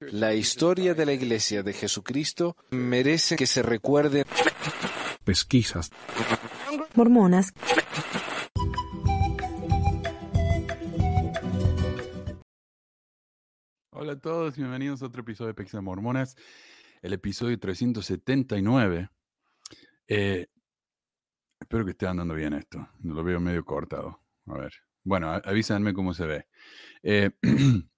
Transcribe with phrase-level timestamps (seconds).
[0.00, 4.24] La historia de la Iglesia de Jesucristo merece que se recuerde.
[5.24, 5.90] Pesquisas.
[6.94, 7.52] Mormonas.
[13.90, 16.36] Hola a todos, bienvenidos a otro episodio de Pesquisas Mormonas,
[17.02, 19.10] el episodio 379.
[20.06, 20.46] Eh,
[21.60, 24.20] espero que esté andando bien esto, lo veo medio cortado.
[24.46, 24.72] A ver,
[25.04, 26.46] bueno, avísenme cómo se ve.
[27.02, 27.30] Eh,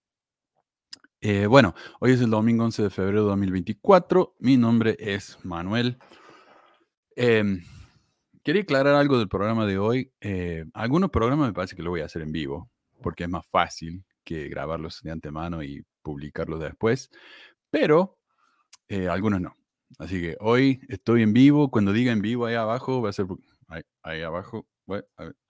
[1.22, 4.36] Eh, bueno, hoy es el domingo 11 de febrero de 2024.
[4.38, 5.98] Mi nombre es Manuel.
[7.14, 7.62] Em,
[8.42, 10.12] quería aclarar algo del programa de hoy.
[10.22, 12.70] Eh, algunos programas me parece que lo voy a hacer en vivo,
[13.02, 17.10] porque es más fácil que grabarlos de antemano y publicarlos después,
[17.70, 18.18] pero
[18.88, 19.56] eh, algunos no.
[19.98, 21.70] Así que hoy estoy en vivo.
[21.70, 23.26] Cuando diga en vivo ahí abajo, va a ser
[24.02, 24.66] ahí, abajo.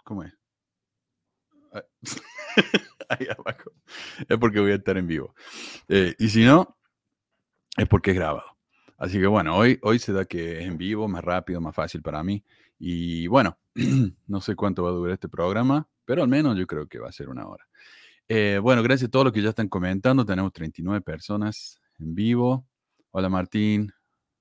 [0.04, 0.34] ¿Cómo es?
[3.10, 3.72] Ah, ahí abajo.
[4.28, 5.34] Es porque voy a estar en vivo.
[5.88, 6.78] Eh, y si no,
[7.76, 8.56] es porque es grabado.
[8.96, 12.02] Así que bueno, hoy, hoy se da que es en vivo, más rápido, más fácil
[12.02, 12.44] para mí.
[12.78, 13.58] Y bueno,
[14.26, 17.08] no sé cuánto va a durar este programa, pero al menos yo creo que va
[17.08, 17.66] a ser una hora.
[18.28, 20.24] Eh, bueno, gracias a todos los que ya están comentando.
[20.24, 22.66] Tenemos 39 personas en vivo.
[23.10, 23.92] Hola Martín.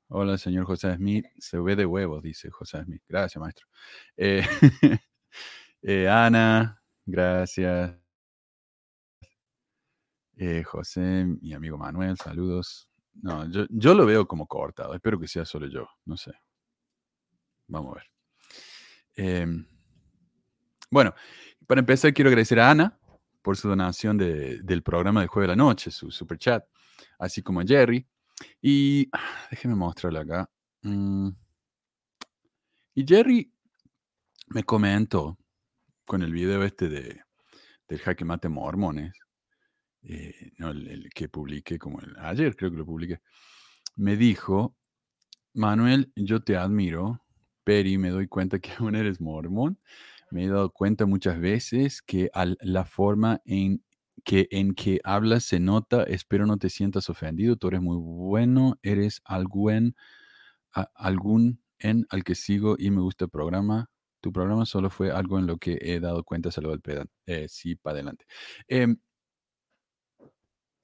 [0.09, 1.25] Hola señor José Smith.
[1.37, 3.01] Se ve de huevos, dice José Smith.
[3.07, 3.67] Gracias, maestro.
[4.17, 4.43] Eh,
[6.09, 8.08] Ana, gracias.
[10.41, 12.89] Eh, José, mi amigo Manuel, saludos.
[13.21, 14.93] No, yo, lo veo como cortado.
[14.93, 15.85] Espero que sea solo yo.
[16.05, 16.31] No sé.
[17.67, 18.05] Vamos a ver.
[19.17, 19.67] Em,
[20.89, 21.13] bueno,
[21.67, 22.97] para empezar, quiero agradecer a Ana
[23.41, 26.63] por su donación del programa del jueves de la noche, su super chat,
[27.19, 28.07] así como a Jerry.
[28.61, 29.09] Y
[29.51, 30.49] déjeme mostrarle acá.
[30.83, 31.31] Mm,
[32.95, 33.53] y Jerry
[34.47, 35.37] me comentó
[36.05, 37.21] con el video este de,
[37.89, 39.11] del jaque mate mormones
[40.03, 43.21] eh, no, el, que publiqué como ayer creo que lo publiqué,
[43.95, 44.75] me dijo,
[45.53, 47.21] Manuel, yo te admiro,
[47.63, 49.79] pero me doy cuenta que aún eres mormón.
[50.31, 52.29] Me he dado cuenta muchas veces que
[52.61, 53.83] la forma en
[54.23, 58.77] que, en que hablas se nota, espero no te sientas ofendido, tú eres muy bueno,
[58.83, 59.95] eres algún,
[60.95, 63.89] algún en al que sigo y me gusta el programa.
[64.21, 67.13] Tu programa solo fue algo en lo que he dado cuenta, saludo al pedante.
[67.25, 68.25] Eh, sí, para adelante.
[68.67, 68.97] Em,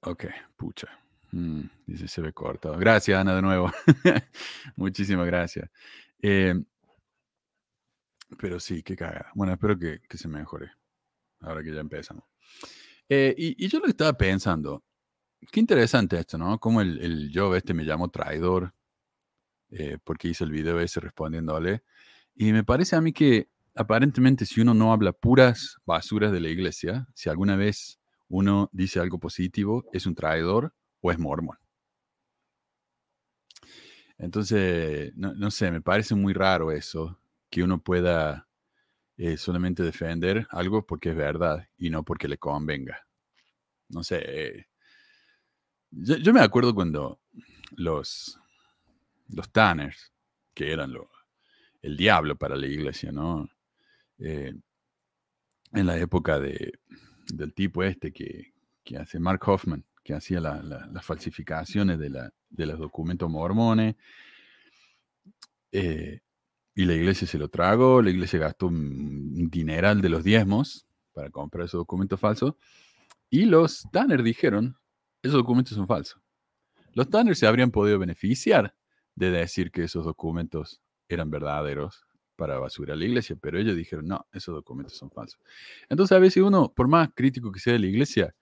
[0.00, 0.24] Ok,
[0.56, 0.88] pucha.
[1.32, 2.78] Mm, dice, se ve cortado.
[2.78, 3.70] Gracias, Ana, de nuevo.
[4.76, 5.68] Muchísimas gracias.
[6.22, 6.54] Eh,
[8.38, 9.30] pero sí, qué cagada.
[9.34, 10.70] Bueno, espero que, se mejore.
[11.40, 12.24] Ahora que ya empezamos.
[13.08, 14.84] Eh, y, yo lo estaba pensando.
[15.52, 16.58] Qué interesante esto, ¿no?
[16.58, 18.72] Como el, el yo este me llamo traidor.
[19.70, 21.82] Eh, porque hice el video ese respondiéndole.
[22.34, 26.48] Y me parece a mí que aparentemente si uno no habla puras basuras de la
[26.48, 27.98] iglesia, si alguna vez
[28.28, 31.58] uno dice algo positivo, es un traidor o es mormón.
[34.18, 37.18] Entonces, no, sé, me parece muy raro eso,
[37.50, 38.48] que uno pueda
[39.18, 43.06] eh, solamente defender algo porque es verdad y no porque le convenga.
[43.88, 44.68] No sé.
[45.90, 47.20] Yo, me acuerdo cuando
[47.72, 48.38] los,
[49.28, 50.12] los Tanners,
[50.54, 51.10] que eran lo,
[51.82, 53.48] el diablo para la iglesia, ¿no?
[54.18, 54.54] Eh,
[55.72, 56.72] en la época de,
[57.32, 58.52] del tipo este que,
[58.98, 63.96] hace Mark Hoffman, que hacía las falsificaciones de, los documentos mormones.
[65.72, 66.20] Eh,
[66.74, 71.30] y la iglesia se lo tragó, la iglesia gastó un dineral de los diezmos para
[71.30, 72.54] comprar esos documentos falsos.
[73.30, 74.76] Y los Tanner dijeron,
[75.22, 76.20] esos documentos son falsos.
[76.92, 78.74] Los Tanner se habrían podido beneficiar
[79.14, 84.06] de decir que esos documentos eran verdaderos para basura a la iglesia, pero ellos dijeron,
[84.06, 85.40] no, esos documentos son falsos.
[85.88, 88.34] Entonces a veces uno, por más crítico que sea de la iglesia,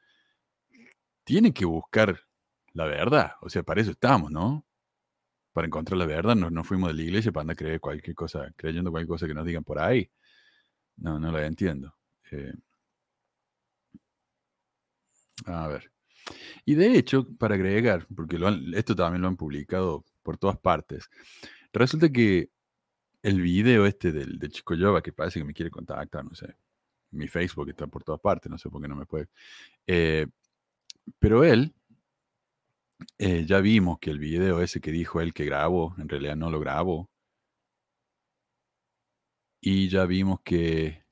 [1.24, 2.20] tiene que buscar
[2.74, 3.32] la verdad.
[3.40, 4.66] O sea, para eso estamos, ¿no?
[5.52, 8.52] Para encontrar la verdad, no, no fuimos de la iglesia para andar creer cualquier cosa,
[8.56, 10.10] creyendo cualquier cosa que nos digan por ahí.
[10.96, 11.94] No, no la entiendo.
[12.30, 12.52] Eh,
[15.46, 15.90] a ver.
[16.64, 18.38] Y de hecho, para agregar, porque
[18.74, 21.08] esto también lo han publicado por todas partes,
[21.72, 22.50] resulta que
[23.24, 26.56] el video este del, de Chico Yoba que parece que me quiere contactar, no sé.
[27.12, 29.28] Mi Facebook está por todas partes, no sé por qué no me puede.
[29.86, 30.26] Eh,
[31.18, 31.74] pero él,
[33.18, 36.50] eh, ya vimos que el video ese que dijo él que grabó, en realidad no
[36.50, 37.10] lo grabó.
[39.60, 41.04] Y ya vimos que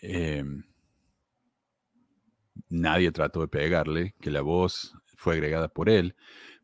[0.00, 0.64] em,
[2.70, 6.16] nadie trató de pegarle, que la voz fue agregada por él.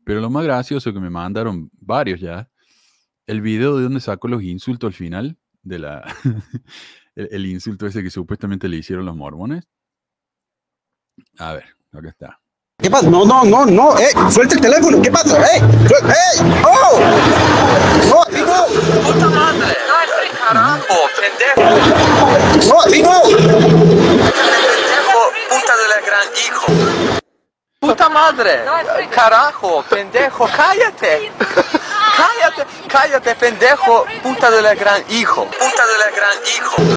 [0.03, 2.49] Pero lo más gracioso que me mandaron varios ya
[3.27, 6.03] el video de donde sacó los insultos al final, de la,
[7.15, 9.67] el, insulto ese que supuestamente le hicieron los mormones.
[11.37, 12.39] A ver, acá está.
[12.77, 13.09] ¿Qué pasa?
[13.09, 15.41] No, no, no, no, eh, suelta el teléfono, ¿qué pasa?
[15.41, 15.59] ¡Eh!
[15.59, 16.61] ¡Eh!
[16.65, 16.99] ¡Oh!
[18.09, 18.65] ¡No, así no!
[19.01, 19.77] Puta madre.
[19.87, 19.95] No,
[20.45, 21.61] carajo, pendejo.
[22.67, 23.21] ¡No, así no!
[23.23, 25.19] Pendejo,
[25.49, 26.65] puta de la gran hijo.
[27.79, 28.65] Puta madre.
[29.09, 31.31] Carajo, pendejo, cállate.
[32.15, 35.45] Cállate, cállate, pendejo, puta de la gran hijo.
[35.45, 36.95] Puta de la gran hijo.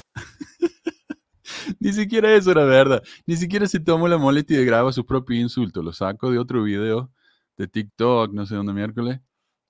[1.79, 3.03] Ni siquiera eso era verdad.
[3.25, 5.83] Ni siquiera se tomó la molestia de grabar su propio insulto.
[5.83, 7.11] Lo saco de otro video
[7.57, 9.19] de TikTok, no sé dónde miércoles.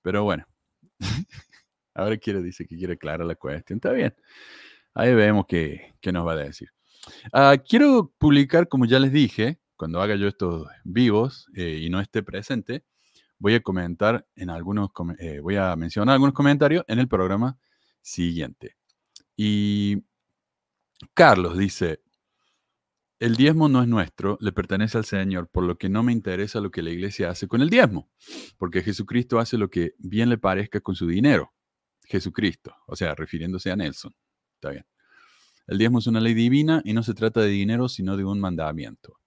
[0.02, 0.46] Pero bueno.
[1.94, 3.78] Ahora quiere, dice que quiere aclarar la cuestión.
[3.78, 4.14] Está bien.
[4.94, 6.68] Ahí vemos qué, qué nos va a decir.
[7.32, 12.00] Ah, quiero publicar, como ya les dije, cuando haga yo estos vivos eh, y no
[12.00, 12.84] esté presente,
[13.40, 17.58] voy a comentar en algunos, eh, voy a mencionar algunos comentarios en el programa
[18.00, 18.76] siguiente.
[19.34, 20.04] Y
[21.14, 22.02] Carlos dice,
[23.18, 26.60] el diezmo no es nuestro, le pertenece al Señor, por lo que no me interesa
[26.60, 28.10] lo que la iglesia hace con el diezmo,
[28.58, 31.52] porque Jesucristo hace lo que bien le parezca con su dinero.
[32.04, 34.14] Jesucristo, o sea, refiriéndose a Nelson.
[34.54, 34.86] Está bien.
[35.66, 38.40] El diezmo es una ley divina y no se trata de dinero, sino de un
[38.40, 39.18] mandamiento.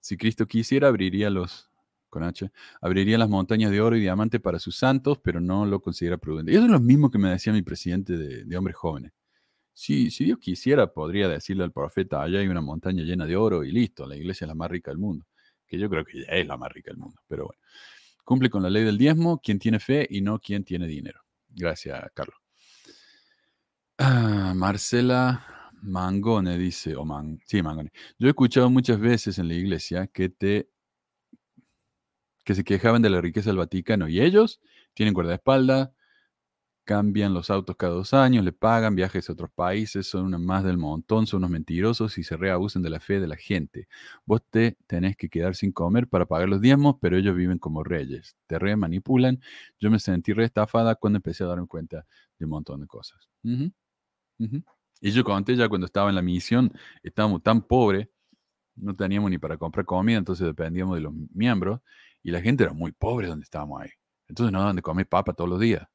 [0.00, 1.70] Si Cristo quisiera, abriría los
[2.14, 2.48] con H,
[2.80, 6.52] abriría las montañas de oro y diamante para sus santos, pero no lo considera prudente.
[6.52, 9.12] Y eso es lo mismo que me decía mi presidente de, hombres jóvenes.
[9.72, 13.64] Si, si Dios quisiera, podría decirle al profeta, allá hay una montaña llena de oro
[13.64, 15.26] y listo, la iglesia es la más rica del mundo.
[15.66, 17.60] Que yo creo que ya es la más rica del mundo, pero bueno.
[18.24, 21.20] Cumple con la ley del diezmo quien tiene fe y no quien tiene dinero.
[21.48, 22.36] Gracias, Carlos.
[23.98, 25.44] Ah, Marcela
[25.82, 27.90] Mangone dice, o Man, sí, Mangone.
[28.18, 30.70] Yo he escuchado muchas veces en la iglesia que te
[32.44, 34.60] que se quejaban de la riqueza del Vaticano y ellos
[34.94, 35.90] tienen guardaespaldas,
[36.84, 40.64] cambian los autos cada dos años, le pagan viajes a otros países, son una más
[40.64, 43.88] del montón, son unos mentirosos y se reabusan de la fe de la gente.
[44.26, 47.82] Vos te tenés que quedar sin comer para pagar los diezmos, pero ellos viven como
[47.82, 49.40] reyes, te re manipulan.
[49.80, 52.06] Yo me sentí re estafada cuando empecé a darme cuenta
[52.38, 53.28] de un montón de cosas.
[55.00, 58.08] Y yo conté ya cuando estaba en la misión, estábamos tan pobres,
[58.76, 61.80] no teníamos ni para comprar comida, entonces dependíamos de los miembros,
[62.24, 63.90] y la gente era muy pobre donde estábamos ahí.
[64.28, 65.86] Entonces no daban de comer papa todos los días.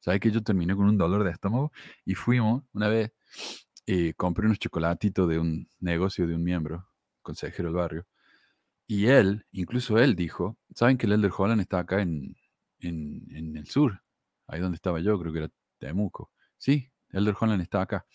[0.00, 1.72] ¿Sabes que yo terminé con un dolor de estómago?
[2.04, 3.12] Y fuimos una vez,
[3.86, 6.88] y compré unos chocolatitos de un negocio de un miembro,
[7.22, 8.06] consejero del barrio.
[8.86, 12.36] Y él, incluso él dijo, ¿saben que el Elder Holland está acá en,
[12.80, 14.02] en, en el sur?
[14.46, 16.32] Ahí donde estaba yo, creo que era Temuco.
[16.58, 18.06] Sí, Elder Holland está acá.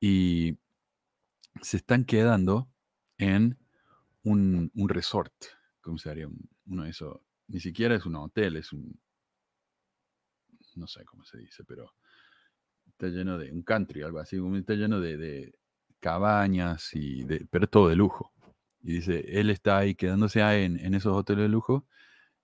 [0.00, 0.58] Y
[1.62, 2.68] se están quedando
[3.18, 3.58] en
[4.24, 5.32] un, un resort.
[5.82, 6.28] ¿Cómo se haría?
[6.28, 6.92] Un- uno de.
[7.48, 8.98] Ni siquiera es un hotel, es un.
[10.74, 11.92] No sé cómo se dice, pero
[12.86, 14.38] está lleno de un country, algo así.
[14.56, 15.54] Está lleno de,
[16.00, 18.32] cabañas y de, pero todo de lujo.
[18.82, 21.86] Y dice, él está ahí quedándose ahí en, esos hoteles de lujo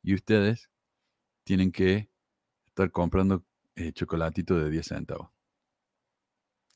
[0.02, 0.70] y ustedes
[1.44, 2.10] tienen que
[2.66, 3.44] estar comprando
[3.74, 5.30] eh, chocolatito de 10 centavos.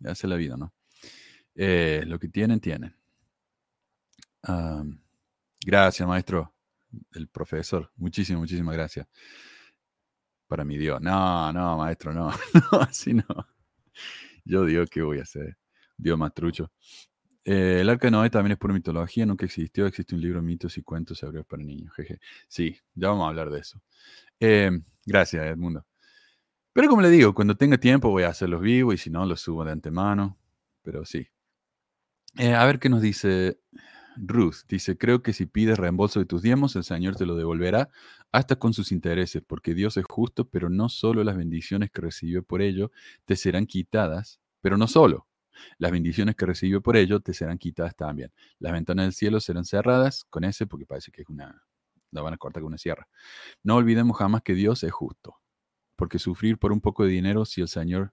[0.00, 0.72] Ya hace la vida, ¿no?
[1.54, 2.96] Eh, lo que tienen, tienen.
[5.64, 6.52] Gracias, maestro,
[7.12, 7.90] el profesor.
[7.96, 9.06] Muchísimas, muchísimas gracias.
[10.46, 11.00] Para mi Dios.
[11.00, 12.30] No, no, maestro, no.
[12.72, 13.24] no, así no.
[14.44, 15.56] Yo digo, ¿qué voy a hacer?
[15.96, 16.70] Dios más trucho.
[17.44, 19.86] Eh, el arca de Noé también es pura mitología, nunca existió.
[19.86, 21.92] Existe un libro de mitos y cuentos hebreos para niños.
[21.94, 22.20] Jeje.
[22.48, 23.80] Sí, ya vamos a hablar de eso.
[24.40, 24.70] Eh,
[25.06, 25.84] gracias, Edmundo.
[26.72, 29.40] Pero como le digo, cuando tenga tiempo voy a hacerlos vivos y si no, los
[29.40, 30.38] subo de antemano.
[30.82, 31.28] Pero sí.
[32.38, 33.60] Eh, a ver qué nos dice
[34.16, 34.64] Ruth.
[34.68, 37.90] Dice, creo que si pides reembolso de tus diezmos, el Señor te lo devolverá
[38.30, 42.42] hasta con sus intereses, porque Dios es justo, pero no solo las bendiciones que recibió
[42.42, 42.90] por ello
[43.24, 45.26] te serán quitadas, pero no solo.
[45.78, 48.32] Las bendiciones que recibió por ello te serán quitadas también.
[48.58, 51.62] Las ventanas del cielo serán cerradas con ese, porque parece que es una,
[52.10, 53.08] la van a cortar con una sierra.
[53.62, 55.36] No olvidemos jamás que Dios es justo,
[55.96, 58.12] porque sufrir por un poco de dinero si el Señor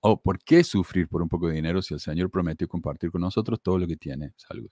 [0.00, 3.20] oh, ¿por qué sufrir por un poco de dinero si el Señor prometió compartir con
[3.20, 4.32] nosotros todo lo que tiene?
[4.36, 4.70] Salud.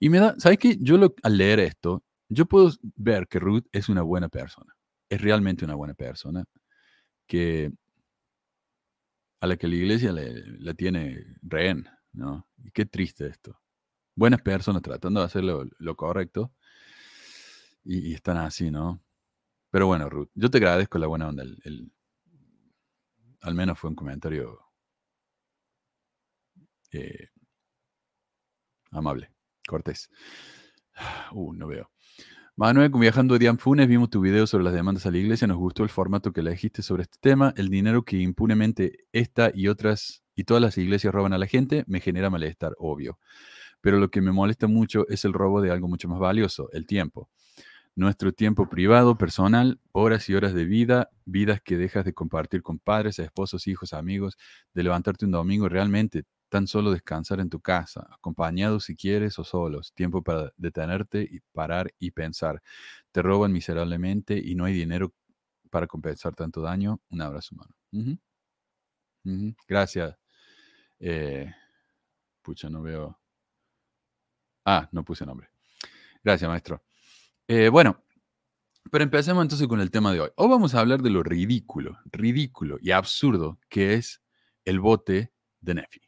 [0.00, 0.76] Y me da, ¿sabes qué?
[0.80, 4.74] Yo lo- al leer esto, yo puedo ver que Ruth es una buena persona.
[5.08, 6.44] Es realmente una buena persona
[7.26, 7.72] que
[9.40, 12.46] a la que la iglesia le, la tiene rehén, ¿no?
[12.62, 13.60] Y qué triste esto.
[14.16, 16.52] Buenas personas tratando de hacer lo, lo correcto
[17.84, 19.02] y, y están así, ¿no?
[19.72, 21.44] Pero bueno, Ruth, yo te agradezco la buena onda.
[21.44, 21.92] el- el-
[23.44, 24.58] al menos fue un comentario
[26.92, 27.28] eh,
[28.90, 29.30] amable,
[29.66, 30.10] cortés.
[31.32, 31.90] Uh, no veo.
[32.54, 35.48] Manuel, viajando a Dian Funes, vimos tu video sobre las demandas a la iglesia.
[35.48, 37.52] Nos gustó el formato que elegiste sobre este tema.
[37.56, 41.82] El dinero que impunemente esta y otras y todas las iglesias roban a la gente
[41.88, 43.18] me genera malestar, obvio.
[43.80, 46.86] pero lo que me molesta mucho es el robo de algo mucho más valioso, el
[46.86, 47.28] tiempo.
[47.96, 52.80] Nuestro tiempo privado, personal, horas y horas de vida, vidas que dejas de compartir con
[52.80, 54.36] padres, esposos, hijos, amigos,
[54.74, 59.44] de levantarte un domingo realmente tan solo descansar en tu casa, acompañado si quieres o
[59.44, 62.62] solos, tiempo para detenerte y parar y pensar.
[63.12, 65.12] Te roban miserablemente y no hay dinero
[65.70, 67.00] para compensar tanto daño.
[67.10, 67.74] Un abrazo, humano.
[69.68, 70.16] Gracias.
[71.00, 71.52] Eh,
[72.42, 73.18] pucha, no veo.
[74.66, 75.48] Ah, no puse nombre.
[76.24, 76.82] Gracias, maestro.
[77.46, 78.02] Eh, bueno,
[78.90, 80.30] pero empecemos entonces con el tema de hoy.
[80.36, 84.22] Hoy vamos a hablar de lo ridículo, ridículo y absurdo que es
[84.64, 86.00] el bote de Nefi.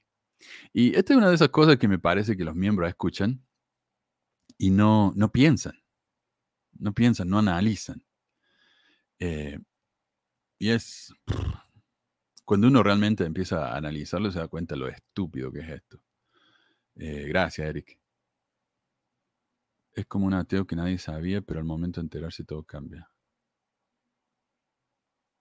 [0.72, 3.44] Y esta es una de esas cosas que me parece que los miembros escuchan
[4.56, 5.74] y no, no piensan,
[6.78, 8.02] no piensan, no analizan.
[9.18, 9.58] Eh,
[10.58, 11.12] y es
[12.46, 16.02] cuando uno realmente empieza a analizarlo, se da cuenta lo estúpido que es esto.
[16.94, 17.98] Eh, gracias, Eric.
[19.96, 23.10] Es como un ateo que nadie sabía, pero al momento de enterarse todo cambia.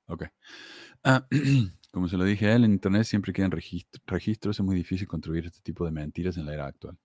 [0.07, 0.23] Ok.
[1.03, 1.27] Ah,
[1.91, 5.07] como se lo dije a él, en Internet siempre quedan registro- registros, es muy difícil
[5.07, 6.97] construir este tipo de mentiras en la era actual.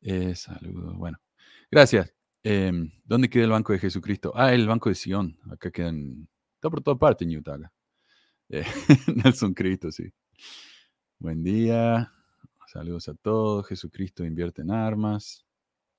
[0.00, 0.96] Eh, saludos.
[0.96, 1.18] Bueno,
[1.70, 2.12] gracias.
[2.42, 4.32] Em, ¿Dónde queda el Banco de Jesucristo?
[4.34, 5.38] Ah, el Banco de Sion.
[5.50, 6.28] Acá quedan.
[6.56, 7.58] Está por toda parte en Utah.
[8.50, 8.64] Eh,
[9.24, 10.12] Nelson Cristo, sí.
[11.18, 12.10] Buen día.
[12.66, 13.66] Saludos a todos.
[13.66, 15.44] Jesucristo invierte en armas.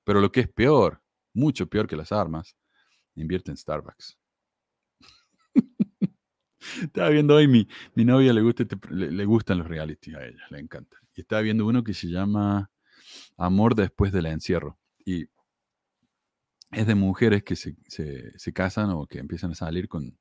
[0.04, 1.02] Pero lo que es peor,
[1.34, 2.56] mucho peor que las armas,
[3.14, 4.18] invierte en Starbucks.
[6.82, 10.42] Estaba viendo hoy, mi, mi novia le, gusta este le, gustan los reality a ella,
[10.50, 10.96] le encanta.
[11.14, 12.70] Y estaba viendo uno que se llama
[13.36, 14.78] Amor después del encierro.
[15.04, 15.26] Y
[16.70, 20.18] es de mujeres que se, se- se casan o que empiezan a salir con,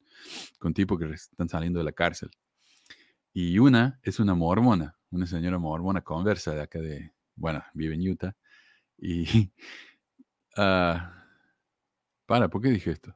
[0.59, 2.29] con tipos que están saliendo de la cárcel.
[3.39, 8.09] Y una es una mormona, una señora mormona conversa de acá de, bueno, vive en
[8.09, 8.35] Utah.
[8.97, 9.51] Y,
[10.57, 11.23] ah,
[12.25, 13.15] para, ¿por qué dije esto?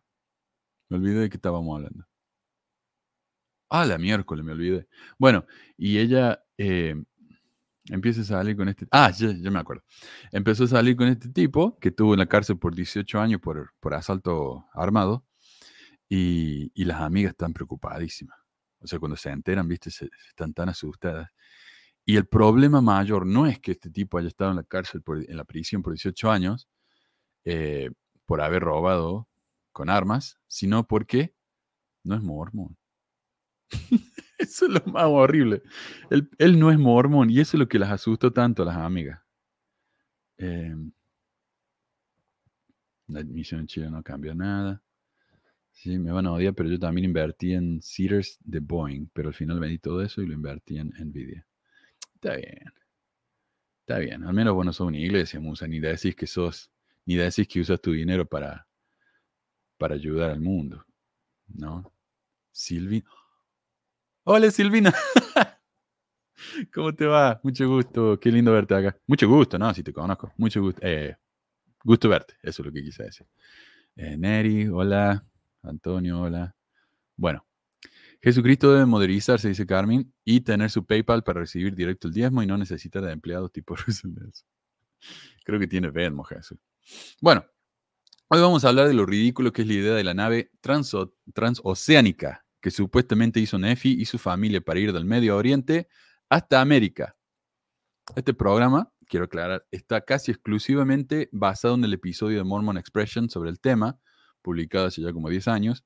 [0.90, 2.06] Me olvidé de qué estábamos hablando.
[3.68, 4.88] Ah, la miércoles, me olvidé.
[5.18, 5.44] Bueno,
[5.76, 6.94] y ella eh,
[7.90, 8.86] empieza a salir con este...
[8.92, 9.84] Ah, ya, ya me acuerdo.
[10.32, 13.74] Empezó a salir con este tipo que estuvo en la cárcel por 18 años por,
[13.80, 15.26] por asalto armado
[16.08, 18.41] y, y las amigas están preocupadísimas.
[18.82, 21.30] O sea, cuando se enteran, viste, están tan asustadas.
[22.06, 25.20] Y el problema mayor no es que este tipo haya estado en la cárcel, por-
[25.30, 26.68] en la prisión por 18 años,
[27.46, 27.92] eh,
[28.26, 29.28] por haber robado
[29.74, 31.36] con armas, sino porque
[32.04, 32.78] no es mormón.
[34.40, 35.62] Eso es lo más horrible.
[36.10, 39.20] Él, no es mormón y eso es lo que las asustó tanto a las amigas.
[40.38, 40.76] Eh,
[43.10, 44.82] la admisión en Chile no cambia nada.
[45.82, 49.34] Sí, me van a odiar, pero yo también invertí en Cedars de Boeing, pero al
[49.34, 51.44] final vendí todo eso y lo invertí en Nvidia.
[52.14, 52.72] Está bien.
[53.80, 54.24] Está bien.
[54.24, 56.70] Al menos vos no sos una iglesia, Musa, ni decís que sos,
[57.08, 58.68] ni decís que usas tu dinero para,
[59.80, 60.86] para ayudar al mundo.
[61.48, 61.92] ¿No?
[62.52, 63.04] Silvi.
[64.26, 64.94] Hola Silvina.
[66.76, 67.40] ¿Cómo te va?
[67.42, 68.20] Mucho gusto.
[68.20, 68.96] Qué lindo verte acá.
[69.08, 69.74] Mucho gusto, ¿no?
[69.74, 70.32] Si te conozco.
[70.38, 70.80] Mucho gusto.
[70.84, 71.18] Eh,
[71.84, 72.36] gusto verte.
[72.44, 73.26] Eso es lo que quise decir.
[73.96, 75.26] Eh, Neri, hola.
[75.64, 76.56] Antonio, hola.
[77.16, 77.46] Bueno.
[78.24, 82.46] Jesucristo debe modernizarse, dice Carmen, y tener su PayPal para recibir directo el diezmo y
[82.48, 84.12] no necesitar de empleados tipo Russell.
[85.44, 86.60] Creo que tiene Venmo, Jesús.
[87.20, 87.44] Bueno,
[88.28, 91.16] hoy vamos a hablar de lo ridículo que es la idea de la nave transo-
[91.34, 95.88] transoceánica que supuestamente hizo Nefi y su familia para ir del Medio Oriente
[96.30, 97.16] hasta América.
[98.16, 103.50] Este programa, quiero aclarar, está casi exclusivamente basado en el episodio de Mormon Expression sobre
[103.50, 104.00] el tema,
[104.42, 105.86] publicado hace ya como 10 años.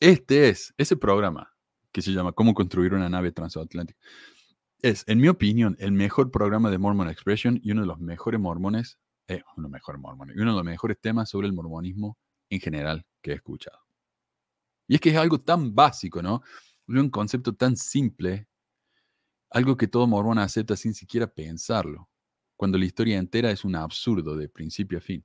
[0.00, 1.52] Este es ese programa
[1.92, 3.98] que se llama Cómo construir una nave transatlántica.
[4.80, 8.38] Es, en mi opinión, el mejor programa de Mormon Expression y uno de los mejores
[8.38, 12.16] mormones, eh, uno mejores mormones, y uno de los mejores temas sobre el mormonismo
[12.48, 13.78] en general que he escuchado.
[14.86, 16.42] Y es que es algo tan básico, ¿no?
[16.86, 18.48] Un concepto tan simple,
[19.50, 22.08] algo que todo mormón acepta sin siquiera pensarlo,
[22.56, 25.24] cuando la historia entera es un absurdo de principio a fin.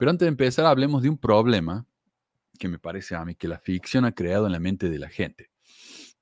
[0.00, 1.86] Pero antes de empezar, hablemos de un problema
[2.58, 5.10] que me parece a mí que la ficción ha creado en la mente de la
[5.10, 5.50] gente.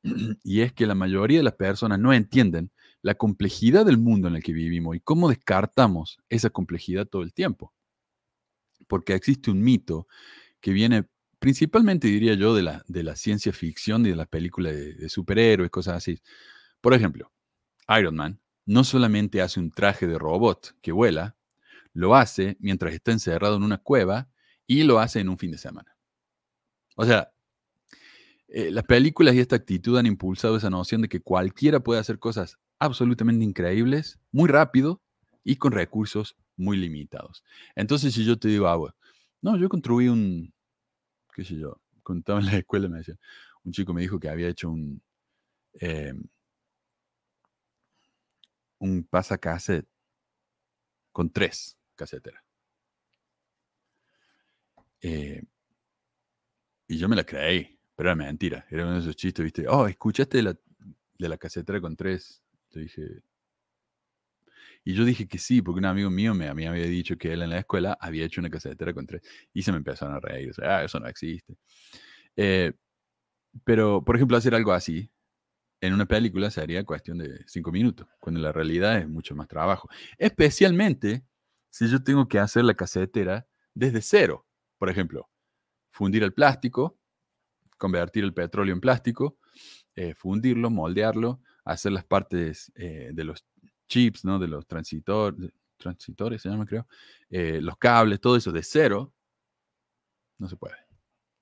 [0.42, 4.34] Y es que la mayoría de las personas no entienden la complejidad del mundo en
[4.34, 7.72] el que vivimos y cómo descartamos esa complejidad todo el tiempo.
[8.88, 10.08] Porque existe un mito
[10.60, 11.06] que viene
[11.38, 15.08] principalmente, diría yo, de la, de la ciencia ficción y de las películas de, de
[15.08, 16.20] superhéroes, cosas así.
[16.80, 17.30] Por ejemplo,
[17.96, 21.37] Iron Man no solamente hace un traje de robot que vuela,
[21.98, 24.28] lo hace mientras está encerrado en una cueva
[24.68, 25.96] y lo hace en un fin de semana.
[26.94, 27.32] O sea,
[28.46, 32.20] eh, las películas y esta actitud han impulsado esa noción de que cualquiera puede hacer
[32.20, 35.02] cosas absolutamente increíbles, muy rápido
[35.42, 37.42] y con recursos muy limitados.
[37.74, 38.94] Entonces, si yo te digo, ah,
[39.42, 40.54] no, yo construí un,
[41.34, 43.18] qué sé yo, contaba en la escuela, me decía,
[43.64, 45.02] un chico me dijo que había hecho un,
[45.80, 46.14] eh,
[48.78, 49.88] un pasacassette
[51.10, 52.42] con tres caseteras.
[55.02, 55.42] Eh,
[56.86, 58.66] y yo me la creí, pero era mentira.
[58.70, 59.66] Era uno de esos chistes, ¿viste?
[59.68, 60.56] Oh, ¿escuchaste de la,
[61.18, 62.42] de la casetera con tres?
[62.70, 63.22] Le dije.
[64.84, 67.42] Y yo dije que sí, porque un amigo mío me, me había dicho que él
[67.42, 69.22] en la escuela había hecho una casetera con tres.
[69.52, 70.50] Y se me empezaron a reír.
[70.50, 71.56] O sea, ah, eso no existe.
[72.36, 72.72] Eh,
[73.64, 75.10] pero, por ejemplo, hacer algo así
[75.80, 79.88] en una película sería cuestión de cinco minutos, cuando la realidad es mucho más trabajo.
[80.18, 81.24] Especialmente
[81.70, 84.46] si yo tengo que hacer la casetera desde cero.
[84.78, 85.28] Por ejemplo,
[85.90, 86.98] fundir el plástico,
[87.76, 89.38] convertir el petróleo en plástico,
[89.94, 93.44] eh, fundirlo, moldearlo, hacer las partes eh, de los
[93.88, 94.38] chips, ¿no?
[94.38, 96.86] de los transitores, transitores se llama creo,
[97.30, 99.12] eh, los cables, todo eso de cero,
[100.38, 100.76] no se puede.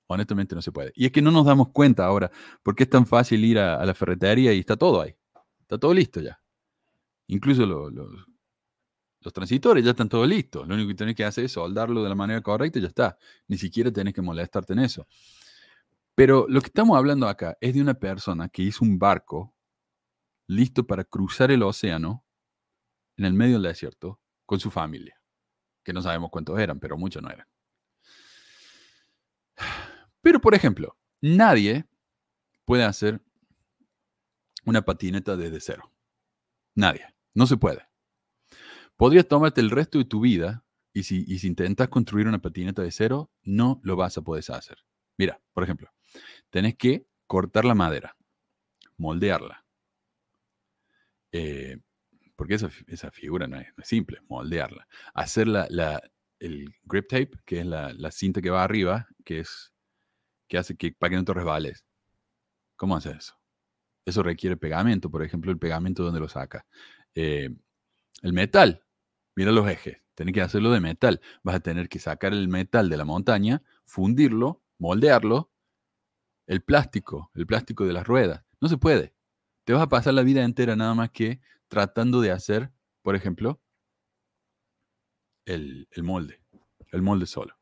[0.07, 0.91] Honestamente no se puede.
[0.95, 2.31] Y es que no nos damos cuenta ahora,
[2.63, 5.15] porque es tan fácil ir a, la ferretería y está todo ahí.
[5.61, 6.39] Está todo listo ya.
[7.27, 8.25] Incluso los
[9.33, 10.67] transitores ya están todos listos.
[10.67, 13.17] Lo único que tienes que hacer es soldarlo de la manera correcta y ya está.
[13.47, 15.07] Ni siquiera tienes que molestarte en eso.
[16.15, 19.53] Pero lo que estamos hablando acá es de una persona que hizo un barco
[20.47, 22.23] listo para cruzar el océano
[23.17, 25.19] en el medio del desierto con su familia.
[25.83, 27.47] Que no sabemos cuántos eran, pero muchos no eran.
[30.21, 31.85] Pero, por ejemplo, nadie
[32.65, 33.21] puede hacer
[34.65, 35.91] una patineta desde cero.
[36.75, 37.05] Nadie.
[37.33, 37.86] No se puede.
[38.97, 43.31] Podrías tomarte el resto de tu vida y si, intentas construir una patineta de cero,
[43.43, 44.79] no lo vas a poder hacer.
[45.15, 45.91] Mira, por ejemplo,
[46.49, 48.17] tenés que cortar la madera,
[48.97, 49.63] moldearla.
[51.31, 51.77] Eh,
[52.35, 54.87] porque esa, figura no es, simple, moldearla.
[55.13, 56.01] Hacer la,
[56.39, 59.71] el grip tape, que es la, cinta que va arriba, que es
[60.47, 61.85] que hace que para que no te resbales.
[62.75, 63.35] ¿Cómo hace eso?
[64.05, 66.65] Eso requiere pegamento, por ejemplo, el pegamento donde lo saca.
[67.13, 67.49] Eh,
[68.23, 68.86] el metal,
[69.37, 71.21] mira los ejes, tienes que hacerlo de metal.
[71.43, 75.51] Vas a tener que sacar el metal de la montaña, fundirlo, moldearlo.
[76.47, 79.13] El plástico, el plástico de las ruedas, no se puede.
[79.63, 82.71] Te vas a pasar la vida entera nada más que tratando de hacer,
[83.01, 83.61] por ejemplo,
[85.45, 86.41] el molde,
[86.91, 87.57] el molde solo.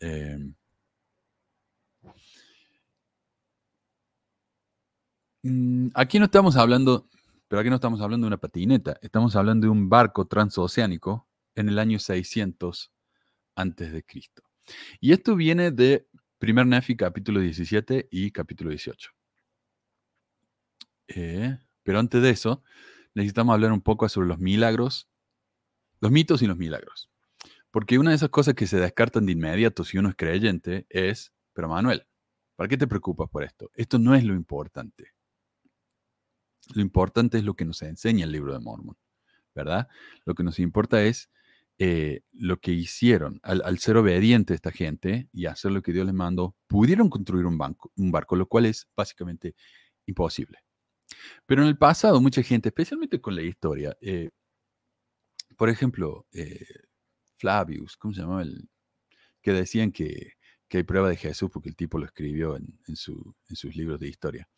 [0.00, 0.54] Em,
[5.42, 7.08] mm, aquí no estamos hablando,
[7.54, 11.68] pero aquí no estamos hablando de una patineta, estamos hablando de un barco transoceánico en
[11.68, 12.92] el año 600
[13.54, 14.42] antes de Cristo.
[14.98, 19.08] Y esto viene de Primer Nefi capítulo 17 y capítulo 18.
[21.06, 22.64] Eh, pero antes de eso,
[23.14, 25.08] necesitamos hablar un poco sobre los milagros,
[26.00, 27.08] los mitos y los milagros.
[27.70, 31.32] Porque una de esas cosas que se descartan de inmediato si uno es creyente es,
[31.52, 32.04] pero Manuel,
[32.56, 33.70] ¿para qué te preocupas por esto?
[33.74, 35.13] Esto no es lo importante.
[36.74, 38.96] Lo importante es lo que nos enseña el libro de Mormon,
[39.54, 39.88] ¿verdad?
[40.24, 41.30] Lo que nos importa es
[41.78, 46.14] eh, lo que hicieron al, ser obediente esta gente y hacer lo que Dios les
[46.14, 49.54] mandó, pudieron construir un, banco, un barco, lo cual es básicamente
[50.06, 50.58] imposible.
[51.46, 54.30] Pero en el pasado, mucha gente, especialmente con la historia, eh,
[55.56, 56.64] por ejemplo, eh,
[57.36, 58.42] Flavius, ¿cómo se llamaba?
[58.42, 58.68] El,
[59.42, 60.32] que decían que,
[60.70, 64.48] hay prueba de Jesús porque el tipo lo escribió en, sus libros de historia.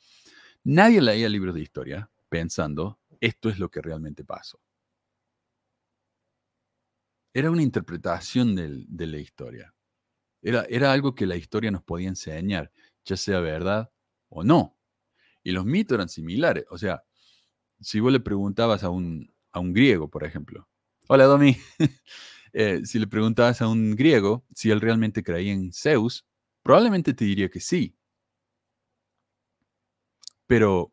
[0.69, 4.61] Nadie leía libros de historia pensando, esto es lo que realmente pasó.
[7.33, 9.73] Era una interpretación de la historia.
[10.43, 12.73] Era, algo que la historia nos podía enseñar,
[13.05, 13.93] ya sea verdad
[14.29, 14.77] o no.
[15.45, 16.65] Y los mitos eran similares.
[16.71, 17.05] O sea,
[17.81, 20.69] si vos le preguntabas a un, a un griego, por ejemplo,
[21.07, 21.57] hola Domi,
[22.59, 26.25] Eh, si le preguntabas a un griego si él realmente creía en Zeus,
[26.63, 27.96] probablemente te diría que sí.
[30.47, 30.93] Pero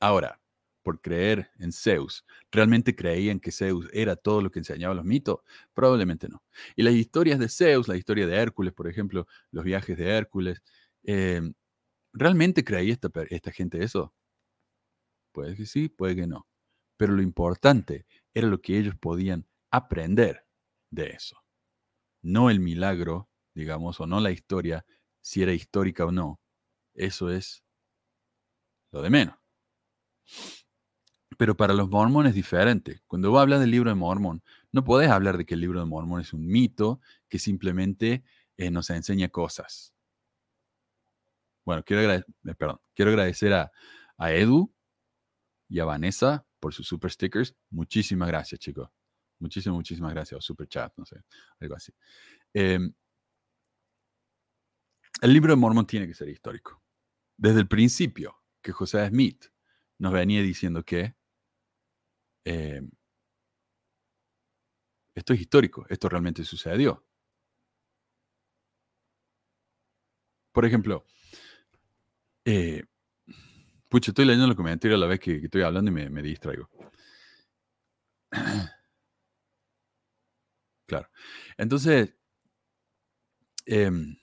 [0.00, 0.40] ahora,
[0.82, 5.40] por creer en Zeus, ¿realmente creían que Zeus era todo lo que enseñaban los mitos?
[5.74, 6.42] Probablemente no.
[6.76, 10.62] Y las historias de Zeus, la historia de Hércules, por ejemplo, los viajes de Hércules,
[11.04, 11.54] em,
[12.12, 14.14] ¿realmente creía esta, esta gente eso?
[15.32, 16.46] Puede que sí, puede que no.
[16.96, 20.44] Pero lo importante era lo que ellos podían aprender
[20.90, 21.36] de eso.
[22.22, 24.84] No el milagro, digamos, o no la historia,
[25.22, 26.40] si era histórica o no.
[26.94, 27.64] Eso es
[28.92, 29.34] lo de menos.
[31.38, 33.02] Pero para los mormones es diferente.
[33.06, 35.86] Cuando vos hablas del libro de Mormón, no podés hablar de que el libro de
[35.86, 38.22] Mormón es un mito que simplemente
[38.56, 39.94] eh, nos enseña cosas.
[41.64, 43.72] Bueno, quiero, agrade- eh, quiero agradecer a,
[44.18, 44.72] a Edu
[45.68, 47.56] y a Vanessa por sus super stickers.
[47.70, 48.88] Muchísimas gracias, chicos.
[49.38, 50.38] Muchísimas, muchísimas gracias.
[50.38, 51.16] O super chat, no sé,
[51.60, 51.92] algo así.
[52.52, 52.92] Em,
[55.22, 56.82] el libro de Mormon tiene que ser histórico.
[57.36, 59.46] Desde el principio, que José Smith
[59.98, 61.14] nos venía diciendo que
[62.44, 62.90] em,
[65.14, 67.04] esto es histórico, esto realmente sucedió.
[70.52, 71.06] Por ejemplo,
[72.44, 72.84] eh,
[73.88, 76.68] pucha, estoy leyendo los comentarios a la vez que, estoy hablando y me, distraigo.
[80.86, 81.08] Claro.
[81.56, 82.14] Entonces,
[83.66, 84.16] em,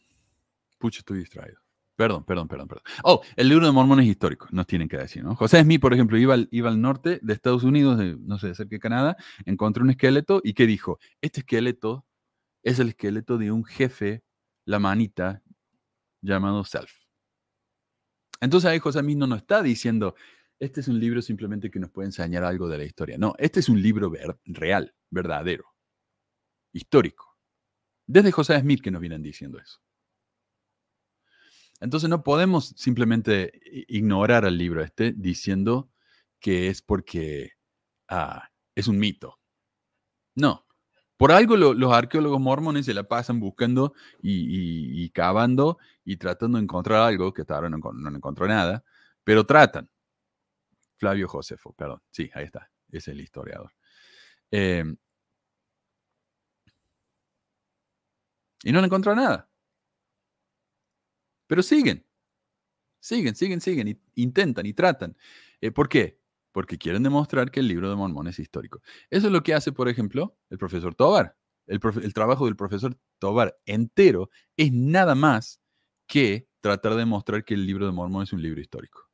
[0.78, 1.60] pucha, estoy distraído.
[2.00, 2.84] Perdón, perdón, perdón, perdón.
[3.04, 5.36] Oh, el libro de Mormón es histórico, nos tienen que decir, ¿no?
[5.36, 8.56] José Smith, por ejemplo, iba al, iba al norte de Estados Unidos, de, no sé,
[8.56, 10.98] cerca de Canadá, encontró un esqueleto y ¿qué dijo?
[11.20, 12.06] Este esqueleto
[12.64, 14.24] es el esqueleto de un jefe,
[14.66, 15.44] la manita,
[16.22, 16.90] llamado Self.
[18.40, 20.16] Entonces ahí José Smith no nos está diciendo,
[20.58, 23.18] este es un libro simplemente que nos puede enseñar algo de la historia.
[23.18, 25.66] No, este es un libro ver- real, verdadero,
[26.72, 27.38] histórico.
[28.08, 29.82] Desde José Smith que nos vienen diciendo eso.
[31.82, 33.54] Entonces no podemos simplemente
[33.88, 35.89] ignorar al libro este diciendo
[36.39, 37.52] que es porque
[38.10, 39.39] ah, es un mito.
[40.36, 40.65] No.
[41.18, 46.63] Por algo lo- los arqueólogos mormones se la pasan buscando y, cavando y tratando de
[46.63, 48.84] encontrar algo, que hasta ahora no, encon- no encontró nada,
[49.24, 49.89] pero tratan.
[50.98, 52.02] Flavio Josefo, perdón.
[52.12, 52.70] Sí, ahí está.
[52.92, 53.72] Es el historiador.
[54.52, 54.84] Eh,
[58.63, 59.49] y no encontró nada.
[61.50, 62.06] Pero siguen.
[63.02, 63.88] Siguen, siguen, siguen.
[63.88, 65.18] Y intentan y tratan.
[65.62, 66.20] Eh, ¿Por qué?
[66.52, 68.82] Porque quieren demostrar que el libro de Mormón es histórico.
[69.10, 71.36] Eso es lo que hace, por ejemplo, el profesor Tobar.
[71.66, 71.80] El,
[72.14, 75.60] trabajo del profesor Tobar entero es nada más
[76.08, 79.10] que tratar de demostrar que el libro de Mormón es un libro histórico.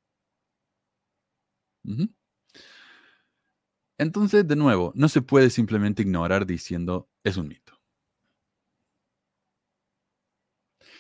[3.98, 7.75] Entonces, de nuevo, no se puede simplemente ignorar diciendo es un mito.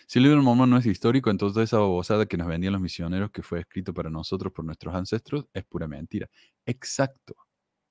[0.07, 2.81] Si el libro de Mormón no es histórico, entonces esa babosada que nos vendían los
[2.81, 6.29] misioneros que fue escrito para nosotros por nuestros ancestros es pura mentira.
[6.65, 7.35] Exacto.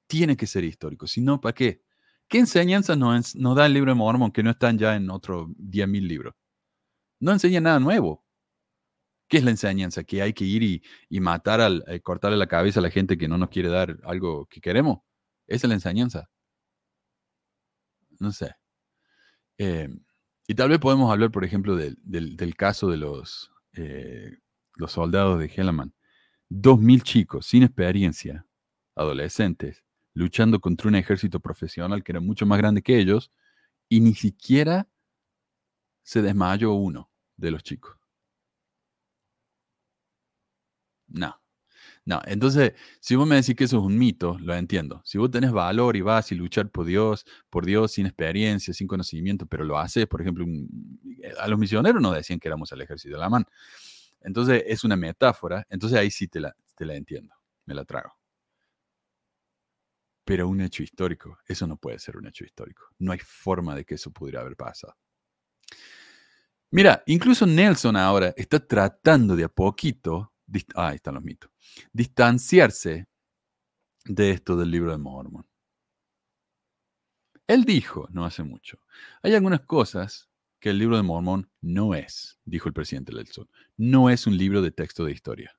[0.07, 1.07] Tiene que ser histórico.
[1.07, 1.83] Si no, ¿para qué?
[2.29, 6.07] ¿Qué enseñanzas nos, da el libro de Mormón que no están ya en otros 10.000
[6.07, 6.35] libros?
[7.21, 8.25] No enseña nada nuevo.
[9.29, 10.05] ¿Qué es la enseñanza?
[10.05, 13.19] Que hay que ir y, y matar, al, eh, cortarle la cabeza a la gente
[13.19, 14.99] que no nos quiere dar algo que queremos.
[15.47, 16.29] Esa es la enseñanza.
[18.21, 18.55] No sé.
[19.59, 19.89] Eh,
[20.47, 24.39] y tal vez podemos hablar, por ejemplo, del, del- caso de los, eh,
[24.77, 25.95] los soldados de Helaman.
[26.51, 28.47] Dos mil chicos sin experiencia,
[28.97, 33.33] adolescentes, luchando contra un ejército profesional que era mucho más grande que ellos,
[33.89, 34.89] y ni siquiera
[36.05, 37.97] se desmayó uno de los chicos.
[41.09, 41.35] No.
[42.07, 45.01] No, entonces, si vos me decís que eso es un mito, lo entiendo.
[45.05, 48.87] Si vos tenés valor y vas y luchar por Dios, por Dios sin experiencia, sin
[48.87, 51.01] conocimiento, pero lo haces, por ejemplo, un-
[51.41, 53.47] a los misioneros no decían que éramos el ejército de la mano.
[54.21, 57.35] Entonces, es una metáfora, entonces ahí sí te la, te la entiendo,
[57.67, 58.13] me la trago.
[60.27, 62.85] Pero un hecho histórico, eso no puede ser un hecho histórico.
[62.99, 64.95] No hay forma de que eso pudiera haber pasado.
[66.71, 70.33] Mira, incluso Nelson ahora está tratando de a poquito,
[70.75, 71.51] ah, ahí están los mitos,
[71.93, 73.07] distanciarse
[74.05, 75.47] de esto del libro de Mormon.
[77.47, 78.79] Él dijo, no hace mucho,
[79.23, 80.29] hay algunas cosas
[80.61, 84.63] que el libro de Mormón no es, dijo el presidente Nelson, no es un libro
[84.63, 85.55] de texto de historia.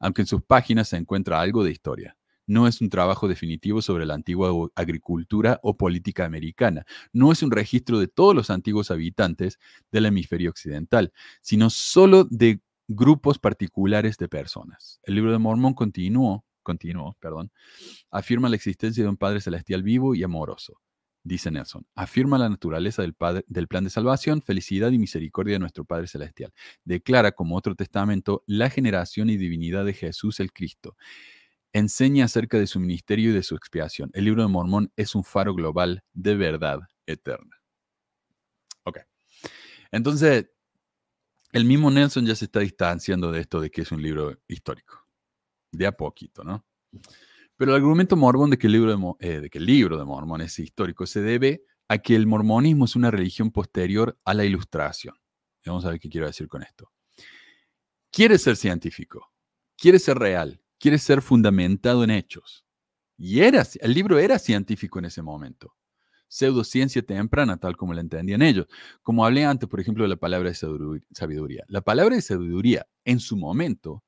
[0.00, 4.06] Aunque en sus páginas se encuentra algo de historia, no es un trabajo definitivo sobre
[4.06, 9.58] la antigua agricultura o política americana, no es un registro de todos los antiguos habitantes
[9.92, 15.00] del hemisferio occidental, sino solo de grupos particulares de personas.
[15.04, 17.50] El libro de Mormón continuó, continuó, perdón,
[18.10, 20.80] afirma la existencia de un Padre celestial vivo y amoroso.
[21.26, 25.58] Dice Nelson, afirma la naturaleza del, padre- del plan de salvación, felicidad y misericordia de
[25.58, 26.52] nuestro Padre Celestial.
[26.84, 30.96] Declara como otro testamento la generación y divinidad de Jesús el Cristo.
[31.72, 34.10] Enseña acerca de su ministerio y de su expiación.
[34.12, 37.56] El libro de Mormón es un faro global de verdad eterna.
[38.84, 38.98] Ok.
[39.92, 40.50] Entonces,
[41.54, 45.06] el mismo Nelson ya se está distanciando de esto de que es un libro histórico.
[45.70, 46.66] De a poquito, ¿no?
[47.56, 50.40] Pero el argumento mormón de que el libro de, eh, que el libro de Mormón
[50.40, 55.14] es histórico se debe a que el mormonismo es una religión posterior a la ilustración.
[55.64, 56.90] Vamos a ver qué quiero decir con esto.
[58.10, 59.32] Quiere ser científico,
[59.76, 62.66] quiere ser real, quiere ser fundamentado en hechos.
[63.16, 65.76] Y era, el libro era científico en ese momento.
[66.34, 68.66] Pseudociencia temprana, tal como la entendían ellos.
[69.02, 71.64] Como hablé antes, por ejemplo, de la palabra de sabidu- sabiduría.
[71.68, 74.02] La palabra de sabiduría en su momento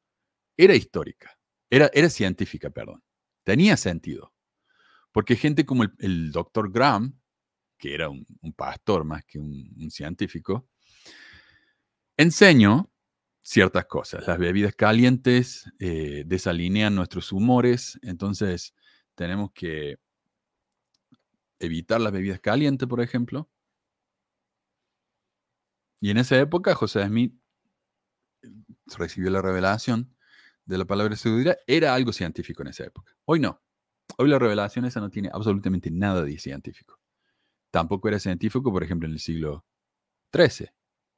[0.57, 1.39] era histórica,
[1.71, 3.01] era, era científica, perdón.
[3.45, 4.35] Tenía sentido.
[5.12, 7.17] Porque gente como el, doctor Graham,
[7.79, 10.69] que era un, pastor más que un, un científico,
[12.17, 12.91] enseñó
[13.41, 14.27] ciertas cosas.
[14.27, 18.75] Las bebidas calientes eh, desalinean nuestros humores, entonces
[19.15, 19.99] tenemos que
[21.59, 23.49] evitar las bebidas calientes, por ejemplo.
[26.01, 27.35] Y en esa época José Smith
[28.42, 28.49] eh,
[28.97, 30.14] recibió la revelación
[30.64, 31.57] de la palabra de sabiduría.
[31.66, 33.16] Era algo científico en esa época.
[33.25, 33.62] Hoy no.
[34.19, 37.01] Hoy la revelación esa no tiene absolutamente nada de científico.
[37.71, 39.66] Tampoco era científico, por ejemplo, en el siglo
[40.33, 40.69] XIII,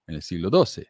[0.07, 0.87] en el siglo XII,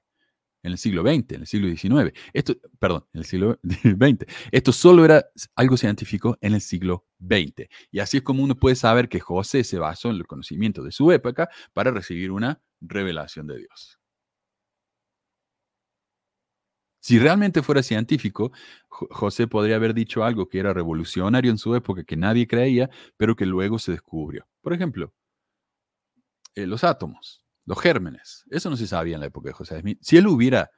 [0.63, 2.19] en el siglo XX, en el siglo XIX.
[2.33, 4.27] Esto, perdón, en el siglo XX.
[4.53, 7.69] Esto solo era algo científico en el siglo XX.
[7.91, 10.93] Y así es como uno puede saber que José se basó en el conocimiento de
[10.93, 13.99] su época para recibir una revelación de Dios.
[17.01, 18.53] Si realmente fuera científico,
[18.89, 22.91] Jo- José podría haber dicho algo que era revolucionario en su época, que nadie creía,
[23.17, 24.47] pero que luego se descubrió.
[24.63, 25.13] Por ejemplo,
[26.55, 28.45] eh, los átomos, los gérmenes.
[28.51, 29.99] Eso no se sabía en la época de José Smith.
[30.03, 30.71] Si él hubiera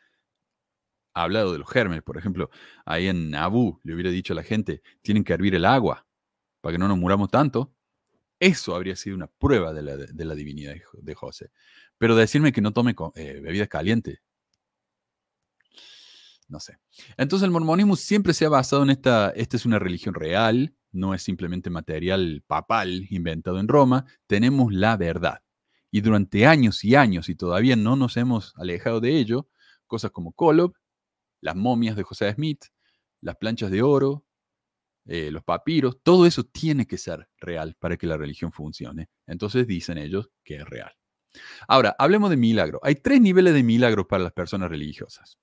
[1.15, 2.51] hablado de los gérmenes, por ejemplo,
[2.85, 6.07] ahí en Nabu le hubiera dicho a la gente, tienen que hervir el agua
[6.61, 7.75] para que no nos muramos tanto,
[8.41, 11.51] eso habría sido una prueba de la, de la divinidad de Jo- de José.
[11.99, 14.21] Pero decirme que no tome eh, bebidas calientes,
[16.49, 16.79] no sé.
[17.17, 21.15] Entonces el mormonismo siempre se ha basado en esta, esta es una religión real, no
[21.15, 25.43] es simplemente material papal inventado en Roma, tenemos la verdad.
[25.93, 29.49] Y durante años y años, y todavía no nos hemos alejado de ello,
[29.87, 30.75] cosas como Kolob,
[31.41, 32.65] las momias de José Smith,
[33.21, 34.25] las planchas de oro,
[35.07, 39.09] eh, los papiros, todo eso tiene que ser real para que la religión funcione.
[39.27, 40.93] Entonces dicen ellos que es real.
[41.69, 42.81] Ahora, hablemos de milagro.
[42.83, 45.39] Hay tres niveles de milagro para las personas religiosas.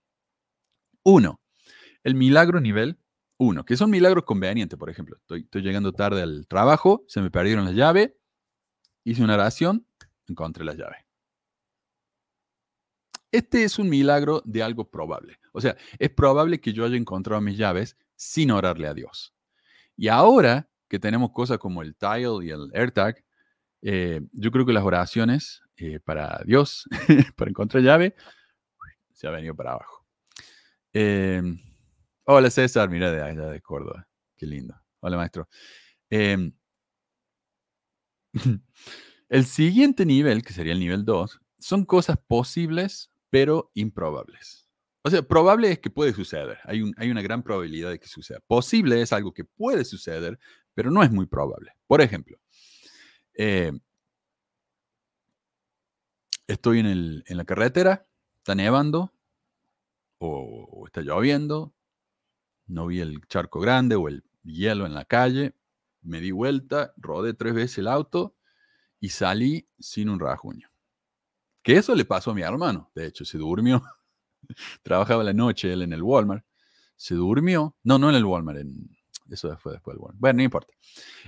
[1.03, 1.41] Uno,
[2.03, 2.99] el milagro nivel
[3.39, 5.15] uno, que son milagros convenientes, por ejemplo.
[5.17, 8.13] Estoy, estoy llegando tarde al trabajo, se me perdieron las llaves,
[9.03, 9.85] hice una oración,
[10.27, 11.05] encontré las llaves.
[13.31, 15.39] Este es un milagro de algo probable.
[15.51, 19.36] O sea, es probable que yo haya encontrado mis llaves sin orarle a Dios.
[19.97, 23.23] Y ahora que tenemos cosas como el Tile y el AirTag,
[23.81, 26.87] eh, yo creo que las oraciones eh, para Dios,
[27.35, 28.15] para encontrar llave,
[29.11, 30.05] se ha venido para abajo.
[30.93, 31.41] Eh,
[32.25, 34.07] hola César, mira de allá de Córdoba.
[34.35, 34.75] Qué lindo.
[34.99, 35.49] Hola maestro.
[36.09, 36.51] Eh,
[39.29, 44.66] el siguiente nivel, que sería el nivel 2, son cosas posibles pero improbables.
[45.07, 46.57] O sea, probable es que puede suceder.
[46.65, 48.41] Hay, un, hay una gran probabilidad de que suceda.
[48.45, 50.37] Posible es algo que puede suceder,
[50.73, 51.71] pero no es muy probable.
[51.87, 52.37] Por ejemplo,
[53.33, 53.71] eh,
[56.45, 58.05] estoy en, el, en la carretera,
[58.39, 59.13] está nevando
[60.17, 61.73] o, está lloviendo,
[62.65, 65.55] no vi el charco grande o el hielo en la calle,
[66.01, 68.35] me di vuelta, rodé tres veces el auto
[68.99, 70.69] y salí sin un rasguño.
[71.63, 73.81] Que eso le pasó a mi hermano, de hecho, se durmió.
[74.83, 76.45] Trabajaba la noche él en el Walmart,
[76.95, 78.59] se durmió, no, no en el Walmart,
[79.29, 80.19] eso fue después del Walmart.
[80.19, 80.73] Bueno, no importa.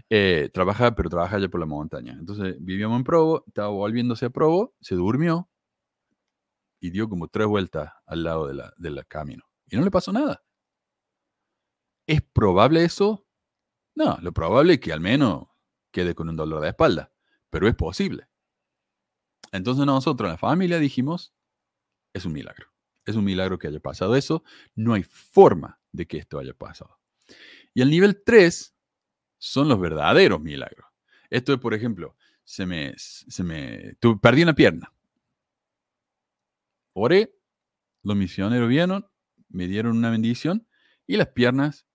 [0.10, 2.14] Eh, trabajaba, pero trabajaba allá por la montaña.
[2.14, 5.50] Entonces vivíamos en Provo, estaba volviéndose a Provo, se durmió
[6.80, 9.44] y dio como tres vueltas al lado de la, del camino.
[9.68, 10.44] Y no le pasó nada.
[12.08, 13.28] ¿Es probable eso?
[13.96, 15.48] No, lo probable es que al menos
[15.92, 17.12] quede con un dolor de espalda,
[17.50, 18.28] pero es posible.
[19.52, 21.34] Entonces nosotros la familia dijimos,
[22.14, 22.69] es un milagro.
[23.10, 24.44] Es un milagro que haya pasado eso.
[24.76, 27.00] No hay forma de que esto haya pasado.
[27.74, 28.76] Y el nivel 3
[29.40, 30.86] son los verdaderos milagros.
[31.32, 34.94] Esto es, por ejemplo, se me, se me, tu, perdí una pierna.
[36.94, 37.36] Oré,
[38.04, 39.08] los misioneros vieron,
[39.48, 40.68] me dieron una bendición
[41.08, 41.88] y las piernas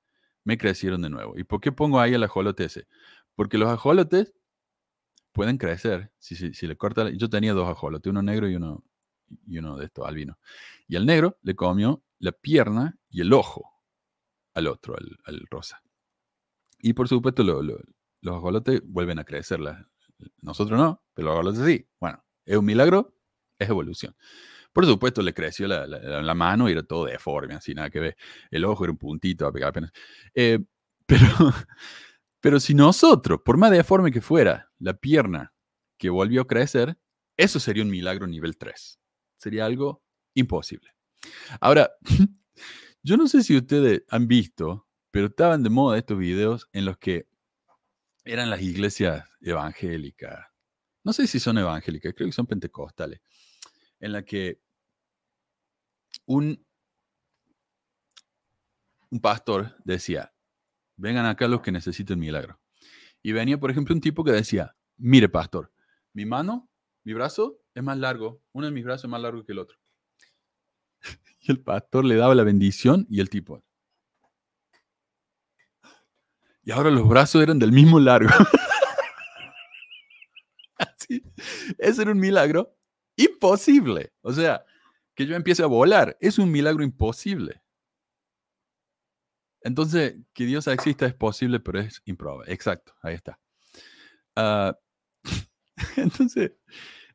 [0.42, 1.38] me crecieron de nuevo.
[1.38, 2.88] ¿Y por qué pongo ahí el ajolote ese?
[3.36, 4.34] Porque los ajolotes
[5.32, 6.12] pueden crecer.
[6.18, 8.82] Si, si, si le corta, yo tenía dos ajolotes, uno negro y uno,
[9.46, 10.38] y uno de estos albino.
[10.86, 13.70] Y al negro le comió la pierna y el ojo
[14.54, 15.82] al otro, al, al rosa.
[16.80, 17.78] Y por supuesto, lo, lo,
[18.24, 19.60] los ajolotes vuelven a crecer.
[19.60, 19.86] La,
[20.40, 21.86] nosotros no, pero los ajolotes sí.
[22.00, 23.16] Bueno, es un milagro,
[23.58, 24.16] es evolución.
[24.72, 28.16] Por supuesto, le creció la, mano y era todo deforme, así nada que ver.
[28.50, 29.92] El ojo era un puntito apenas.
[30.34, 30.58] Eh,
[31.06, 31.52] pero,
[32.40, 35.52] pero si nosotros, por más deforme que fuera, la pierna
[35.96, 36.98] que volvió a crecer,
[37.36, 38.98] eso sería un milagro nivel 3.
[39.36, 40.02] Sería algo
[40.34, 40.90] imposible.
[41.60, 41.90] Ahora,
[43.02, 46.98] yo no sé si ustedes han visto, pero estaban de moda estos videos en los
[46.98, 47.28] que
[48.24, 50.54] eran las iglesias evangélicas
[51.04, 53.20] no sé si son evangélicas, creo que son pentecostales,
[54.00, 54.60] en la que
[56.24, 56.66] un,
[59.10, 60.34] un pastor decía,
[60.96, 62.58] vengan acá los que necesiten milagro.
[63.22, 65.72] Y venía, por ejemplo, un tipo que decía, mire, pastor,
[66.14, 66.70] mi mano,
[67.04, 69.78] mi brazo es más largo, uno de mis brazos es más largo que el otro.
[71.46, 73.62] Y el pastor le daba la bendición y el tipo.
[76.62, 78.30] Y ahora los brazos eran del mismo largo.
[80.78, 81.22] Así.
[81.76, 82.74] Ese era un milagro
[83.16, 84.14] imposible.
[84.22, 84.64] O sea,
[85.14, 87.62] que yo empiece a volar es un milagro imposible.
[89.60, 92.52] Entonces, que Dios exista es posible, pero es improbable.
[92.52, 93.38] Exacto, ahí está.
[94.36, 94.76] Ah,
[95.96, 96.52] entonces,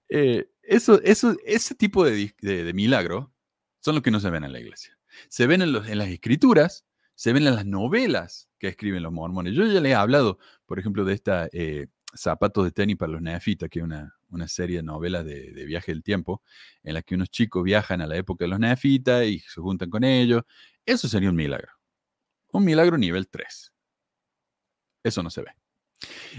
[0.09, 3.33] eh, eso, eso, ese tipo de, de, milagro
[3.79, 4.97] son los que no se ven en la iglesia.
[5.29, 9.53] Se ven en, las escrituras, se ven en las novelas que escriben los mormones.
[9.53, 13.21] Yo ya les he hablado, por ejemplo, de esta eh, Zapatos de tenis para los
[13.21, 16.41] neafitas, que es una, una serie de novelas de, de, viaje del tiempo,
[16.81, 19.91] en la que unos chicos viajan a la época de los neafitas y se juntan
[19.91, 20.41] con ellos.
[20.85, 21.71] Eso sería un milagro.
[22.51, 23.73] Un milagro nivel 3.
[25.03, 25.51] Eso no se ve.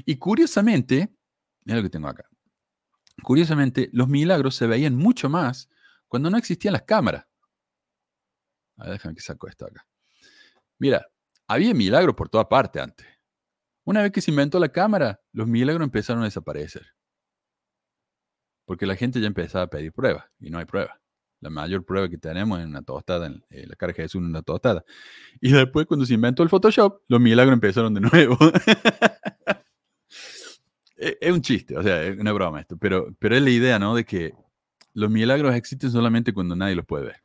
[0.05, 1.15] Y curiosamente,
[1.65, 2.25] mira lo que tengo acá.
[3.23, 5.69] Curiosamente, los milagros se veían mucho más
[6.09, 7.27] cuando no existían las cámaras.
[8.79, 9.87] A ver, déjame que saco esto acá.
[10.79, 11.07] Mira,
[11.47, 13.07] había milagros por toda parte antes.
[13.85, 16.87] Una vez que se inventó la cámara, los milagros empezaron a desaparecer.
[18.65, 20.97] Porque la gente ya empezaba a pedir pruebas y no hay pruebas.
[21.41, 24.27] La mayor prueba que tenemos es una tostada, en, eh, la cara de Jesús en
[24.27, 24.85] una tostada.
[25.41, 28.37] Y después, cuando se inventó el Photoshop, los milagros empezaron de nuevo.
[31.01, 33.79] E, es un chiste, o sea, es una broma esto, pero, pero es la idea,
[33.79, 33.95] ¿no?
[33.95, 34.35] De que
[34.93, 37.23] los milagros existen solamente cuando nadie los puede ver.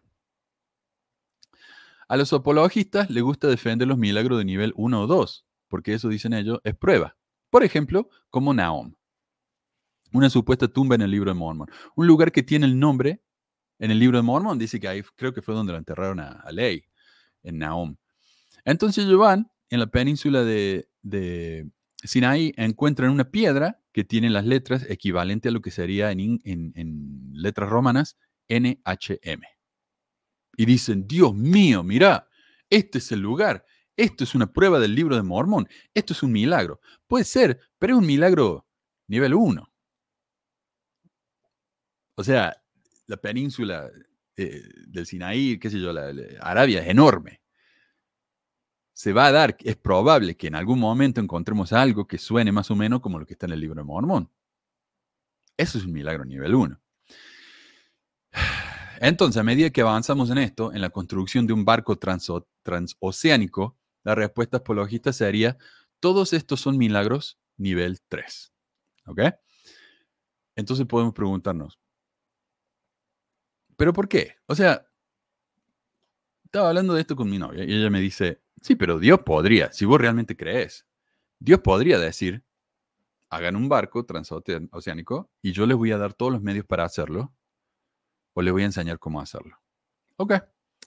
[2.08, 6.08] A los apologistas les gusta defender los milagros de nivel 1 o 2, porque eso,
[6.08, 7.18] dicen ellos, es prueba.
[7.50, 8.96] Por ejemplo, como Naom,
[10.14, 13.24] una supuesta tumba en el libro de Mormon, un lugar que tiene el nombre
[13.80, 16.50] en el libro de Mormon, dice que ahí creo que fue donde lo enterraron a,
[16.52, 16.86] Ley,
[17.44, 17.98] en Naom.
[18.64, 21.70] Entonces ellos van en la península de, de
[22.08, 27.32] Sinaí encuentran una piedra que tiene las letras equivalente a lo que sería en, en,
[27.34, 28.18] letras romanas
[28.50, 29.42] NHM.
[30.58, 32.28] Y dicen, Dios mío, mira,
[32.70, 33.66] este es el lugar,
[33.96, 36.80] esto es una prueba del libro de Mormón, esto es un milagro.
[37.08, 38.68] Puede ser, pero es un milagro
[39.08, 39.72] nivel 1.
[42.18, 42.56] O sea,
[43.08, 43.90] la península
[44.38, 47.42] eh, del Sinaí, qué sé yo, la, Arabia es enorme
[48.96, 52.72] se va a dar, es probable que en algún momento encontremos algo que suene más
[52.72, 54.32] o menos como lo que está en el libro de Mormón.
[55.58, 56.82] Eso es un milagro nivel 1.
[59.02, 64.16] Entonces, a medida que avanzamos en esto, en la construcción de un barco transoceánico, la
[64.16, 65.58] respuesta apologista sería,
[66.00, 68.54] todos estos son milagros nivel 3.
[69.08, 69.20] ¿Ok?
[70.56, 71.78] Entonces podemos preguntarnos,
[73.76, 74.38] ¿pero por qué?
[74.46, 74.88] O sea,
[76.46, 79.72] estaba hablando de esto con mi novia y ella me dice, Sí, pero Dios podría,
[79.72, 80.86] si vos realmente crees,
[81.40, 82.44] Dios podría decir,
[83.30, 87.36] hagan un barco transoceánico y yo les voy a dar todos los medios para hacerlo
[88.34, 89.60] o les voy a enseñar cómo hacerlo.
[90.18, 90.34] Ok,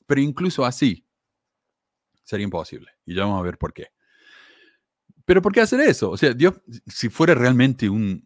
[0.07, 1.07] pero incluso así
[2.25, 3.89] sería imposible y ya vamos a ver por qué.
[5.25, 6.11] Pero ¿por qué hacer eso?
[6.11, 6.55] O sea, Dios,
[6.87, 8.25] si fuera realmente un,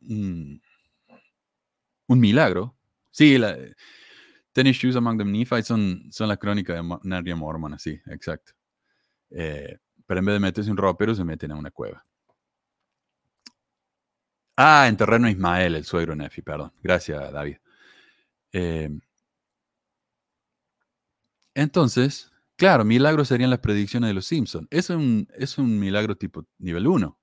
[2.07, 2.77] un, milagro,
[3.11, 3.57] sí, la,
[4.55, 8.53] Shoes Among the Nephites son, son la crónica de Narnia Mormon, sí, exacto.
[9.35, 12.05] Eh, pero en vez de meterse un ropero, se meten a una cueva.
[14.57, 16.73] Ah, en terreno Ismael, el suegro Nefi, perdón.
[16.83, 17.57] Gracias, David.
[18.53, 18.91] Eh,
[21.55, 24.67] entonces, claro, milagros serían las predicciones de los Simpsons.
[24.71, 27.19] Es un, es un milagro tipo nivel 1.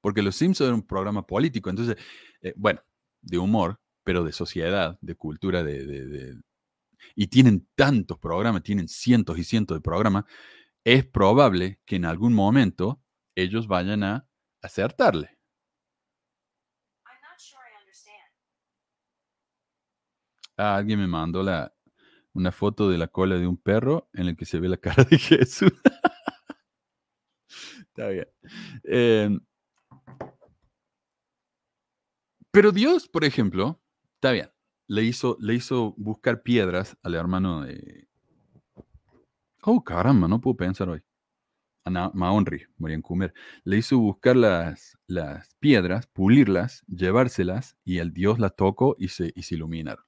[0.00, 1.70] Porque los Simpsons eran un programa político.
[1.70, 1.96] Entonces,
[2.42, 2.80] eh, bueno,
[3.22, 6.36] de humor, pero de sociedad, de cultura, de,
[7.14, 10.24] y tienen tantos programas, tienen cientos y cientos de programas,
[10.84, 13.02] es probable que en algún momento
[13.34, 14.28] ellos vayan a
[14.62, 15.38] acertarle.
[20.56, 21.74] Ah, alguien me mandó la,
[22.34, 25.04] una foto de la cola de un perro en el que se ve la cara
[25.04, 25.72] de Jesús.
[27.78, 28.28] Está bien.
[28.84, 29.40] Em,
[32.50, 33.80] pero Dios, por ejemplo,
[34.16, 34.50] está bien,
[34.86, 38.09] le hizo, le hizo buscar piedras al hermano de,
[39.62, 41.02] Oh, caramba, no puedo pensar hoy.
[41.84, 42.66] Ana Maonri,
[43.02, 43.32] Comer,
[43.64, 49.32] le hizo buscar las, las piedras, pulirlas, llevárselas, y el Dios las tocó y se,
[49.50, 50.04] iluminaron.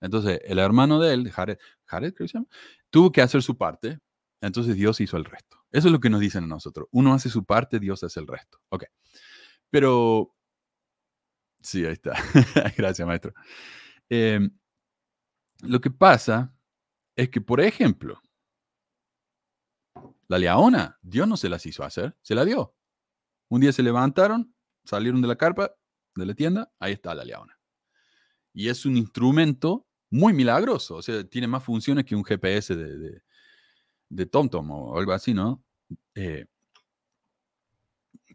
[0.00, 2.46] Entonces, el hermano de él, Jared, Jared creo
[2.90, 3.98] tuvo que hacer su parte,
[4.40, 5.58] entonces Dios hizo el resto.
[5.72, 6.88] Eso es lo que nos dicen a nosotros.
[6.92, 8.60] Uno hace su parte, Dios hace el resto.
[8.68, 8.84] Ok.
[9.70, 10.36] Pero
[11.66, 12.12] Sí, ahí está.
[12.76, 13.34] Gracias, maestro.
[14.08, 14.50] Em,
[15.62, 16.54] lo que pasa
[17.16, 18.20] es que, por ejemplo,
[20.28, 22.74] la leona, Dios no se las hizo hacer, se la dio.
[23.48, 24.54] Un día se levantaron,
[24.84, 25.72] salieron de la carpa,
[26.14, 27.58] de la tienda, ahí está la leona.
[28.52, 32.98] Y es un instrumento muy milagroso, o sea, tiene más funciones que un GPS de,
[32.98, 33.22] de,
[34.08, 35.62] de TomTom o algo así, ¿no?
[36.14, 36.46] Eh,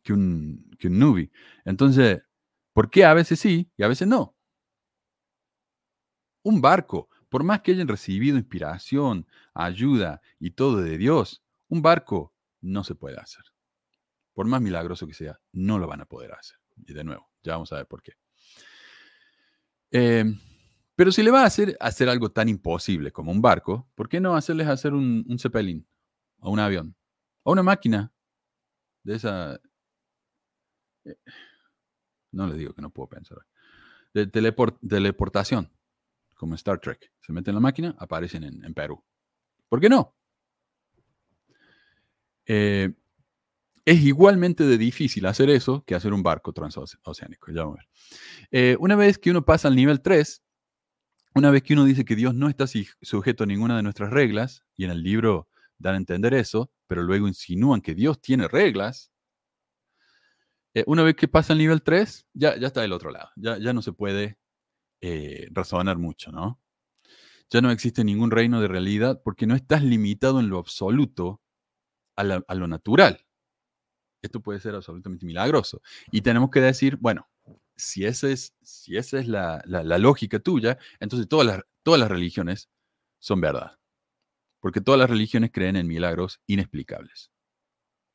[0.04, 1.32] que un, que un Nubi.
[1.66, 2.22] Entonces,
[2.74, 4.36] ¿por qué a veces sí y a veces no?
[6.44, 12.34] Un barco, por más que hayan recibido inspiración, ayuda y todo de Dios, un barco
[12.61, 13.43] no se puede hacer.
[14.34, 16.57] Por más milagroso que sea, no lo van a poder hacer.
[16.86, 18.13] Y de nuevo, ya vamos a ver por qué.
[19.89, 20.38] Em,
[20.95, 24.19] pero si le va a hacer, hacer algo tan imposible como un barco, ¿por qué
[24.19, 25.88] no hacerles hacer un, un zeppelin
[26.39, 26.95] o un avión
[27.43, 28.11] o una máquina
[29.03, 29.59] de esa...
[31.05, 31.15] eh,
[32.32, 33.39] No le digo que no puedo pensar.
[34.13, 35.72] De teleport- teleportación,
[36.36, 37.11] como Star Trek.
[37.22, 39.03] Se meten en la máquina, aparecen en, en Perú.
[39.69, 40.15] ¿Por qué no?
[42.46, 42.92] Eh,
[43.86, 47.52] es igualmente de difícil hacer eso que hacer un barco transoceánico.
[47.52, 47.88] Ya a ver.
[48.52, 50.44] Eh, una vez que uno pasa al nivel 3,
[51.34, 52.66] una vez que uno dice que Dios no está
[53.02, 57.02] sujeto a ninguna de nuestras reglas, y en el libro dan a entender eso, pero
[57.04, 59.12] luego insinúan que Dios tiene reglas,
[60.74, 63.30] eh, una vez que pasa al nivel 3, ya, ya está del otro lado.
[63.36, 64.38] Ya, ya no se puede
[65.52, 66.62] razonar mucho, ¿no?
[67.50, 71.42] Ya no existe ningún reino de realidad porque no estás limitado en lo absoluto
[72.16, 72.24] a,
[72.55, 73.26] lo natural.
[74.22, 75.82] Esto puede ser absolutamente milagroso.
[76.12, 77.28] Y tenemos que decir, bueno,
[77.76, 81.99] si esa es, si esa es la, la- la lógica tuya, entonces todas las, todas
[81.99, 82.70] las religiones
[83.20, 83.78] son verdad.
[84.59, 87.32] Porque todas las religiones creen en milagros inexplicables.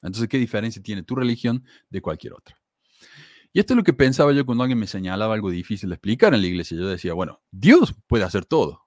[0.03, 2.61] Entonces, ¿qué diferencia tiene tu religión de cualquier otra?
[3.53, 6.34] Y esto es lo que pensaba yo cuando alguien me señalaba algo difícil de explicar
[6.34, 6.76] en la iglesia.
[6.78, 8.86] Yo decía, bueno, Dios puede hacer todo.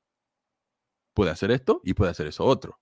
[1.13, 2.79] Puede hacer esto y puede hacer eso otro.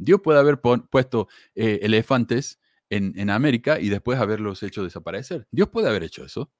[0.00, 5.46] Dios puede haber puesto eh, elefantes en, en América y después haberlos hecho desaparecer.
[5.50, 6.50] Dios puede haber hecho eso.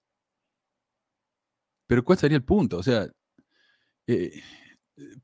[1.87, 2.79] Pero ¿cuál sería el punto?
[2.79, 3.09] O sea,
[4.07, 4.43] eh,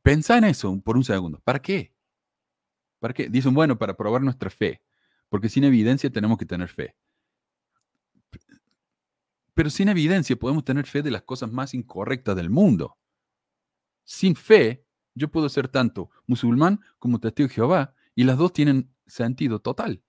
[0.02, 1.40] pensá en eso por un segundo.
[1.44, 1.94] ¿Para qué?
[2.98, 3.28] ¿Para qué?
[3.28, 4.82] Dicen, bueno, para probar nuestra fe.
[5.28, 6.96] Porque sin evidencia tenemos que tener fe.
[9.54, 12.96] Pero sin evidencia podemos tener fe de las cosas más incorrectas del mundo.
[14.04, 18.92] Sin fe, yo puedo ser tanto musulmán como testigo de Jehová y las dos tienen
[19.06, 20.02] sentido total.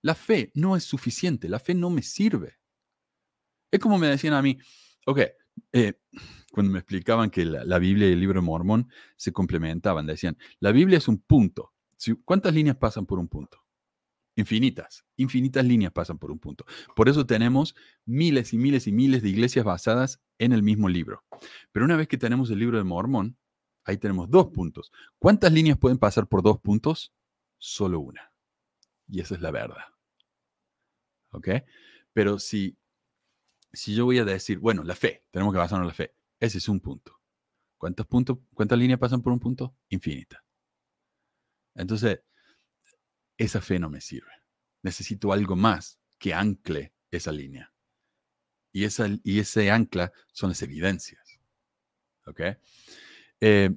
[0.00, 2.58] La fe no es suficiente, la fe no me sirve.
[3.70, 4.56] Es como me decían a mí,
[5.04, 5.20] ok,
[5.72, 6.00] eh,
[6.52, 10.38] cuando me explicaban que la, la Biblia y el libro de Mormón se complementaban, decían,
[10.60, 11.74] la Biblia es un punto.
[12.24, 13.58] ¿Cuántas líneas pasan por un punto?
[14.36, 16.64] Infinitas, infinitas líneas pasan por un punto.
[16.94, 17.74] Por eso tenemos
[18.06, 21.24] miles y miles y miles de iglesias basadas en el mismo libro.
[21.72, 23.36] Pero una vez que tenemos el libro de Mormón,
[23.88, 24.92] ahí tenemos dos puntos.
[25.18, 27.14] ¿Cuántas líneas pueden pasar por dos puntos?
[27.56, 28.32] Solo una.
[29.08, 29.84] Y esa es la verdad.
[31.30, 31.48] ¿Ok?
[32.12, 32.76] Pero si,
[33.72, 36.58] si yo voy a decir, bueno, la fe, tenemos que basarnos en la fe, ese
[36.58, 37.18] es un punto.
[37.78, 39.74] ¿Cuántos puntos, cuántas líneas pasan por un punto?
[39.88, 40.44] Infinita.
[41.74, 42.20] Entonces,
[43.38, 44.32] esa fe no me sirve.
[44.82, 47.72] Necesito algo más que ancle esa línea.
[48.70, 51.40] Y, esa, y ese ancla son las evidencias.
[52.26, 52.42] ¿Ok?
[53.40, 53.70] Eh,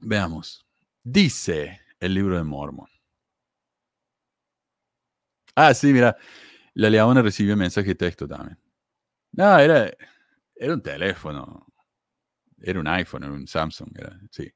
[0.00, 0.66] veamos.
[1.02, 2.88] Dice el libro de Mormon.
[5.54, 6.16] Ah, sí, mira.
[6.74, 8.58] La leona recibió mensaje de texto también.
[9.32, 9.90] No, era,
[10.56, 11.66] era un teléfono.
[12.60, 13.90] Era un iPhone, era un Samsung.
[14.30, 14.52] Sí.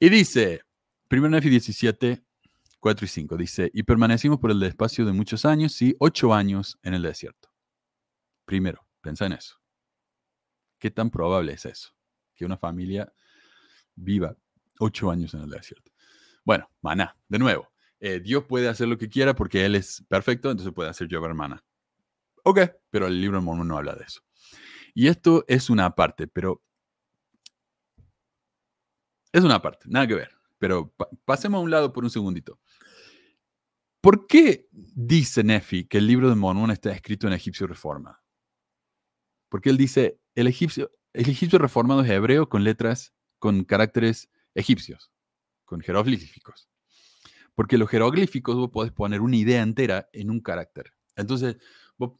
[0.00, 0.62] Y dice,
[1.08, 2.24] primero Nefi 17,
[2.80, 6.78] 4 y 5, dice, y permanecimos por el espacio de muchos años, sí, ocho años
[6.82, 7.50] en el desierto.
[8.46, 9.56] Primero, pensa en eso.
[10.80, 11.97] ¿Qué tan probable es eso?
[12.38, 13.12] Que una familia
[13.96, 14.34] viva
[14.78, 15.90] ocho años en el desierto.
[16.44, 17.68] Bueno, maná, de nuevo.
[18.00, 21.34] eh, Dios puede hacer lo que quiera porque Él es perfecto, entonces puede hacer llover
[21.34, 21.62] maná.
[22.44, 22.60] Ok,
[22.90, 24.22] pero el libro de Mormón no habla de eso.
[24.94, 26.62] Y esto es una parte, pero
[29.32, 30.30] es una parte, nada que ver.
[30.58, 32.60] Pero pa- pasemos a un lado por un segundito.
[34.00, 38.22] ¿Por qué dice Nefi que el libro de Mormón está escrito en egipcio reforma?
[39.50, 45.10] Porque él dice, el egipcio, el egipcio reformado es hebreo con letras, con caracteres egipcios,
[45.64, 46.68] con jeroglíficos.
[47.54, 50.92] Porque los jeroglíficos vos podés poner una idea entera en un carácter.
[51.16, 51.56] Entonces,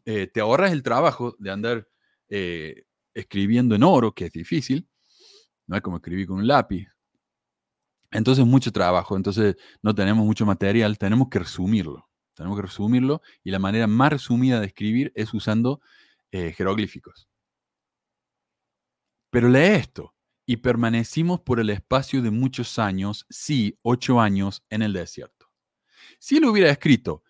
[0.05, 1.89] eh, te ahorras el trabajo de andar
[2.29, 2.85] eh,
[3.15, 4.89] escribiendo en oro, que es difícil.
[5.67, 6.89] No es como escribir con un lápiz.
[8.11, 9.17] Entonces, mucho trabajo.
[9.17, 10.99] Entonces, no tenemos mucho material.
[10.99, 12.09] Tenemos que resumirlo.
[12.35, 13.23] Tenemos que resumirlo.
[13.45, 15.81] Y la manera más resumida de escribir es usando
[16.33, 17.28] eh, jeroglíficos.
[19.39, 20.17] Pero lee esto.
[20.47, 25.53] Y permanecimos por el espacio de muchos años, sí, ocho años en el desierto.
[26.19, 27.23] Si él hubiera escrito,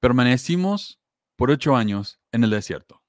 [0.00, 1.00] permanecimos
[1.34, 3.02] por ocho años en el desierto,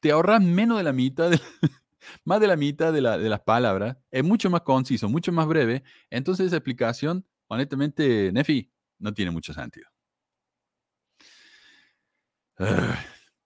[0.00, 1.40] te ahorras menos de la mitad, de,
[2.24, 5.84] más de la mitad de, las palabras, es mucho más conciso, mucho más breve.
[6.10, 8.68] Entonces esa explicación, honestamente, Nefi,
[8.98, 9.86] no tiene mucho sentido.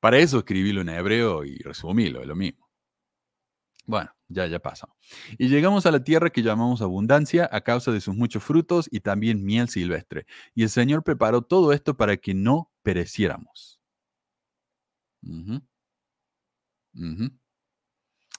[0.01, 2.62] Para eso escribílo en hebreo y resumílo, es lo mismo.
[3.85, 4.89] Bueno, ya, ya pasa.
[5.39, 9.01] Y llegamos a la tierra que llamamos abundancia a causa de sus muchos frutos y
[9.01, 10.27] también miel silvestre.
[10.55, 13.81] Y el Señor preparó todo esto para que no pereciéramos.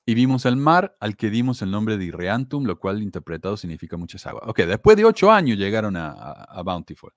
[0.05, 3.97] Y vimos el mar al que dimos el nombre de Irreantum, lo cual interpretado significa
[3.97, 4.43] muchas aguas.
[4.47, 7.11] Ok, después de ocho años llegaron a, Bountiful.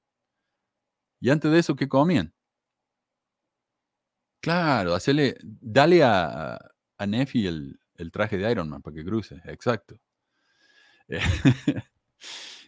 [1.20, 2.32] Y antes de eso, ¿qué comían?
[4.40, 4.96] Claro,
[5.42, 6.58] dale a,
[6.98, 9.98] a Nefi el, el traje de Iron Man para que cruce, exacto.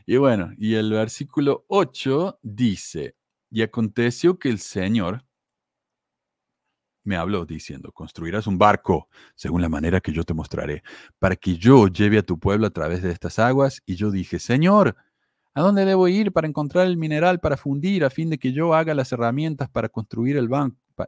[0.07, 3.17] y bueno, y el versículo 8 dice,
[3.51, 5.25] y aconteció que el Señor
[7.09, 10.83] me habló diciendo, construirás un barco según la manera que yo te mostraré,
[11.19, 13.83] para que yo lleve a tu pueblo a través de estas aguas.
[13.87, 14.95] Y yo dije, Señor,
[15.55, 18.75] ¿a dónde debo ir para encontrar el mineral para fundir a fin de que yo
[18.75, 20.51] haga las herramientas para construir el,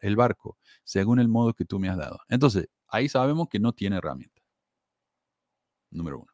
[0.01, 2.21] el barco según el modo que tú me has dado?
[2.29, 4.43] Entonces, ahí sabemos que no tiene herramienta.
[5.91, 6.33] Número uno.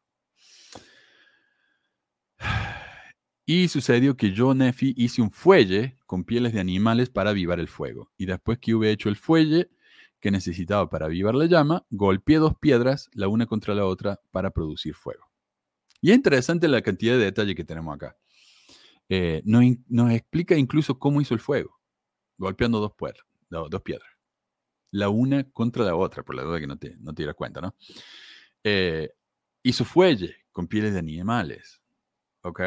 [3.45, 7.69] Y sucedió que yo, Nefi, hice un fuelle con pieles de animales para avivar el
[7.69, 8.11] fuego.
[8.17, 9.69] Y después que hube hecho el fuelle
[10.19, 14.51] que necesitaba para avivar la llama, golpeé dos piedras, la una contra la otra, para
[14.51, 15.25] producir fuego.
[16.01, 18.17] Y es interesante la cantidad de detalle que tenemos acá.
[19.09, 21.79] Eh, nos, explica incluso cómo hizo el fuego,
[22.37, 22.91] golpeando dos,
[23.69, 24.16] dos piedras
[24.97, 27.61] la una contra la otra, por la duda que no te, no te dieras cuenta,
[27.61, 27.75] ¿no?
[28.63, 29.11] Eh,
[29.61, 31.81] hizo fuelle con pieles de animales,
[32.41, 32.61] ¿ok?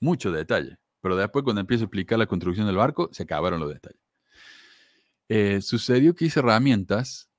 [0.00, 0.78] Mucho detalle.
[1.00, 4.00] Pero después, cuando empiezo a explicar la construcción del barco, se acabaron los detalles.
[5.28, 7.30] Eh, sucedió que hice herramientas.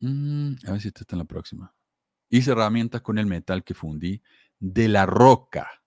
[0.00, 1.74] Mm, a ver si esta está en la próxima.
[2.30, 4.22] Hice herramientas con el metal que fundí
[4.60, 5.82] de la roca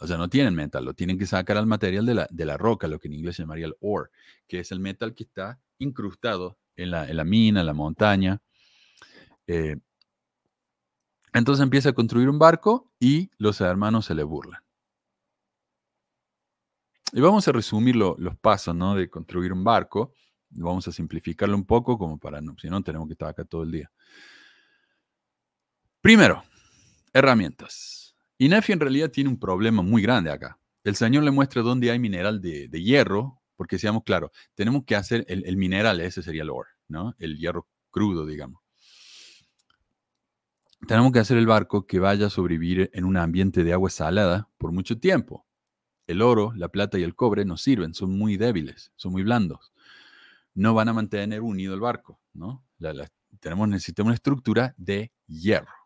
[0.00, 2.56] o sea, no tienen metal, lo tienen que sacar al material de la, de la
[2.56, 4.10] roca, lo que en inglés se llamaría el ore,
[4.46, 8.40] que es el metal que está incrustado en la, en la mina, en la montaña.
[9.46, 9.76] Eh,
[11.32, 14.62] entonces empieza a construir un barco y los hermanos se le burlan.
[17.12, 20.12] Y vamos a resumir los pasos de construir un barco.
[20.50, 23.62] Vamos a simplificarlo un poco, como para no, si no, tenemos que estar acá todo
[23.62, 23.90] el día.
[26.00, 26.42] Primero,
[27.12, 28.07] herramientas.
[28.38, 30.60] Y Nefi en realidad tiene un problema muy grande acá.
[30.84, 35.26] El Señor le muestra dónde hay mineral de, hierro, porque seamos claros, tenemos que hacer
[35.28, 37.16] el, mineral, ese sería el ore, ¿no?
[37.18, 38.62] El hierro crudo, digamos.
[40.86, 44.48] Tenemos que hacer el barco que vaya a sobrevivir en un ambiente de agua salada
[44.56, 45.44] por mucho tiempo.
[46.06, 49.72] El oro, la plata y el cobre no sirven, son muy débiles, son muy blandos.
[50.54, 52.64] No van a mantener unido el barco, ¿no?
[53.40, 55.77] tenemos, necesitamos una estructura de hierro.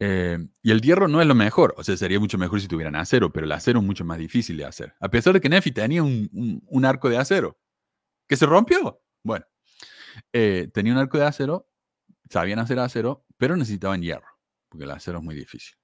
[0.00, 2.94] Eh, y el hierro no es lo mejor, o sea, sería mucho mejor si tuvieran
[2.94, 4.94] acero, pero el acero es mucho más difícil de hacer.
[5.00, 7.58] A pesar de que Nefi tenía un, arco de acero,
[8.28, 9.02] que se rompió.
[9.24, 9.46] Bueno,
[10.32, 11.68] eh, tenía un arco de acero,
[12.30, 14.28] sabían hacer acero, pero necesitaban hierro,
[14.68, 15.76] porque el acero es muy difícil.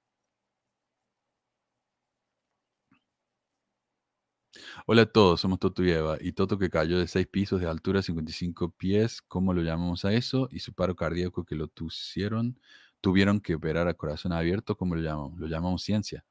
[4.87, 6.17] Hola a todos, somos Toto y Eva.
[6.21, 10.13] Y Toto que cayó de 6 pisos de altura, 55 pies, ¿cómo lo llamamos a
[10.13, 10.47] eso?
[10.51, 12.59] Y su paro cardíaco que lo pusieron
[13.01, 15.37] tuvieron que operar a corazón abierto, ¿cómo lo llamamos?
[15.39, 16.25] Lo llamamos ciencia.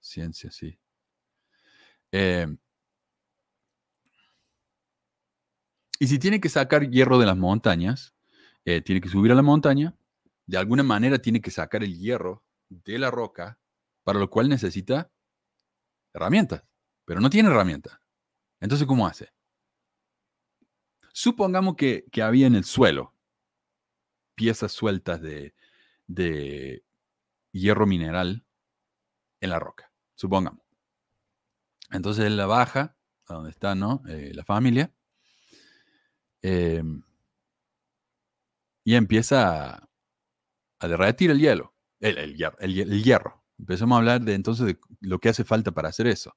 [0.00, 0.78] Ciencia, sí.
[2.12, 2.58] Em,
[5.98, 8.14] y si tiene que sacar hierro de las montañas,
[8.64, 9.96] eh, tiene que subir a la montaña,
[10.46, 13.58] de alguna manera tiene que sacar el hierro de la roca,
[14.02, 15.10] para lo cual necesita
[16.12, 16.64] herramientas,
[17.04, 18.00] pero no tiene herramientas.
[18.60, 19.32] Entonces, ¿cómo hace?
[21.12, 23.14] Supongamos que, que había en el suelo
[24.40, 25.52] piezas sueltas de,
[27.52, 28.42] hierro mineral
[29.38, 30.64] en la roca, supongamos.
[31.90, 34.02] Entonces él la baja a donde está ¿no?
[34.08, 34.94] Eh, la familia
[36.40, 37.02] em,
[38.82, 39.86] y empieza
[40.78, 43.44] a, derretir el hielo, el, el, hierro.
[43.58, 46.34] Empezamos a hablar de entonces de lo que hace falta para hacer eso.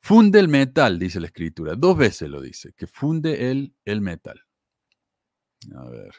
[0.00, 1.76] Funde el metal, dice la escritura.
[1.76, 4.44] Dos veces lo dice, que funde el, el metal.
[5.76, 6.14] A ver.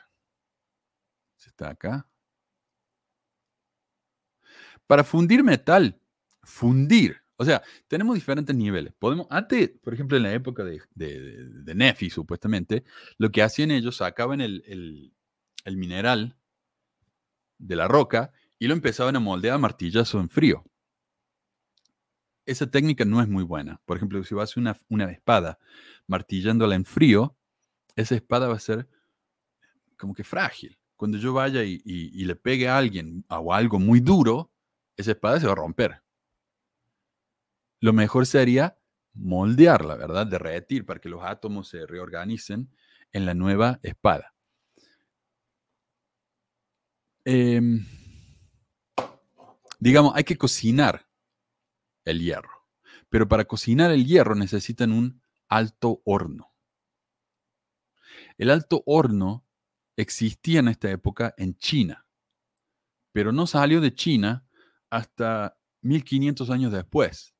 [1.37, 2.07] Si está acá.
[4.87, 5.99] Para fundir metal,
[6.43, 8.93] fundir, O sea, tenemos diferentes niveles.
[8.99, 10.81] Podemos, antes, por ejemplo, en la época de,
[11.75, 12.83] Nefi, supuestamente,
[13.17, 15.13] lo que hacían ellos, sacaban el, el,
[15.65, 16.37] el mineral
[17.57, 20.63] de la roca y lo empezaban a moldear a martillazo en frío.
[22.45, 23.81] Esa técnica no es muy buena.
[23.85, 25.59] Por ejemplo, si vas a una espada
[26.07, 27.35] martillándola en frío,
[27.95, 28.87] esa espada va a ser
[30.03, 30.77] como que frágil.
[30.97, 34.51] Cuando yo vaya y, le pegue a alguien o algo muy duro,
[34.97, 36.03] esa espada se va a romper.
[37.79, 38.77] Lo mejor sería
[39.13, 40.27] moldearla, ¿verdad?
[40.27, 42.69] Derretir para que los átomos se reorganicen
[43.13, 44.35] en la nueva espada.
[47.23, 47.85] Em,
[49.79, 51.07] digamos, hay que cocinar
[52.03, 52.67] el hierro,
[53.07, 56.53] pero para cocinar el hierro necesitan un alto horno.
[58.37, 59.45] El alto horno
[59.95, 62.05] existía en esta época en China,
[63.11, 64.45] pero no salió de China
[64.89, 67.33] hasta 1500 años después.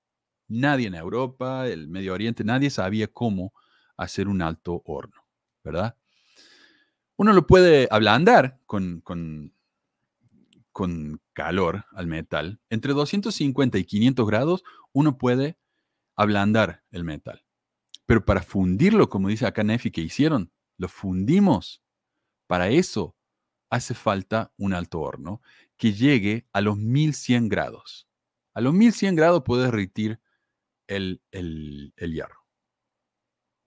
[0.47, 3.53] Nadie en Europa, el Medio Oriente, nadie sabía cómo
[3.97, 5.25] hacer un alto horno,
[5.63, 5.97] ¿verdad?
[7.15, 9.53] Uno lo puede ablandar con, con,
[10.71, 12.59] con calor al metal.
[12.69, 15.57] Entre 250 y 500 grados, uno puede
[16.15, 17.43] ablandar el metal.
[18.05, 21.81] Pero para fundirlo, como dice acá Nefi que hicieron, lo fundimos.
[22.53, 23.17] Para eso
[23.71, 25.41] hace falta un alto horno
[25.75, 28.07] que llegue a los 1100 grados.
[28.53, 30.21] A los 1100 grados puedes derretir
[30.85, 32.45] el, el, el hierro.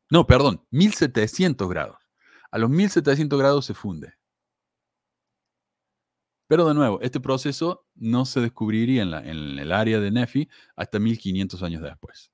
[0.09, 1.97] No, perdón, 1700 grados.
[2.53, 4.15] A los 1700 grados se funde.
[6.47, 10.49] Pero de nuevo, este proceso no se descubriría en, la, en el área de Nefi
[10.77, 12.31] hasta 1500 años después.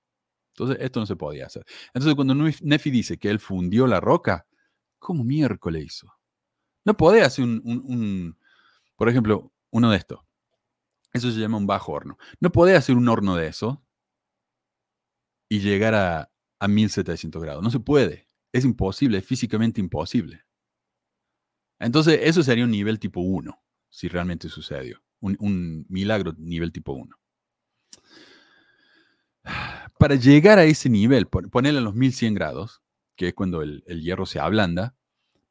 [0.55, 1.65] Entonces, esto no se podía hacer.
[1.95, 4.47] Entonces, cuando Nefi dice que él fundió la roca,
[4.99, 6.13] ¿cómo miércoles hizo?
[6.85, 8.37] No podía hacer un, un,
[8.97, 10.21] por ejemplo, uno de estos.
[11.13, 12.19] Eso se llama un bajo horno.
[12.41, 13.85] No podía hacer un horno de eso
[15.49, 17.63] y llegar a, a 1700 grados.
[17.63, 18.29] No se puede.
[18.53, 20.45] Es imposible, es físicamente imposible.
[21.79, 23.61] Entonces, eso sería un nivel tipo 1,
[23.91, 25.03] si realmente sucedió.
[25.21, 27.17] Un, un milagro nivel tipo 1.
[29.99, 32.83] Para llegar a ese nivel, ponerle a los 1100 grados,
[33.17, 34.97] que es cuando el, el hierro se ablanda,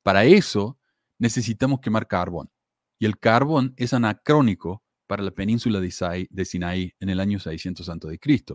[0.03, 0.79] para eso
[1.21, 2.49] necesitamos quemar carbón.
[2.97, 7.87] Y el carbón es anacrónico para la península de, Isai, Sinaí en el año 600
[7.87, 8.45] a.C.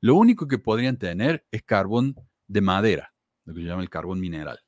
[0.00, 4.20] Lo único que podrían tener es carbón de madera, lo que se llama el carbón
[4.20, 4.58] mineral.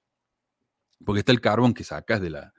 [1.03, 2.53] Porque está el carbón que sacas de la,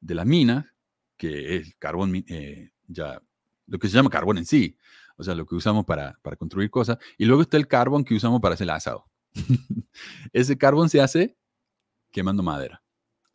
[0.00, 0.74] de la mina,
[1.16, 3.20] que es carbón, eh, ya,
[3.66, 4.78] lo que se llama carbón en sí,
[5.16, 8.14] o sea, lo que usamos para, para construir cosas, y luego está el carbón que
[8.14, 9.10] usamos para hacer el asado.
[10.32, 11.36] Ese carbón se hace
[12.12, 12.80] quemando madera.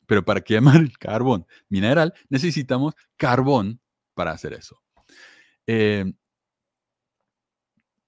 [0.07, 3.79] Pero para quemar el carbón mineral necesitamos carbón
[4.13, 4.81] para hacer eso.
[5.67, 6.05] Eh,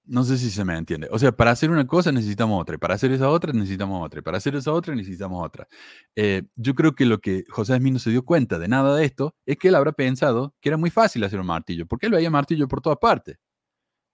[0.08, 1.08] no sé si se me entiende.
[1.12, 4.38] O sea, para hacer una cosa necesitamos otra, para hacer esa otra necesitamos otra, para
[4.38, 5.68] hacer esa otra necesitamos otra.
[6.16, 9.04] Eh, yo creo que lo que José Smith no se dio cuenta de nada de
[9.04, 12.12] esto es que él habrá pensado que era muy fácil hacer un martillo, porque él
[12.12, 13.36] veía martillo por todas partes.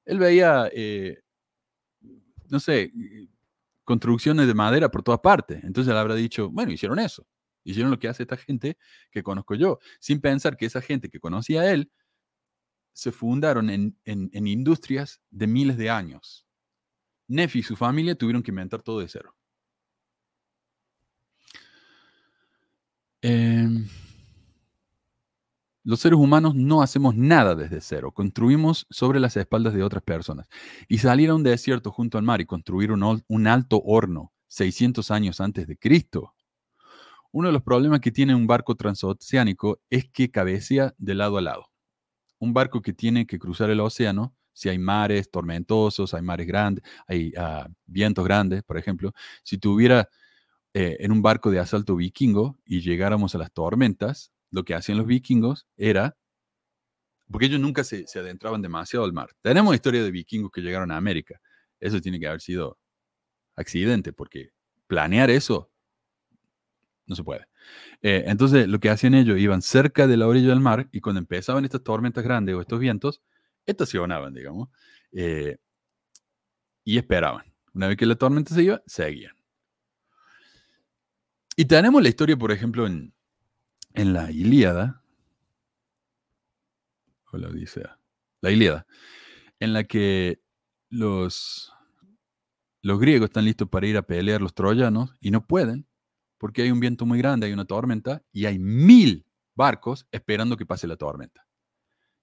[0.04, 1.20] Él veía, eh,
[2.50, 2.92] no sé,
[3.84, 5.62] construcciones de madera por todas partes.
[5.64, 7.24] Entonces él habrá dicho, bueno, hicieron eso.
[7.64, 8.76] Hicieron lo que hace esta gente
[9.10, 11.90] que conozco yo, sin pensar que esa gente que conocía a él
[12.92, 16.46] se fundaron en, industrias de miles de años.
[17.26, 19.34] Nefi y su familia tuvieron que inventar todo de cero.
[23.22, 23.66] Eh,
[25.82, 30.48] los seres humanos no hacemos nada desde cero, construimos sobre las espaldas de otras personas.
[30.88, 35.40] Y salir a un desierto junto al mar y construir un alto horno 600 años
[35.40, 36.34] antes de Cristo.
[37.34, 41.42] Uno de los problemas que tiene un barco transoceánico es que cabecea de lado a
[41.42, 41.74] lado
[42.44, 46.84] un barco que tiene que cruzar el océano, si hay mares tormentosos, hay mares grandes,
[47.06, 49.12] hay uh, vientos grandes, por ejemplo,
[49.42, 50.08] si tuviera
[50.74, 54.98] eh, en un barco de asalto vikingo y llegáramos a las tormentas, lo que hacían
[54.98, 56.16] los vikingos era,
[57.30, 59.30] porque ellos nunca se, adentraban demasiado al mar.
[59.40, 61.40] Tenemos historia de vikingos que llegaron a América.
[61.80, 62.78] Eso tiene que haber sido
[63.56, 64.50] accidente, porque
[64.86, 65.72] planear eso
[67.06, 67.46] no se puede.
[68.02, 71.20] Eh, entonces, lo que hacían ellos, iban cerca de la orilla del mar y cuando
[71.20, 73.22] empezaban estas tormentas grandes o estos vientos,
[73.66, 74.68] estacionaban, digamos,
[75.12, 75.58] eh,
[76.84, 77.44] y esperaban.
[77.72, 79.34] Una vez que la tormenta se iba, seguían.
[81.56, 83.14] Y tenemos la historia, por ejemplo, en,
[83.94, 85.02] en la Ilíada,
[87.32, 87.98] o la Odisea,
[88.40, 88.86] la Ilíada,
[89.60, 90.40] en la que
[90.88, 91.72] los,
[92.82, 95.86] los griegos están listos para ir a pelear los troyanos y no pueden
[96.44, 99.24] porque hay un viento muy grande, hay una tormenta y hay mil
[99.54, 101.48] barcos esperando que pase la tormenta.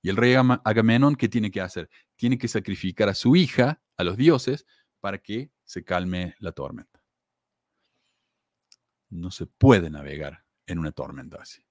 [0.04, 1.90] Y el rey Agam- Agamenón, ¿qué tiene que hacer?
[2.18, 4.68] Tiene que sacrificar a su hija, a los dioses,
[5.00, 7.04] para que se calme la tormenta.
[9.10, 11.66] No se puede navegar en una tormenta así.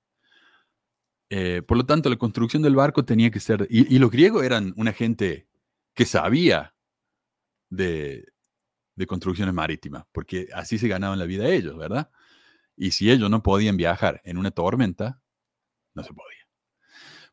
[1.29, 3.69] Eh, por lo tanto, la construcción del barco tenía que ser...
[3.71, 5.47] Y, y los griegos eran una gente
[5.95, 6.75] que sabía
[7.69, 8.27] de,
[8.97, 12.11] de construcciones marítimas, porque así se ganaban la vida ellos, ¿verdad?
[12.81, 15.21] Y si ellos no podían viajar en una tormenta,
[15.95, 16.49] no se podía.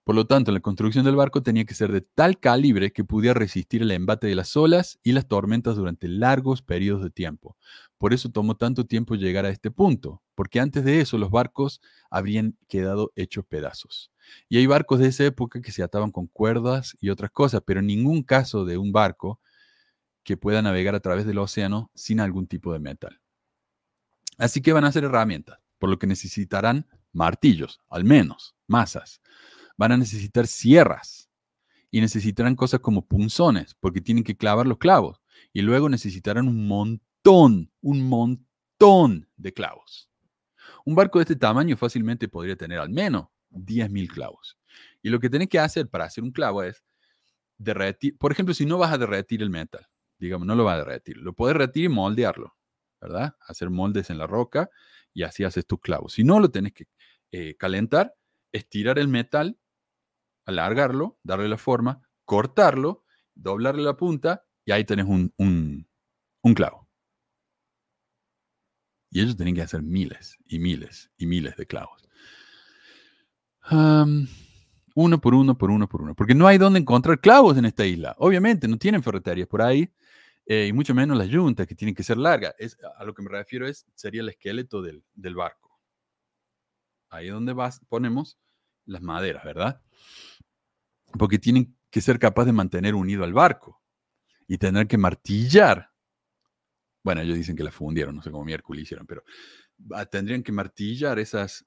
[0.04, 3.34] Por lo tanto, la construcción del barco tenía que ser de tal calibre que pudiera
[3.34, 7.56] resistir el embate de las olas y las tormentas durante largos periodos de tiempo.
[7.98, 11.80] Por eso tomó tanto tiempo llegar a este punto, porque antes de eso los barcos
[12.10, 14.12] habrían quedado hechos pedazos.
[14.50, 17.80] Y hay barcos de esa época que se ataban con cuerdas y otras cosas, pero
[17.80, 19.40] en ningún caso de un barco
[20.26, 23.22] que pueda navegar a través del océano sin algún tipo de metal.
[24.38, 29.22] Así que van a ser herramientas, por lo que necesitarán martillos, al menos, masas.
[29.78, 31.30] Van a necesitar sierras
[31.92, 35.22] y necesitarán cosas como punzones, porque tienen que clavar los clavos.
[35.54, 40.10] Y luego necesitarán un montón, un montón de clavos.
[40.86, 44.58] Un barco de este tamaño fácilmente podría tener al menos 10.000 clavos.
[45.02, 46.84] Y lo que tenés que hacer para hacer un clavo es
[47.58, 49.88] derretir, por ejemplo, si no vas a derretir el metal,
[50.20, 52.56] digamos, no lo vas a derretir, lo puedes derretir y moldearlo,
[53.02, 53.36] ¿verdad?
[53.48, 54.70] Hacer moldes en la roca
[55.14, 56.14] y así haces tus clavos.
[56.14, 56.86] Si no, lo tenés que
[57.32, 58.16] eh, calentar,
[58.52, 59.60] estirar el metal,
[60.46, 63.04] alargarlo, darle la forma, cortarlo,
[63.36, 65.88] doblarle la punta y ahí tenés un, un,
[66.42, 66.88] un clavo.
[69.10, 72.08] Y ellos tienen que hacer miles y miles y miles de clavos.
[74.96, 76.16] Uno por uno, por uno, por uno.
[76.16, 78.16] Porque no hay dónde encontrar clavos en esta isla.
[78.18, 79.92] Obviamente, no tienen ferreterías por ahí.
[80.50, 82.56] Eh, y mucho menos las yuntas, que tienen que ser largas.
[82.58, 85.78] Es, a lo que me refiero es, sería el esqueleto del, del barco.
[87.10, 88.40] Ahí es donde vas, ponemos
[88.86, 89.82] las maderas, ¿verdad?
[91.20, 93.82] Porque tienen que ser capaces de mantener unido al barco
[94.48, 95.92] y tener que martillar.
[97.04, 99.24] Bueno, ellos dicen que la fundieron, no sé cómo miércoles hicieron, pero
[100.10, 101.66] tendrían que martillar esas,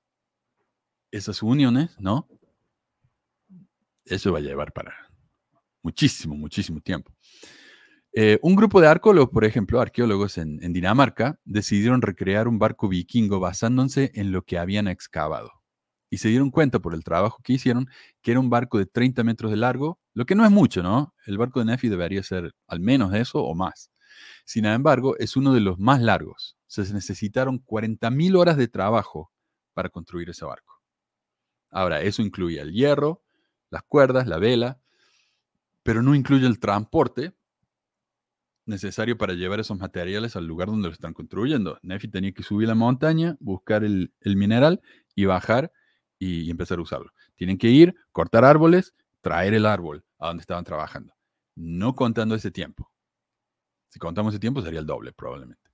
[1.11, 2.29] esas uniones, ¿no?
[4.07, 4.95] Eso va a llevar para
[5.83, 7.13] muchísimo, muchísimo tiempo.
[8.13, 13.39] Eh, un grupo de arqueólogos, por ejemplo, arqueólogos en, Dinamarca, decidieron recrear un barco vikingo
[13.39, 15.53] basándose en lo que habían excavado.
[16.11, 17.89] Y se dieron cuenta por el trabajo que hicieron
[18.21, 21.15] que era un barco de 30 metros de largo, lo que no es mucho, ¿no?
[21.25, 23.93] El barco de Nefi debería ser al menos eso o más.
[24.45, 26.57] Sin embargo, es uno de los más largos.
[26.67, 29.31] Se necesitaron 40.000 horas de trabajo
[29.73, 30.83] para construir ese barco.
[31.71, 33.23] Ahora, eso incluye el hierro,
[33.71, 34.81] las cuerdas, la vela,
[35.85, 37.35] pero no incluye el transporte
[38.71, 41.79] necesario para llevar esos materiales al lugar donde lo están construyendo.
[41.83, 44.81] Nefi tenía que subir la montaña, buscar el, mineral
[45.15, 45.73] y bajar
[46.19, 47.13] y, empezar a usarlo.
[47.37, 51.13] Tienen que ir, cortar árboles, traer el árbol a donde estaban trabajando.
[51.55, 52.91] No contando ese tiempo.
[53.91, 55.69] Si contamos ese tiempo sería el doble probablemente.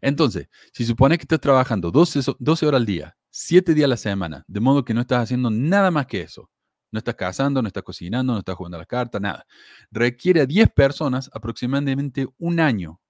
[0.00, 3.88] Entonces, si supone que estás trabajando 12, so- 12 horas al día, 7 días a
[3.88, 6.50] la semana, de modo que no estás haciendo nada más que eso,
[6.92, 9.46] no estás cazando, no estás cocinando, no estás jugando a las cartas, nada.
[9.90, 13.00] Requiere a 10 personas aproximadamente un año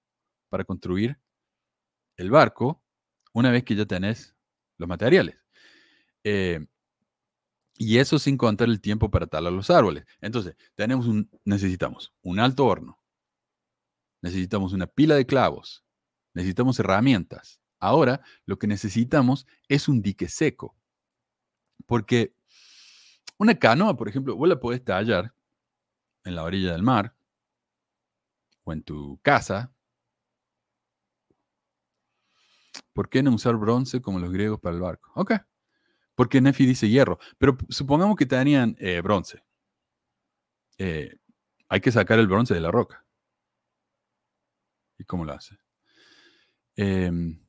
[0.49, 1.19] para construir
[2.17, 2.81] el barco
[3.33, 4.35] una vez que ya tenés
[4.77, 5.35] los materiales.
[6.23, 6.65] Eh,
[7.75, 10.05] y eso sin contar el tiempo para talar los árboles.
[10.21, 12.99] Entonces, tenemos un, necesitamos un alto horno,
[14.21, 15.83] necesitamos una pila de clavos,
[16.33, 17.59] necesitamos herramientas.
[17.79, 20.77] Ahora, lo que necesitamos es un dique seco.
[21.85, 22.33] Porque
[23.43, 25.33] una canoa, por ejemplo, vos la podés tallar
[26.23, 27.15] en la orilla del mar
[28.63, 29.73] o en tu casa.
[32.93, 35.11] ¿Por qué no usar bronce como los griegos para el barco?
[35.15, 35.33] Ok.
[36.15, 37.19] Porque Nefi dice hierro.
[37.37, 39.43] Pero supongamos que tenían eh, bronce.
[40.77, 41.17] Eh,
[41.67, 43.05] hay que sacar el bronce de la roca.
[44.97, 45.57] ¿Y cómo lo hace?
[46.75, 47.39] Em,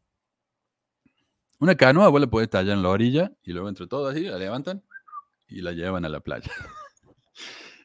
[1.61, 4.39] una canoa vos la podés tallar en la orilla y luego entre todos así la
[4.39, 4.83] levantan
[5.55, 6.51] y la llevan a la playa.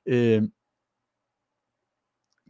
[0.05, 0.51] Em,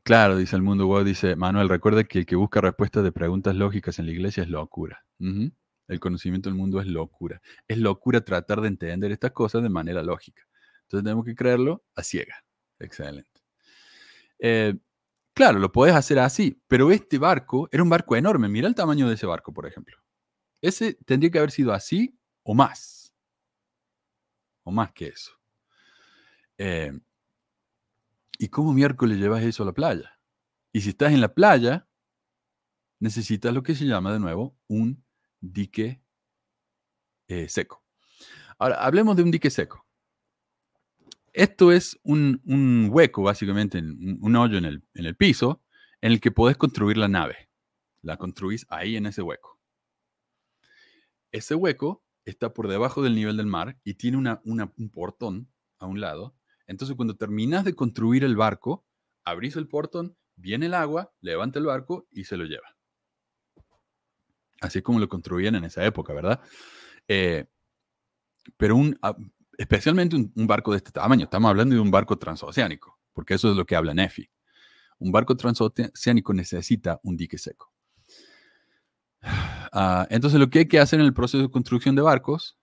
[0.03, 3.55] claro, dice el mundo wow, dice Manuel, recuerda que el que busca respuestas de preguntas
[3.55, 5.03] lógicas en la iglesia es locura.
[5.20, 7.41] El conocimiento del mundo es locura.
[7.67, 10.43] Es locura tratar de entender estas cosas de manera lógica.
[10.84, 12.36] Entonces tenemos que creerlo a ciega.
[12.80, 13.41] Excelente.
[14.38, 14.76] Eh,
[15.34, 18.47] claro, lo podés hacer así, pero este barco era un barco enorme.
[18.47, 19.97] Mira el tamaño de ese barco, por ejemplo.
[20.61, 22.99] Ese tendría que haber sido así o más.
[24.72, 25.32] Más que eso.
[26.57, 26.91] Eh,
[28.38, 30.20] ¿Y cómo miércoles llevas eso a la playa?
[30.72, 31.88] Y si estás en la playa,
[32.99, 35.03] necesitas lo que se llama de nuevo un
[35.39, 36.01] dique
[37.28, 37.84] eh, seco.
[38.57, 39.86] Ahora, hablemos de un dique seco.
[41.32, 45.63] Esto es un, hueco, básicamente, en- un, un hoyo en el, en el piso,
[46.01, 47.49] en el que podés construir la nave.
[48.01, 49.59] La construís ahí en ese hueco.
[51.32, 55.49] Ese hueco está por debajo del nivel del mar y tiene una, un portón
[55.80, 56.36] a un lado.
[56.67, 58.86] Entonces, cuando terminas de construir el barco,
[59.24, 62.76] abrís el portón, viene el agua, levanta el barco y se lo lleva.
[64.61, 66.41] Así como lo construían en esa época, ¿verdad?
[67.07, 67.45] Eh,
[68.57, 69.15] pero un, a-
[69.57, 73.49] especialmente un, un barco de este tamaño, estamos hablando de un barco transoceánico, porque eso
[73.51, 74.30] es lo que habla Nefi.
[74.99, 77.72] Un barco transoceánico necesita un dique seco.
[79.72, 82.57] Ah, entonces, lo que hay que hacer en el proceso de construcción de barcos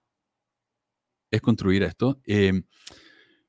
[1.31, 2.21] es construir esto.
[2.27, 2.63] Eh,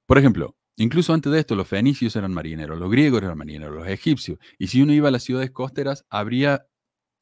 [0.05, 3.87] por ejemplo, incluso antes de esto, los fenicios eran marineros, los griegos eran marineros, los
[3.87, 4.39] egipcios.
[4.57, 6.67] Y si uno iba a las ciudades costeras, habría,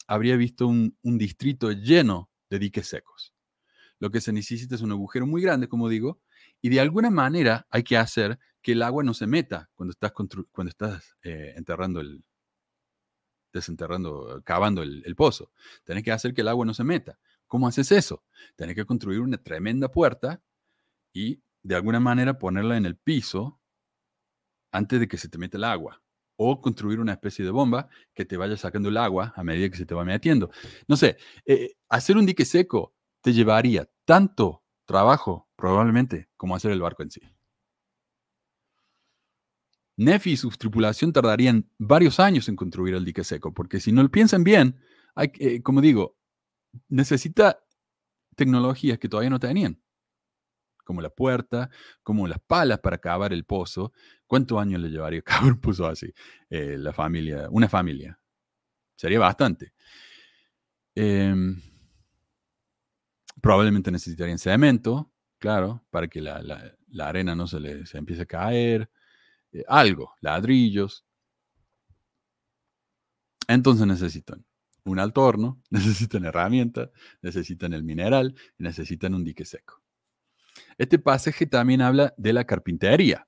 [0.07, 3.33] habría visto un, distrito lleno de diques secos.
[3.99, 6.21] Lo que se necesita es un agujero muy grande, como digo,
[6.61, 10.11] y de alguna manera hay que hacer que el agua no se meta cuando estás,
[10.51, 12.23] cuando estás eh, enterrando el,
[13.55, 15.51] desenterrando, cavando el, pozo.
[15.83, 17.17] Tenés que hacer que el agua no se meta.
[17.47, 18.23] ¿Cómo haces eso?
[18.55, 20.43] Tenés que construir una tremenda puerta
[21.13, 23.59] y de alguna manera ponerla en el piso
[24.71, 26.01] antes de que se te meta el agua.
[26.37, 29.77] O construir una especie de bomba que te vaya sacando el agua a medida que
[29.77, 30.51] se te va metiendo.
[30.87, 36.81] No sé, eh, hacer un dique seco te llevaría tanto trabajo probablemente como hacer el
[36.81, 37.21] barco en sí.
[39.97, 44.03] Nefi y su tripulación tardarían varios años en construir el dique seco, porque si no
[44.03, 44.79] lo piensan bien,
[45.15, 46.17] hay, eh, como digo,
[46.89, 47.59] necesita
[48.35, 49.81] tecnologías que todavía no tenían,
[50.83, 51.69] como la puerta,
[52.03, 53.93] como las palas para cavar el pozo.
[54.27, 56.13] ¿Cuántos años le llevaría cavar un pozo así?
[56.49, 58.19] Eh, la familia, una familia.
[58.95, 59.73] Sería bastante.
[60.95, 61.61] Em,
[63.41, 68.89] probablemente necesitarían cemento, claro, para que la, arena no se se empiece a caer.
[69.55, 71.05] Eh, algo, ladrillos.
[73.47, 74.45] Entonces necesitan
[74.83, 76.89] un alto horno, necesitan herramientas,
[77.21, 79.81] necesitan el mineral, necesitan un dique seco.
[80.77, 83.27] Este pasaje también habla de la carpintería.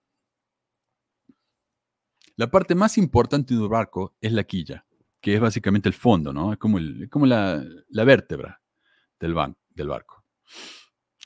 [2.38, 4.86] La parte más importante de un barco es la quilla,
[5.20, 6.54] que es básicamente el fondo, ¿no?
[6.54, 8.62] Es como, el- como la, la vértebra
[9.20, 10.24] del, ban- del barco.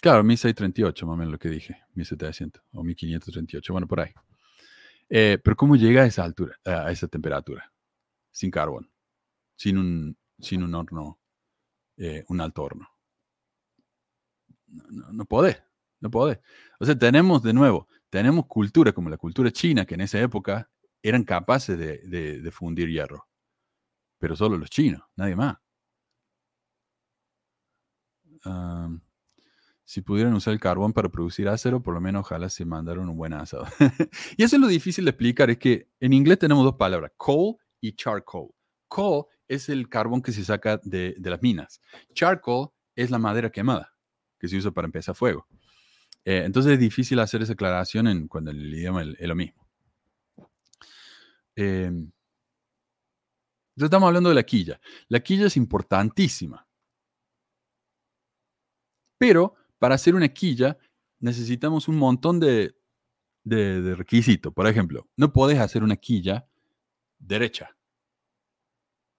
[0.02, 4.12] Claro, 1638, más o menos lo que dije, 1700 o 1538, bueno, por ahí.
[5.12, 7.72] Eh, pero ¿cómo llega a esa altura, a esa temperatura?
[8.32, 8.92] Sin carbón,
[9.58, 11.20] sin un, sin un horno,
[11.98, 12.90] eh, un alto horno.
[14.68, 15.62] No, no, no podés,
[16.00, 16.40] no podés.
[16.80, 20.70] O sea, tenemos de nuevo, tenemos cultura como la cultura china, que en esa época
[21.04, 23.28] eran capaces de, de- de fundir hierro.
[24.20, 25.58] Pero solo los chinos, nadie más.
[28.46, 29.02] Am,
[29.92, 33.18] si pudieran usar el carbón para producir acero, por lo menos ojalá se mandaron un
[33.18, 33.66] buen asado.
[34.38, 37.58] y eso es lo difícil de explicar, es que en inglés tenemos dos palabras, coal
[37.82, 38.48] y charcoal.
[38.88, 41.82] Coal es el carbón que se saca de, de las minas.
[42.14, 43.94] Charcoal es la madera quemada
[44.40, 45.46] que se usa para empezar fuego.
[46.24, 49.68] Eh, entonces es difícil hacer esa aclaración en, cuando el idioma es, lo mismo.
[51.58, 52.08] Eh, entonces
[53.76, 54.80] estamos hablando de la quilla.
[55.10, 56.66] La quilla es importantísima.
[59.18, 60.78] Pero para hacer una quilla
[61.20, 62.76] necesitamos un montón de,
[63.44, 64.54] requisitos.
[64.54, 66.48] Por ejemplo, no podés hacer una quilla
[67.18, 67.76] derecha,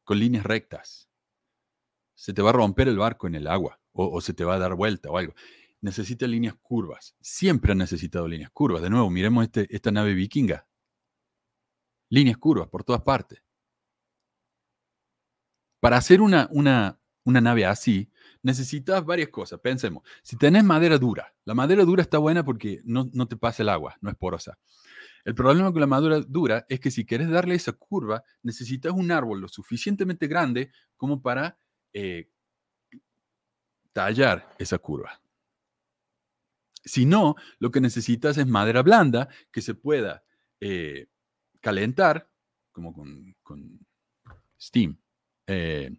[0.05, 1.11] con líneas rectas.
[2.15, 4.55] Se te va a romper el barco en el agua o, o se te va
[4.55, 5.35] a dar vuelta o algo.
[5.81, 7.17] Necesita líneas curvas.
[7.21, 8.83] Siempre ha necesitado líneas curvas.
[8.83, 10.69] De nuevo, miremos este, esta nave vikinga.
[12.09, 13.43] Líneas curvas por todas partes.
[15.81, 18.12] Para hacer una, una, una nave así,
[18.43, 19.61] necesitas varias cosas.
[19.61, 23.63] Pensemos, si tenés madera dura, la madera dura está buena porque no, no te pasa
[23.63, 24.59] el agua, no es porosa.
[25.25, 29.11] El problema con la madera dura es que si quieres darle esa curva, necesitas un
[29.13, 31.59] árbol lo suficientemente grande como para
[31.93, 32.31] eh,
[33.93, 35.21] tallar esa curva.
[36.85, 40.25] Si no, lo que necesitas es madera blanda que se pueda
[40.61, 41.07] eh,
[41.61, 42.29] calentar,
[42.73, 43.87] como con, con
[44.61, 44.99] steam,
[45.47, 45.97] eh,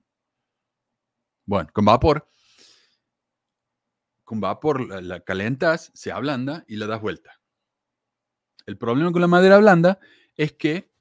[1.45, 2.27] bueno, con vapor.
[4.23, 7.39] Con vapor la, la calentas, se ablanda y la das vuelta.
[8.65, 9.99] El problema con la madera blanda
[10.35, 10.91] es que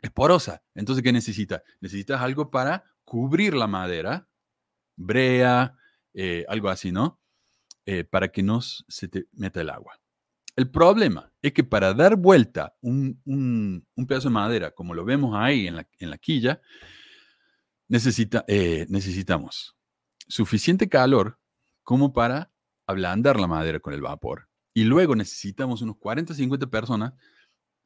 [0.00, 0.62] es porosa.
[0.74, 1.62] Entonces, ¿qué necesitas?
[1.80, 4.28] Necesitas algo para cubrir la madera,
[4.96, 5.76] brea,
[6.14, 7.20] eh, algo así, ¿no?
[7.84, 10.00] Eh, para que no se te meta el agua.
[10.56, 15.04] El problema es que para dar vuelta un, un, un pedazo de madera, como lo
[15.04, 16.60] vemos ahí en la, en la quilla,
[17.88, 19.76] necesita, eh, necesitamos
[20.28, 21.38] suficiente calor
[21.82, 22.52] como para
[22.86, 27.14] ablandar la madera con el vapor Y luego necesitamos unos 40 o 50 personas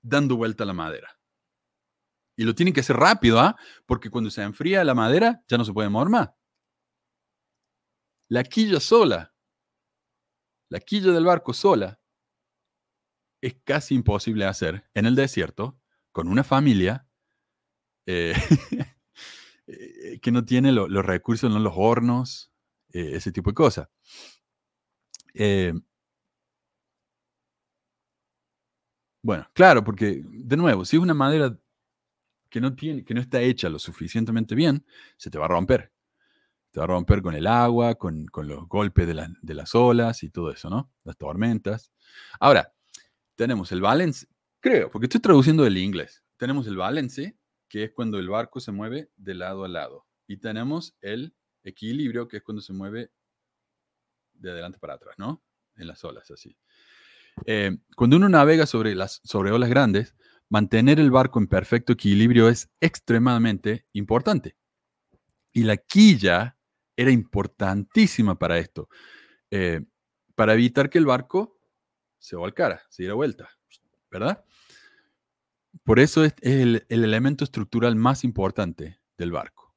[0.03, 1.19] dando vuelta a la madera.
[2.37, 3.57] Y lo tienen que hacer rápido, ¿ah?
[3.87, 6.31] Porque cuando se enfría la madera, ya no se puede mover más.
[8.29, 9.35] La quilla sola,
[10.71, 12.01] la quilla del barco sola,
[13.43, 15.79] es casi imposible hacer en el desierto
[16.13, 17.07] con una familia
[18.07, 18.35] eh,
[19.73, 22.53] eh, que no tiene lo- los recursos, no los hornos,
[22.93, 23.89] eh, ese tipo de cosas.
[25.35, 25.73] Eh,
[29.23, 31.57] bueno, claro, porque de nuevo, si es una madera
[32.51, 34.85] que no tiene, que no está hecha lo suficientemente bien,
[35.17, 35.93] se te va a romper.
[36.73, 39.75] Te va a romper con el agua, con, con los golpes de, la- de las
[39.75, 40.93] olas y todo eso, ¿no?
[41.05, 41.93] Las tormentas.
[42.41, 42.73] Ahora,
[43.37, 44.27] tenemos el balance,
[44.61, 46.25] creo, porque estoy traduciendo del inglés.
[46.39, 47.37] Tenemos el balance,
[47.71, 50.05] que es cuando el barco se mueve de lado a lado.
[50.27, 53.13] Y tenemos el equilibrio, que es cuando se mueve
[54.35, 55.43] de adelante para atrás, ¿no?
[55.77, 56.59] En las olas, así.
[57.47, 60.17] Eh, cuando uno navega sobre, las, sobre olas grandes,
[60.49, 64.57] mantener el barco en perfecto equilibrio es extremadamente importante.
[65.53, 66.59] Y la quilla
[66.97, 68.89] era importantísima para esto,
[69.51, 69.81] eh,
[70.35, 71.61] para evitar que el barco
[72.19, 73.49] se volcara, se diera vuelta,
[74.11, 74.45] ¿verdad?
[75.85, 79.75] Por eso es el, el elemento estructural más importante del barco.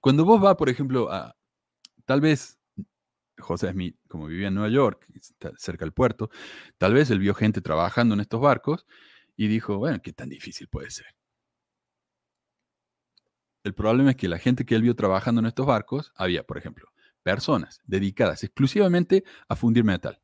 [0.00, 1.36] Cuando vos vas, por ejemplo, a
[2.04, 2.58] tal vez
[3.38, 5.06] José Smith, como vivía en Nueva York,
[5.56, 6.30] cerca del puerto,
[6.78, 8.86] tal vez él vio gente trabajando en estos barcos
[9.36, 11.06] y dijo, bueno, ¿qué tan difícil puede ser?
[13.64, 16.58] El problema es que la gente que él vio trabajando en estos barcos, había, por
[16.58, 16.88] ejemplo,
[17.22, 20.20] personas dedicadas exclusivamente a fundir metal,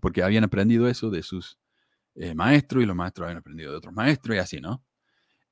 [0.00, 1.58] porque habían aprendido eso de sus
[2.14, 4.84] eh, maestros y los maestros habían aprendido de otros maestros y así, ¿no?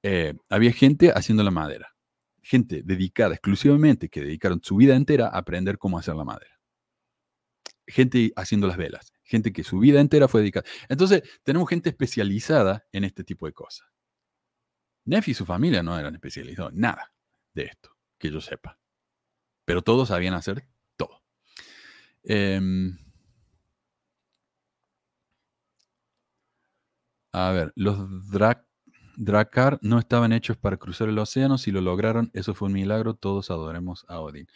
[0.02, 1.94] Eh, había gente haciendo la madera,
[2.42, 6.60] gente dedicada exclusivamente, que dedicaron su vida entera a aprender cómo hacer la madera
[7.90, 10.68] gente haciendo las velas, gente que su vida entera fue dedicada.
[10.88, 13.88] Entonces, tenemos gente especializada en este tipo de cosas.
[15.04, 17.12] Neff y su familia no eran especializados en nada
[17.54, 18.78] de esto, que yo sepa.
[19.64, 21.22] Pero todos sabían hacer todo.
[22.22, 22.96] Em,
[27.32, 27.98] a ver, los
[28.30, 28.64] Dra-
[29.16, 31.58] Drakkar no estaban hechos para cruzar el océano.
[31.58, 33.14] Si lo lograron, eso fue un milagro.
[33.14, 34.46] Todos adoremos a Odín.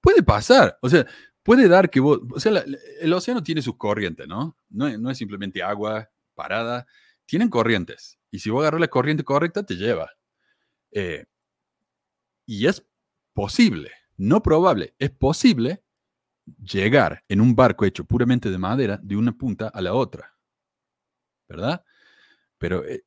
[0.00, 0.78] Puede pasar.
[0.82, 1.06] O sea,
[1.42, 2.20] puede dar que vos.
[2.32, 2.64] O sea,
[3.00, 4.56] el océano tiene sus corrientes, ¿no?
[4.68, 6.86] No, es- no es simplemente agua parada.
[7.26, 8.18] Tienen corrientes.
[8.30, 10.10] Y si vos agarras la corriente correcta, te lleva.
[10.92, 11.24] Eh,
[12.46, 12.84] y es
[13.32, 15.82] posible, no probable, es posible
[16.62, 20.34] llegar en un barco hecho puramente de madera de una punta a la otra.
[21.48, 21.84] ¿Verdad?
[22.60, 23.02] Pero, eh,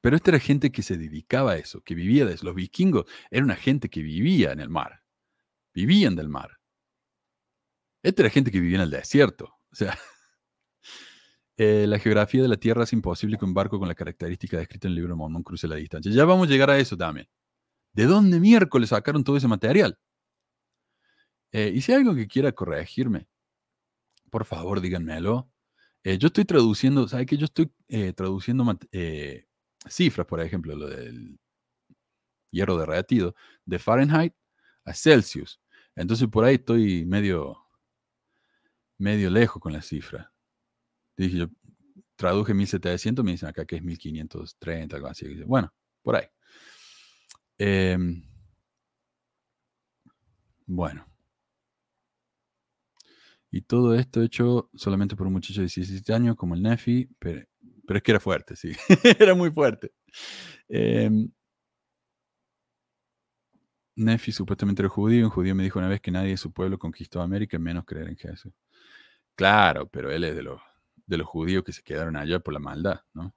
[0.00, 2.46] pero esta era gente que se dedicaba a eso, que vivía de eso.
[2.46, 5.02] Los vikingos era una gente que vivía en el mar,
[5.74, 6.60] vivían del mar.
[8.04, 9.46] Esta era gente que vivía en el desierto.
[9.72, 9.98] O sea,
[11.56, 14.86] eh, la geografía de la Tierra es imposible que un barco con la característica descrita
[14.86, 16.12] en el libro de Mormón cruce la distancia.
[16.12, 17.28] Ya vamos a llegar a eso también.
[17.92, 19.98] ¿De dónde miércoles sacaron todo ese material?
[21.50, 23.26] Eh, y si hay algo que quiera corregirme,
[24.30, 25.50] por favor díganmelo.
[26.04, 27.36] Eh, yo estoy traduciendo, ¿sabe qué?
[27.36, 29.46] Yo estoy eh, traduciendo eh,
[29.88, 31.38] cifras, por ejemplo, lo del
[32.50, 33.34] hierro derretido,
[33.64, 34.34] de Fahrenheit
[34.84, 35.60] a Celsius.
[35.94, 37.58] Entonces por ahí estoy medio,
[38.98, 40.32] medio lejos con la cifra.
[41.16, 41.46] Dije, yo
[42.16, 45.26] traduje 1700, me dicen acá que es 1530, algo así.
[45.44, 45.72] Bueno,
[46.02, 46.26] por ahí.
[47.58, 48.22] Em,
[50.66, 51.17] bueno.
[53.50, 57.46] Y todo esto hecho solamente por un muchacho de 17 años como el Nefi, pero,
[57.86, 58.72] pero es que era fuerte, sí.
[59.18, 59.92] era muy fuerte.
[60.68, 61.30] Em,
[63.96, 65.24] Nefi supuestamente era judío.
[65.26, 68.08] Un judío me dijo una vez que nadie de su pueblo conquistó América, menos creer
[68.08, 68.52] en Jesús.
[69.36, 70.60] Claro, pero él es de los,
[71.06, 73.34] de los judíos que se quedaron allá por la maldad, ¿no?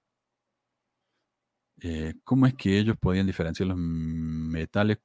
[1.82, 5.00] Eh, ¿Cómo es que ellos podían diferenciar los metales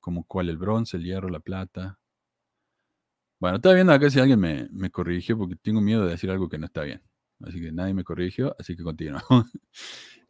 [0.00, 0.48] como cuál?
[0.48, 1.99] El bronce, el hierro, la plata.
[3.40, 6.48] Bueno, estaba viendo acá si alguien me, me corrigió porque tengo miedo de decir algo
[6.48, 7.02] que no está bien.
[7.40, 9.20] Así que nadie me corrigió, así que continúo.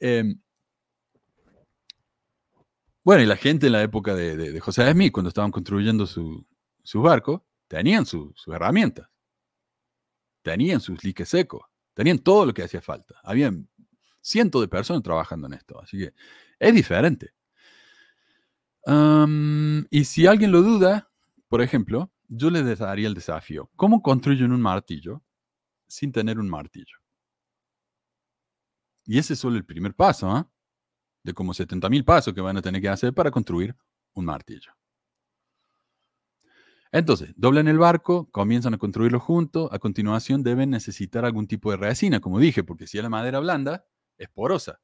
[0.03, 0.41] Em,
[3.05, 6.47] bueno, y la gente en la época de, José Smith, cuando estaban construyendo su,
[6.83, 9.09] su barco, tenían su- sus herramientas,
[10.43, 11.63] tenían sus liques secos,
[11.95, 13.15] tenían todo lo que hacía falta.
[13.23, 13.69] Habían
[14.21, 16.13] cientos de personas trabajando en esto, así que
[16.59, 17.33] es diferente.
[19.91, 21.11] Y si alguien lo duda,
[21.49, 23.70] por ejemplo, yo les daría el desafío.
[23.76, 25.22] ¿Cómo construyen un martillo
[25.89, 26.97] sin tener un martillo?
[29.05, 30.49] Y ese es solo el primer paso, ¿ah?
[31.24, 33.74] De como 70.000 pasos que van a tener que hacer para construir
[34.14, 34.72] un martillo.
[36.93, 41.76] Entonces, doblan el barco, comienzan a construirlo juntos, a continuación deben necesitar algún tipo de
[41.76, 43.85] resina, como dije, porque si es la madera blanda,
[44.18, 44.81] es porosa.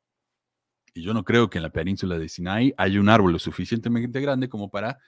[0.94, 4.20] Y yo no creo que en la península de Sinai haya un árbol lo suficientemente
[4.20, 4.98] grande como para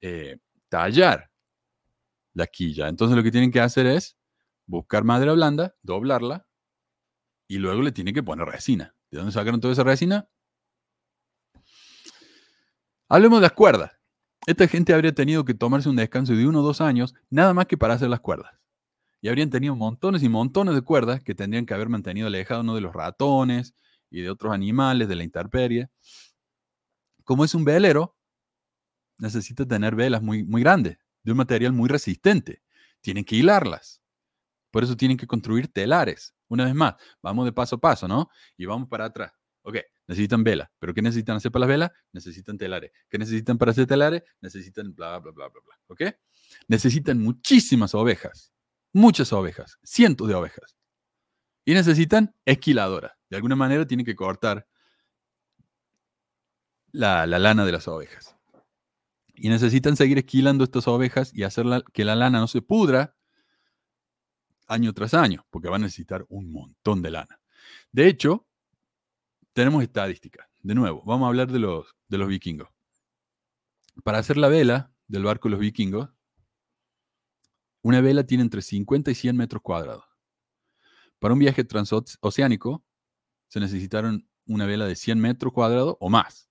[0.00, 1.27] eh, tallar
[2.38, 2.88] la quilla.
[2.88, 4.16] Entonces lo que tienen que hacer es
[4.66, 6.46] buscar madera blanda, doblarla
[7.48, 8.94] y luego le tienen que poner resina.
[9.10, 10.28] ¿De dónde sacaron toda esa resina?
[13.08, 13.98] Hablemos de las cuerdas.
[14.46, 17.66] Esta gente habría tenido que tomarse un descanso de uno o dos años, nada más
[17.66, 18.54] que para hacer las cuerdas.
[19.20, 22.74] Y habrían tenido montones y montones de cuerdas que tendrían que haber mantenido alejado uno
[22.74, 23.74] de los ratones
[24.10, 25.90] y de otros animales, de la intemperie.
[27.24, 28.16] Como es un velero,
[29.18, 32.62] necesita tener velas muy, muy grandes, de un material muy resistente.
[33.00, 34.00] Tienen que hilarlas.
[34.70, 36.34] Por eso tienen que construir telares.
[36.48, 38.28] Una vez más, vamos de paso a paso, ¿no?
[38.56, 39.32] Y vamos para atrás.
[39.62, 40.70] Ok, necesitan vela.
[40.78, 41.90] ¿Pero qué necesitan hacer para las velas?
[42.12, 42.90] Necesitan telares.
[43.08, 44.22] ¿Qué necesitan para hacer telares?
[44.40, 45.74] Necesitan bla, bla, bla, bla, bla.
[45.88, 46.02] ¿Ok?
[46.68, 48.52] Necesitan muchísimas ovejas.
[48.92, 49.78] Muchas ovejas.
[49.82, 50.76] Cientos de ovejas.
[51.64, 53.12] Y necesitan esquiladoras.
[53.28, 54.66] De alguna manera tienen que cortar
[56.92, 58.37] la, la lana de las ovejas.
[59.38, 63.16] Y necesitan seguir esquilando estas ovejas y hacer que la lana no se pudra
[64.66, 67.40] año tras año, porque van a necesitar un montón de lana.
[67.92, 68.46] De hecho,
[69.52, 70.46] tenemos estadísticas.
[70.62, 72.68] De nuevo, vamos a hablar de los, de los vikingos.
[74.04, 76.10] Para hacer la vela del barco de los vikingos,
[77.82, 80.04] una vela tiene entre 50 y 100 metros cuadrados.
[81.18, 82.84] Para un viaje transoceánico,
[83.48, 86.48] se necesitaron una vela de 100 metros cuadrados o más.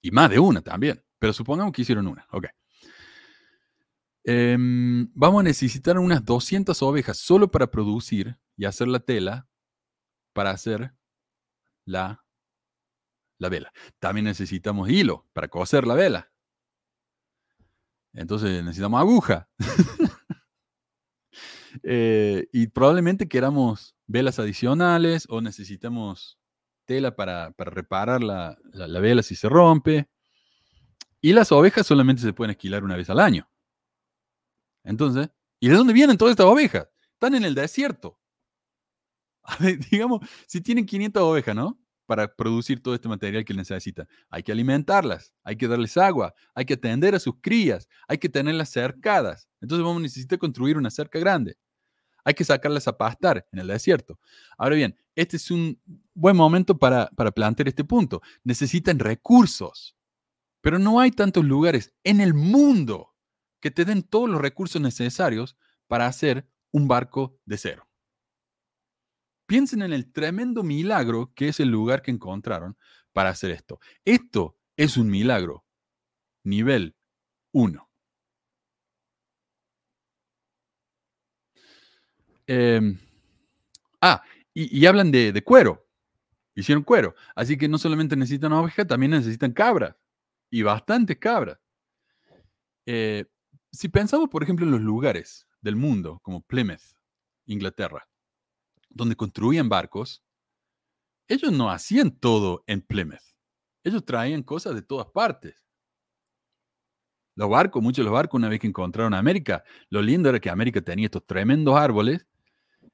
[0.00, 1.02] Y más de una también.
[1.22, 2.26] Pero supongamos que hicieron una.
[2.32, 2.46] Ok.
[4.24, 9.48] Em, vamos a necesitar unas 200 ovejas solo para producir y hacer la tela
[10.32, 10.92] para hacer
[11.84, 12.24] la,
[13.38, 13.72] la vela.
[14.00, 16.32] También necesitamos hilo para coser la vela.
[18.12, 19.48] Entonces necesitamos aguja.
[21.84, 26.38] Eh, y probablemente queramos velas adicionales o necesitamos
[26.84, 28.58] tela para, reparar la,
[29.00, 30.10] vela si se rompe.
[31.22, 33.48] Y las ovejas solamente se pueden esquilar una vez al año.
[34.84, 36.88] Entonces, ¿y de dónde vienen todas estas ovejas?
[37.14, 38.18] Están en el desierto.
[39.90, 41.78] digamos, si tienen 500 ovejas, ¿no?
[42.06, 44.08] Para producir todo este material que necesitan.
[44.30, 48.28] Hay que alimentarlas, hay que darles agua, hay que atender a sus crías, hay que
[48.28, 49.48] tenerlas cercadas.
[49.60, 51.56] Entonces vamos a necesitar construir una cerca grande.
[52.24, 54.18] Hay que sacarlas a pastar en el desierto.
[54.58, 55.80] Ahora bien, este es un
[56.14, 58.20] buen momento para, para plantear este punto.
[58.42, 59.96] Necesitan recursos.
[60.62, 63.14] Pero no hay tantos lugares en el mundo
[63.60, 65.56] que te den todos los recursos necesarios
[65.88, 67.88] para hacer un barco de cero.
[69.46, 72.78] Piensen en el tremendo milagro que es el lugar que encontraron
[73.12, 73.80] para hacer esto.
[74.04, 75.66] Esto es un milagro.
[76.44, 76.96] Nivel
[77.52, 77.88] 1.
[82.46, 82.98] Em,
[84.00, 84.22] ah,
[84.54, 85.86] y, hablan de, de, cuero.
[86.54, 87.14] Hicieron cuero.
[87.34, 89.96] Así que no solamente necesitan oveja, también necesitan cabras
[90.52, 91.58] y bastantes cabras.
[92.84, 93.24] Eh,
[93.72, 96.94] si pensamos, por ejemplo, en los lugares del mundo, como Plymouth,
[97.46, 98.06] Inglaterra,
[98.90, 100.22] donde construían barcos,
[101.26, 103.34] ellos no hacían todo en Plymouth.
[103.82, 105.56] Ellos traían cosas de todas partes.
[107.34, 110.50] Los barcos, muchos de los barcos, una vez que encontraron América, lo lindo era que
[110.50, 112.26] América tenía estos tremendos árboles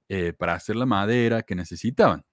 [0.09, 2.25] eh, para hacer la madera que necesitaban.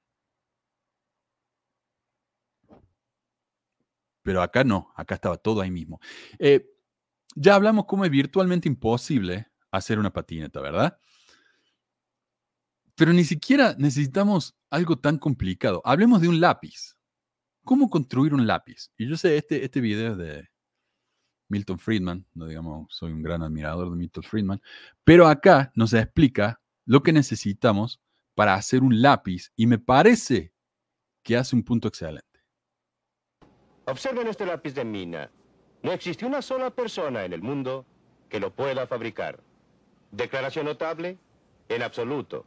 [4.26, 5.99] Pero acá no, acá estaba todo ahí mismo.
[6.39, 6.68] Eh,
[7.35, 10.97] ya hablamos cómo es virtualmente imposible hacer una patineta, ¿verdad?
[12.95, 15.80] Pero ni siquiera necesitamos algo tan complicado.
[15.85, 16.97] Hablemos de un lápiz.
[17.64, 18.89] ¿Cómo construir un lápiz?
[18.97, 20.49] Y yo sé, este, este video es de
[21.47, 24.61] Milton Friedman, no digamos, soy un gran admirador de Milton Friedman,
[25.03, 28.02] pero acá nos explica lo que necesitamos
[28.34, 30.52] para hacer un lápiz y me parece
[31.22, 32.35] que hace un punto excelente.
[33.86, 35.30] Observen este lápiz de mina.
[35.84, 37.86] No existe una sola persona en el mundo
[38.30, 39.40] que lo pueda fabricar.
[40.12, 41.18] Declaración notable,
[41.70, 42.45] en absoluto.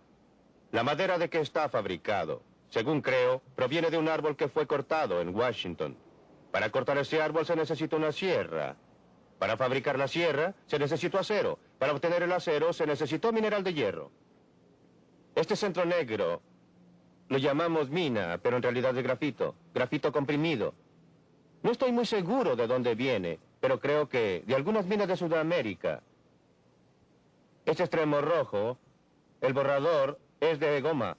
[0.73, 5.21] La madera de que está fabricado, según creo, proviene de un árbol que fue cortado
[5.21, 5.97] en Washington.
[6.51, 8.77] Para cortar ese árbol se necesita una sierra.
[9.39, 11.61] Para fabricar la sierra se necesitó acero.
[11.79, 14.11] Para obtener el acero se necesitó mineral de hierro.
[15.37, 16.43] Este centro negro
[17.29, 19.55] lo llamamos mina, pero en realidad es grafito.
[19.73, 20.75] Grafito comprimido.
[21.63, 26.03] No estoy muy seguro de dónde viene, pero creo que de algunas minas de Sudamérica.
[27.65, 28.79] Este extremo rojo,
[29.41, 31.17] el borrador, es de goma.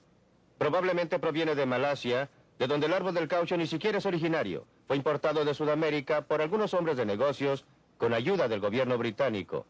[0.58, 4.66] Probablemente proviene de Malasia, de donde el árbol del caucho ni siquiera es originario.
[4.86, 7.64] Fue importado de Sudamérica por algunos hombres de negocios
[7.98, 9.66] con ayuda del gobierno británico.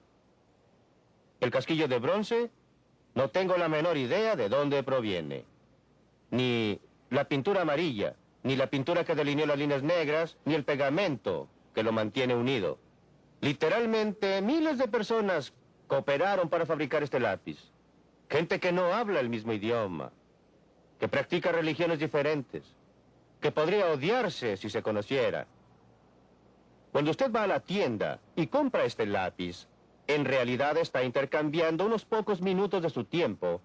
[1.40, 2.50] El casquillo de bronce,
[3.14, 5.44] no tengo la menor idea de dónde proviene.
[6.30, 6.80] Ni
[7.10, 11.82] la pintura amarilla, ni la pintura que delineó las líneas negras, ni el pegamento que
[11.82, 12.78] lo mantiene unido.
[13.40, 15.52] Literalmente, miles de personas
[15.86, 17.58] cooperaron para fabricar este lápiz.
[18.28, 20.12] Gente que no habla el mismo idioma,
[20.98, 22.62] que practica religiones diferentes,
[23.40, 25.46] que podría odiarse si se conociera.
[26.92, 29.66] Cuando usted va a la tienda y compra este lápiz,
[30.06, 33.60] en realidad está intercambiando unos pocos minutos de su tiempo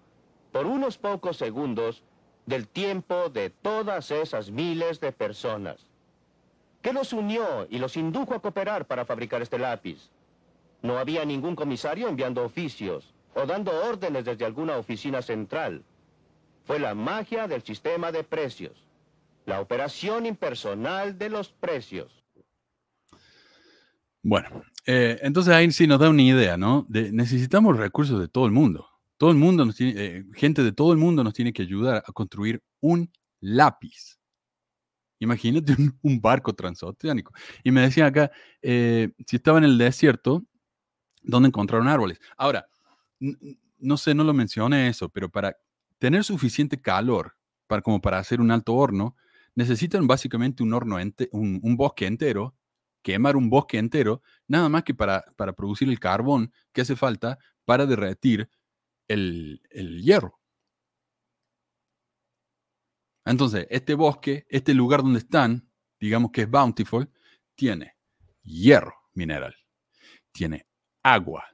[0.52, 2.02] por unos pocos segundos
[2.46, 5.76] del tiempo de todas esas miles de personas.
[6.80, 10.10] ¿Qué los unió y los indujo a cooperar para fabricar este lápiz?
[10.82, 15.82] No había ningún comisario enviando oficios o dando órdenes desde alguna oficina central.
[16.64, 18.72] Fue la magia del sistema de precios,
[19.44, 22.24] la operación impersonal de los precios.
[24.22, 26.86] Bueno, eh, entonces ahí sí nos da una idea, ¿no?
[26.88, 28.88] Necesitamos recursos de todo el mundo.
[29.16, 32.02] Todo el mundo nos tiene, eh, gente de todo el mundo nos tiene que ayudar
[32.06, 33.10] a construir un
[33.40, 34.18] lápiz.
[35.18, 37.32] Imagínate un, barco transoceánico.
[37.64, 38.30] Y me decían acá,
[38.62, 40.44] eh, si estaba en el desierto,
[41.22, 42.18] ¿dónde encontraron árboles?
[42.36, 42.66] Ahora,
[43.78, 45.56] no sé, no lo mencioné eso, pero para
[45.98, 47.36] tener suficiente calor
[47.66, 49.16] para, como para hacer un alto horno,
[49.54, 50.98] necesitan básicamente un horno,
[51.32, 52.54] un, bosque entero,
[53.02, 57.38] quemar un bosque entero, nada más que para, para producir el carbón que hace falta
[57.64, 58.50] para derretir
[59.08, 60.40] el, el hierro.
[63.24, 65.68] Entonces, este bosque, este lugar donde están,
[65.98, 67.10] digamos que es Bountiful,
[67.54, 67.96] tiene
[68.42, 69.54] hierro mineral,
[70.32, 70.66] tiene
[71.02, 71.44] agua,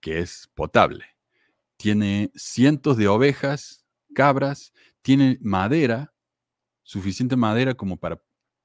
[0.00, 1.04] que es potable,
[1.76, 3.84] tiene cientos de ovejas,
[4.14, 4.72] cabras,
[5.02, 6.14] tiene madera,
[6.82, 8.20] suficiente madera como para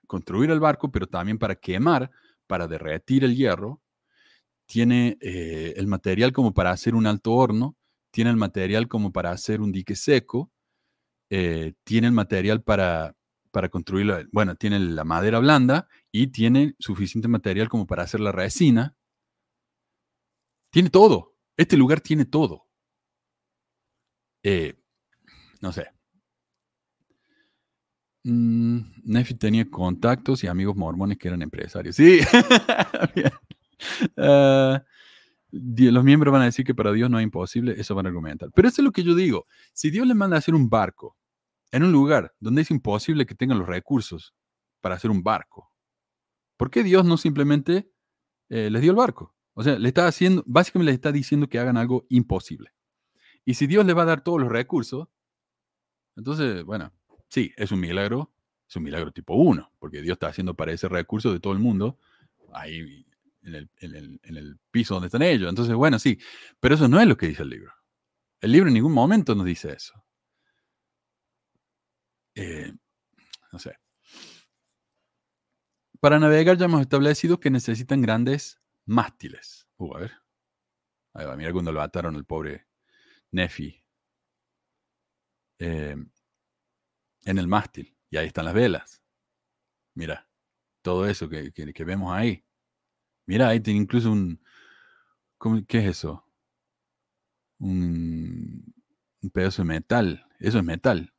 [0.07, 2.11] construir el barco, pero también para quemar,
[2.47, 3.82] para derretir el hierro,
[4.73, 7.77] tiene eh, el material como para hacer un alto horno,
[8.11, 10.51] tiene el material como para hacer un dique seco,
[11.29, 13.15] eh, tiene el material para,
[13.51, 18.31] para construir, bueno, tiene la madera blanda y tiene suficiente material como para hacer la
[18.31, 18.95] resina.
[20.71, 21.35] Tiene todo.
[21.55, 22.65] Este lugar tiene todo.
[24.41, 24.73] Eh,
[25.61, 25.85] no sé.
[28.23, 31.95] Mm, Nefi tenía contactos y amigos mormones que eran empresarios.
[31.95, 32.21] Sí.
[34.17, 34.83] Ah,
[35.51, 38.49] los miembros van a decir que para Dios no es imposible, eso van a argumentar.
[38.55, 39.45] Pero eso es lo que yo digo.
[39.73, 41.15] Si Dios le manda a hacer un barco
[41.71, 44.33] en un lugar donde es imposible que tengan los recursos
[44.81, 45.71] para hacer un barco,
[46.57, 47.91] ¿por qué Dios no simplemente
[48.49, 49.35] eh, les dio el barco?
[49.53, 52.73] O sea, le está haciendo, básicamente les está diciendo que hagan algo imposible.
[53.45, 55.07] Y si Dios les va a dar todos los recursos,
[56.15, 56.91] entonces, bueno,
[57.29, 58.33] sí, es un milagro,
[58.67, 61.59] es un milagro tipo uno, porque Dios está haciendo para ese recurso de todo el
[61.59, 61.99] mundo
[62.53, 63.05] ahí
[63.43, 63.69] en el,
[64.23, 65.49] en el piso donde están ellos.
[65.49, 66.19] Entonces, bueno, sí,
[66.59, 67.73] pero eso no es lo que dice el libro.
[68.41, 70.03] El libro en ningún momento nos dice eso.
[72.35, 72.73] Eh,
[73.51, 73.77] no sé.
[75.99, 79.67] Para navegar ya hemos establecido que necesitan grandes mástiles.
[79.77, 80.11] Uh, a ver.
[81.13, 82.67] Ahí mira cuando lo ataron al pobre
[83.31, 83.81] Nefi.
[85.59, 85.95] Eh,
[87.25, 87.95] en el mástil.
[88.09, 89.01] Y ahí están las velas.
[89.93, 90.27] Mira,
[90.81, 91.51] todo eso que,
[91.85, 92.43] vemos ahí.
[93.25, 94.39] Mira, ahí tiene incluso un...
[95.67, 96.25] ¿Qué es eso?
[97.59, 98.73] Un,
[99.21, 100.25] un pedazo de metal.
[100.39, 101.13] Eso es metal.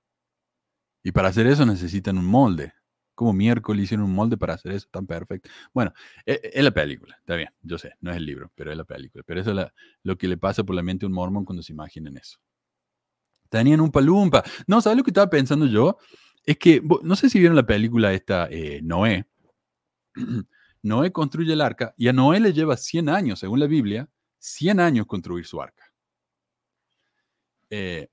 [1.02, 2.72] Y para hacer eso necesitan un molde.
[3.14, 5.51] Como miércoles hicieron un molde para hacer eso tan perfecto.
[5.72, 5.93] Bueno,
[6.26, 8.76] e, e, es, la película, está bien, yo sé, no es el libro, pero es
[8.76, 9.22] la película.
[9.24, 9.68] Pero eso es
[10.02, 12.39] lo que le pasa por la mente a un mormón cuando se imaginen eso.
[13.51, 14.43] Tenían un palumpa.
[14.66, 15.98] No, ¿sabes lo que estaba pensando yo?
[16.44, 19.26] Es que, no sé si vieron la película esta, eh, Noé.
[20.85, 24.09] Noé construye el arca y a Noé le lleva 100 años, según la Biblia,
[24.39, 25.93] 100 años construir su arca.
[27.70, 28.09] Eh,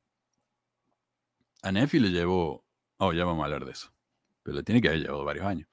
[1.61, 2.65] a Nefi le llevó
[3.03, 3.91] Oh, ya vamos a hablar de eso.
[4.43, 5.67] Pero le tiene que haber llevado varios años.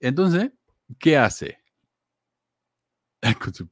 [0.00, 0.52] Entonces,
[0.98, 1.58] ¿qué hace?
[3.38, 3.68] Con su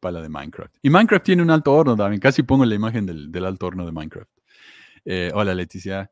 [0.00, 0.74] pala de Minecraft.
[0.80, 2.20] Y Minecraft tiene un alto horno también.
[2.20, 4.30] Casi pongo la imagen del, alto horno de Minecraft.
[5.04, 6.10] Eh, hola, Leticia.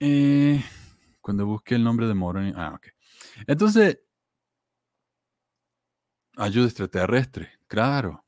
[0.00, 0.60] Eh,
[1.20, 2.52] cuando busqué el nombre de Moroni.
[2.56, 2.88] Ah, ok.
[3.46, 4.00] Entonces,
[6.36, 7.50] ayuda extraterrestre.
[7.66, 8.24] Claro.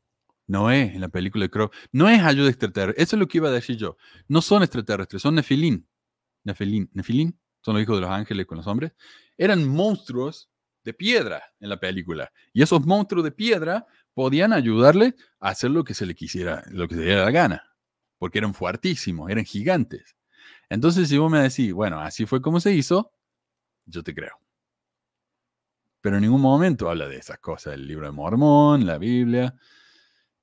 [0.46, 1.70] Noé en la película de Crow.
[1.92, 3.02] No es ayuda extraterrestre.
[3.02, 3.96] Eso es lo que iba a decir yo.
[4.28, 5.86] No son extraterrestres, son nefilín.
[6.44, 8.92] Nefilín, son los hijos de los ángeles con los hombres,
[9.36, 10.48] eran monstruos
[10.84, 12.32] de piedra en la película.
[12.52, 16.86] Y esos monstruos de piedra podían ayudarle a hacer lo que se le quisiera, lo
[16.86, 17.76] que se le diera la gana,
[18.18, 20.16] porque eran fuertísimos, eran gigantes.
[20.70, 23.12] Entonces, si vos me decís, bueno, así fue como se hizo,
[23.84, 24.38] yo te creo.
[26.06, 29.56] Pero en ningún momento habla de esas cosas, el libro de Mormón, la Biblia.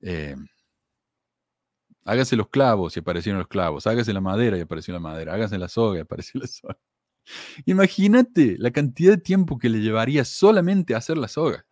[0.02, 0.36] Eh,
[2.04, 3.86] hágase los clavos y aparecieron los clavos.
[3.86, 5.32] Hágase la madera y apareció la madera.
[5.32, 6.78] Hágase la soga y apareció la soga.
[7.64, 11.64] Imagínate la cantidad de tiempo que le llevaría solamente a hacer la soga.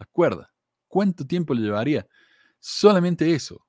[0.00, 0.48] Las cuerdas.
[0.88, 2.08] ¿Cuánto tiempo le llevaría?
[2.58, 3.67] Solamente eso.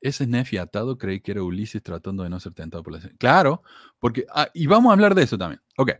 [0.00, 3.00] Ese es Nefi atado, creí que era Ulises tratando de no ser tentado por la...
[3.18, 3.62] Claro,
[3.98, 4.26] porque...
[4.32, 5.60] ah, y vamos a hablar de eso también.
[5.76, 5.92] Ok.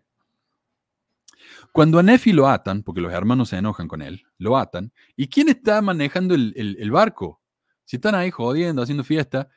[1.72, 5.28] Cuando a Nefi lo atan, porque los hermanos se enojan con él, lo atan, ¿y
[5.28, 7.42] quién está manejando el, barco?
[7.84, 9.48] Si están ahí jodiendo, haciendo fiesta,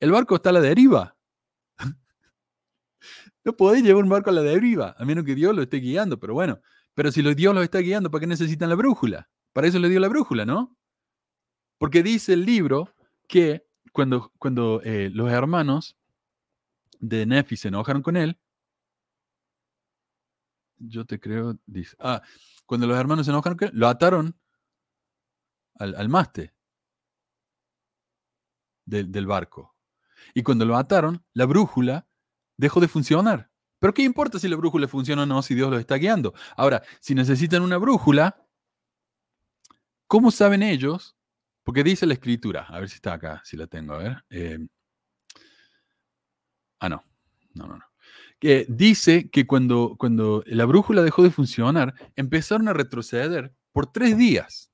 [0.00, 1.16] el barco está a la deriva.
[3.44, 6.18] no podéis llevar un barco a la deriva, a menos que Dios lo esté guiando,
[6.18, 6.60] pero bueno.
[6.94, 9.28] Pero si Dios lo está guiando, ¿para qué necesitan la brújula?
[9.52, 10.76] Para eso le dio la brújula, ¿no?
[11.78, 12.92] Porque dice el libro
[13.28, 13.67] que
[13.98, 15.96] cuando, cuando eh, los hermanos
[17.00, 18.38] de Nefi se enojaron con él,
[20.76, 22.22] yo te creo, dice, ah,
[22.64, 24.38] cuando los hermanos se enojaron con él, lo ataron
[25.80, 26.54] al, al máste
[28.86, 29.74] del, del barco.
[30.32, 32.06] Y cuando lo ataron, la brújula
[32.56, 33.50] dejó de funcionar.
[33.80, 36.34] Pero ¿qué importa si la brújula funciona o no si Dios los está guiando?
[36.56, 38.46] Ahora, si necesitan una brújula,
[40.06, 41.17] ¿cómo saben ellos?
[41.68, 44.24] Porque dice la escritura, a ver si está acá, si la tengo, a ver.
[44.30, 44.58] eh,
[46.80, 47.04] ah, no,
[47.52, 47.84] no, no, no.
[48.38, 54.16] Que dice que cuando, cuando la brújula dejó de funcionar, empezaron a retroceder por tres
[54.16, 54.72] días.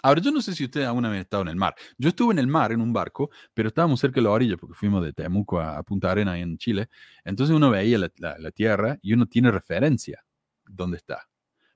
[0.00, 1.74] Ahora, yo no sé si usted alguna vez ha estado en el mar.
[1.98, 4.76] Yo estuve en el mar en un barco, pero estábamos cerca de la orilla porque
[4.76, 6.88] fuimos de Temuco a, Punta Arena en Chile.
[7.24, 10.24] Entonces uno veía la, la- la tierra y uno tiene referencia
[10.64, 11.28] dónde está.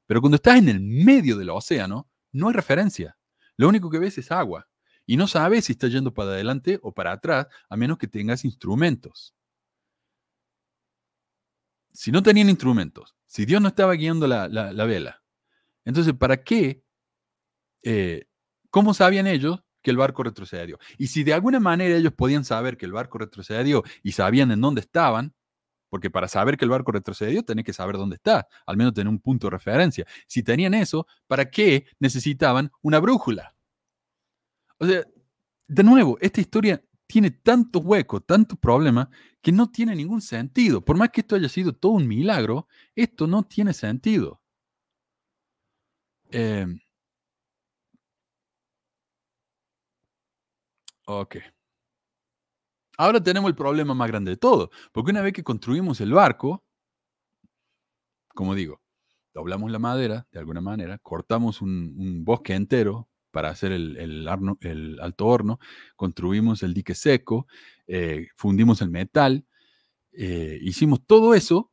[0.07, 3.17] Pero cuando estás en el medio del océano, no hay referencia.
[3.57, 4.69] Lo único que ves es agua.
[5.07, 8.45] Y no sabes si está yendo para adelante o para atrás, a menos que tengas
[8.45, 9.35] instrumentos.
[11.93, 15.23] Si no tenían instrumentos, si Dios no estaba guiando la, la- la vela,
[15.85, 16.85] entonces, ¿para qué?
[17.83, 18.27] eh,
[18.71, 20.79] ¿Cómo sabían ellos que el barco retrocedió?
[20.99, 24.61] Y si de alguna manera ellos podían saber que el barco retrocedió y sabían en
[24.61, 25.35] dónde estaban,
[25.95, 29.07] porque para saber que el barco retrocedió tenés que saber dónde está, al menos tener
[29.07, 30.05] un punto de referencia.
[30.27, 33.55] Si tenían eso, ¿para qué necesitaban una brújula?
[34.79, 35.05] O sea,
[35.69, 39.07] de nuevo, esta historia tiene tantos huecos, tantos problemas,
[39.41, 40.85] que no tiene ningún sentido.
[40.85, 42.67] Por más que esto haya sido todo un milagro,
[42.97, 44.41] esto no tiene sentido.
[46.33, 46.67] Eh,
[51.07, 51.54] ok.
[52.97, 56.65] Ahora tenemos el problema más grande de todo, porque una vez que construimos el barco,
[58.29, 58.81] como digo,
[59.33, 64.29] doblamos la madera de alguna manera, cortamos un, bosque entero para hacer el
[65.01, 65.59] alto horno,
[65.97, 67.49] construimos el dique seco,
[67.87, 69.45] eh, fundimos el metal,
[70.13, 71.73] eh, hicimos todo eso,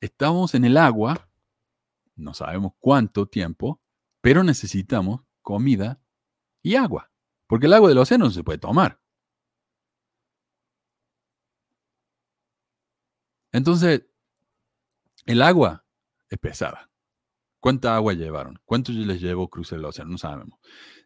[0.00, 1.28] estamos en el agua,
[2.16, 3.80] no sabemos cuánto tiempo,
[4.20, 6.00] pero necesitamos comida
[6.62, 7.12] y agua,
[7.46, 9.00] porque el agua del océano no se puede tomar.
[13.56, 14.04] Entonces,
[15.24, 15.86] el agua
[16.28, 16.90] es pesada.
[17.58, 18.60] ¿Cuánta agua llevaron?
[18.66, 20.10] ¿Cuánto les llevó cruzar el océano?
[20.10, 20.58] No sabemos.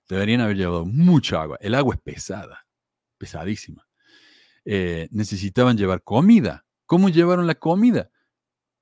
[0.08, 1.58] Deberían haber llevado mucha agua.
[1.60, 2.66] El agua es pesada,
[3.18, 3.86] pesadísima.
[4.64, 6.66] Eh, necesitaban llevar comida.
[6.86, 8.10] ¿Cómo llevaron la comida?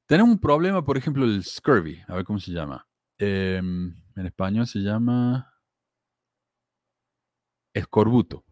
[0.07, 2.03] Tenemos un problema, por ejemplo, el scurvy.
[2.09, 2.89] A ver cómo se llama.
[3.19, 5.53] Em, en español se llama
[7.75, 8.47] escorbuto.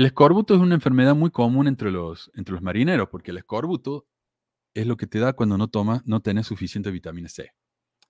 [0.00, 4.06] El escorbuto es una enfermedad muy común entre los, entre los marineros, porque el escorbuto
[4.72, 7.52] es lo que te da cuando no tomas, no tenés suficiente vitamina C.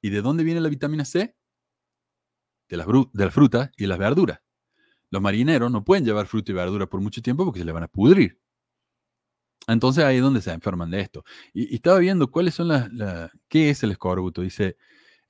[0.00, 1.34] ¿Y de dónde viene la vitamina C?
[2.68, 2.86] De las,
[3.34, 4.38] frutas y las verduras.
[5.10, 7.82] Los marineros no pueden llevar fruta y verdura por mucho tiempo porque se le van
[7.82, 8.40] a pudrir.
[9.66, 11.24] Entonces ahí es donde se enferman de esto.
[11.52, 14.42] Y, y estaba viendo cuáles son las, la- qué es el escorbuto.
[14.42, 14.76] Dice,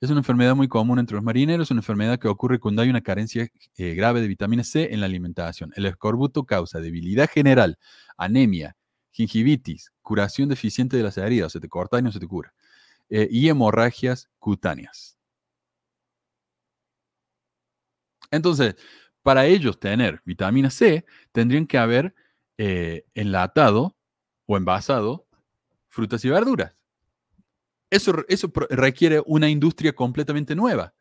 [0.01, 3.01] es una enfermedad muy común entre los marineros, una enfermedad que ocurre cuando hay una
[3.01, 3.47] carencia
[3.77, 5.71] eh, grave de vitamina C en la alimentación.
[5.75, 7.77] El escorbuto causa debilidad general,
[8.17, 8.75] anemia,
[9.11, 12.51] gingivitis, curación deficiente de las heridas, se te corta y no se te cura,
[13.09, 15.19] eh, y hemorragias cutáneas.
[18.31, 18.75] Entonces,
[19.21, 22.15] para ellos tener vitamina C, tendrían que haber
[22.57, 23.95] eh, enlatado
[24.47, 25.27] o envasado
[25.89, 26.80] frutas y verduras.
[27.91, 30.95] Eso, eso requiere una industria completamente nueva.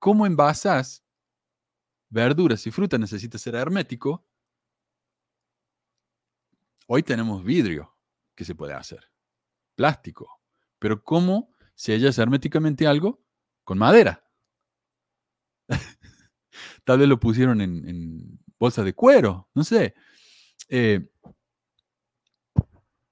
[0.00, 1.04] ¿Cómo envasas
[2.08, 2.98] verduras y frutas?
[2.98, 4.26] Necesita ser hermético.
[6.88, 7.96] Hoy tenemos vidrio
[8.34, 9.08] que se puede hacer,
[9.76, 10.40] plástico.
[10.80, 13.24] Pero ¿cómo sellas herméticamente algo?
[13.62, 14.28] Con madera.
[16.84, 19.94] Tal vez lo pusieron en, en bolsa de cuero, no sé.
[20.68, 21.08] Eh,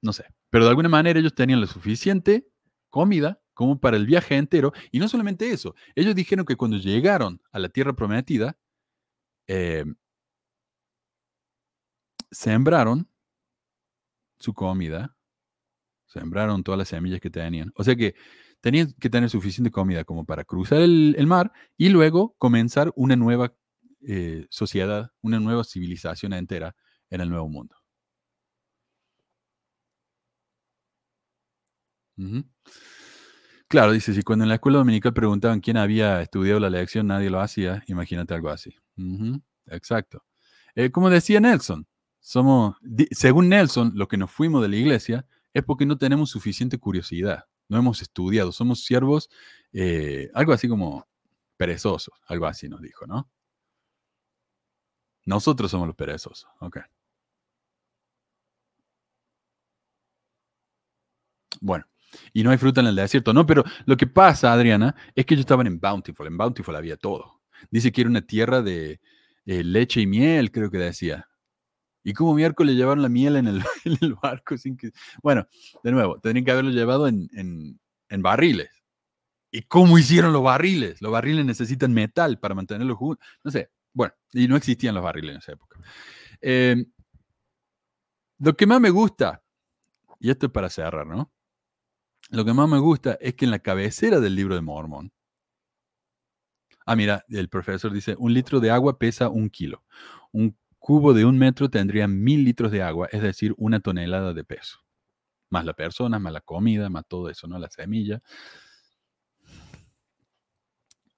[0.03, 0.25] no sé.
[0.51, 2.51] Pero de alguna manera ellos tenían la suficiente
[2.95, 4.73] comida como para el viaje entero.
[4.93, 8.57] Y no solamente eso, ellos dijeron que cuando llegaron a la tierra prometida,
[9.49, 9.85] eh,
[12.31, 13.09] sembraron
[14.39, 15.17] su comida,
[16.07, 17.73] sembraron todas las semillas que tenían.
[17.75, 18.15] O sea que
[18.61, 23.55] tenían que tener suficiente comida como para cruzar el, mar y luego comenzar una nueva
[24.07, 26.77] eh, sociedad, una nueva civilización entera
[27.11, 27.75] en el nuevo mundo.
[33.69, 37.31] Claro, dice, si cuando en la escuela dominical preguntaban quién había estudiado la lección, nadie
[37.31, 38.75] lo hacía, imagínate algo así.
[39.67, 40.25] Exacto.
[40.75, 41.87] Eh, como decía Nelson,
[42.21, 42.77] somos,
[43.13, 47.45] según Nelson, lo que nos fuimos de la iglesia es porque no tenemos suficiente curiosidad,
[47.69, 49.31] no hemos estudiado, somos siervos,
[49.73, 51.07] eh, algo así como
[51.57, 53.31] perezosos, algo así nos dijo, ¿no?
[55.27, 56.79] Nosotros somos los perezosos, ok.
[61.61, 61.85] Bueno,
[62.33, 65.35] y no hay fruta en el desierto, no, pero lo que pasa, Adriana, es que
[65.35, 67.41] ellos estaban en Bountiful, en Bountiful había todo.
[67.71, 69.01] Dice que era una tierra de
[69.47, 71.29] eh, leche y miel, creo que decía.
[72.03, 74.91] Y como miércoles llevaron la miel en el, en el barco sin que...
[75.23, 75.47] Bueno,
[75.83, 77.81] de nuevo, tendrían que haberlo llevado en, en-
[78.11, 78.69] en barriles.
[79.51, 81.01] ¿Y cómo hicieron los barriles?
[81.01, 83.27] Los barriles necesitan metal para mantenerlos juntos.
[83.43, 83.71] No sé.
[83.93, 85.79] Bueno, y no existían los barriles en esa época.
[86.41, 86.85] Eh,
[88.39, 89.43] lo que más me gusta,
[90.21, 91.33] y esto es para cerrar, ¿no?
[92.35, 95.13] Lo que más me gusta es que en la cabecera del libro de Mormón,
[96.85, 99.85] ah, mira, el profesor dice, un litro de agua pesa un kilo.
[100.33, 104.43] Un cubo de un metro tendría mil litros de agua, es decir, una tonelada de
[104.43, 104.81] peso.
[105.51, 107.59] Más la persona, más la comida, más todo eso, ¿no?
[107.59, 108.21] La semilla.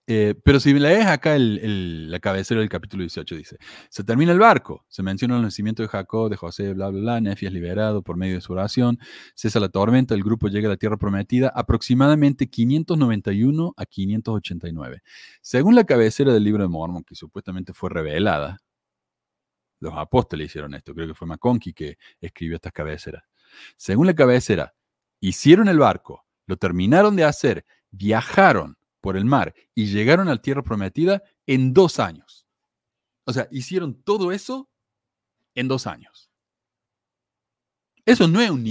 [0.08, 3.56] Eh, pero si lees acá el- la cabecera del capítulo 18, dice,
[3.88, 7.20] se termina el barco, se menciona el nacimiento de Jacob, de José, bla, bla, bla,
[7.20, 8.98] Nefi es liberado por medio de su oración,
[9.34, 15.02] cesa la tormenta, el grupo llega a la tierra prometida, aproximadamente 591 a 589.
[15.40, 18.58] Según la cabecera del libro de Mormon, que supuestamente fue revelada,
[19.80, 23.24] los apóstoles hicieron esto, creo que fue McConkie que escribió estas cabeceras.
[23.76, 24.72] Según la cabecera,
[25.20, 28.76] hicieron el barco, lo terminaron de hacer, viajaron
[29.06, 32.44] por el mar y llegaron a la tierra prometida en dos años.
[33.26, 34.68] O sea, hicieron todo eso
[35.54, 36.30] en dos años.
[38.04, 38.62] Eso no es un,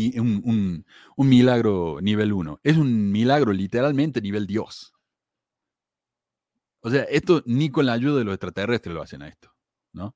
[0.46, 0.86] un-
[1.18, 4.94] un milagro nivel 1, es un milagro literalmente nivel Dios.
[6.82, 9.54] O sea, esto ni con la ayuda de los extraterrestres lo hacen a esto,
[9.94, 10.16] ¿no?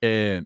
[0.00, 0.44] Eh,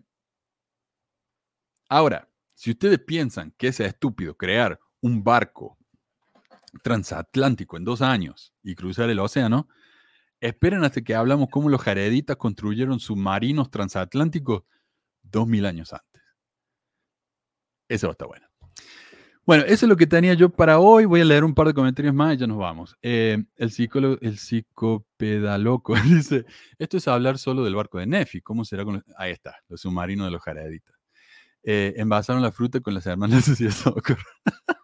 [1.89, 5.77] ahora, si ustedes piensan que es estúpido crear un barco
[6.81, 9.67] transatlántico en dos años y cruzar el océano,
[10.39, 14.63] esperen hasta que hablamos cómo los jareditas construyeron submarinos transatlánticos
[15.21, 16.21] dos mil años antes.
[17.87, 18.47] Eso está bueno.
[19.45, 21.03] Bueno, eso es lo que tenía yo para hoy.
[21.03, 22.95] Voy a leer un par de comentarios más y ya nos vamos.
[23.01, 26.45] Eh, el psicólogo, el psicopedaloco dice,
[26.79, 28.41] esto es hablar solo del barco de Nefi.
[28.41, 29.03] ¿Cómo será con.
[29.17, 30.95] Ahí está, los submarinos de los jareditas.
[31.61, 34.23] Eh, envasaron la fruta con las hermanas de Socorro.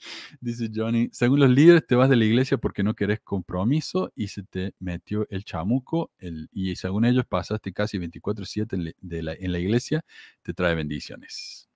[0.40, 4.28] Dice Johnny, según los líderes te vas de la iglesia porque no querés compromiso y
[4.28, 8.84] se te metió el chamuco el- y según ellos pasaste casi 24/7 en,
[9.24, 10.04] la- iglesia,
[10.42, 11.68] te trae bendiciones.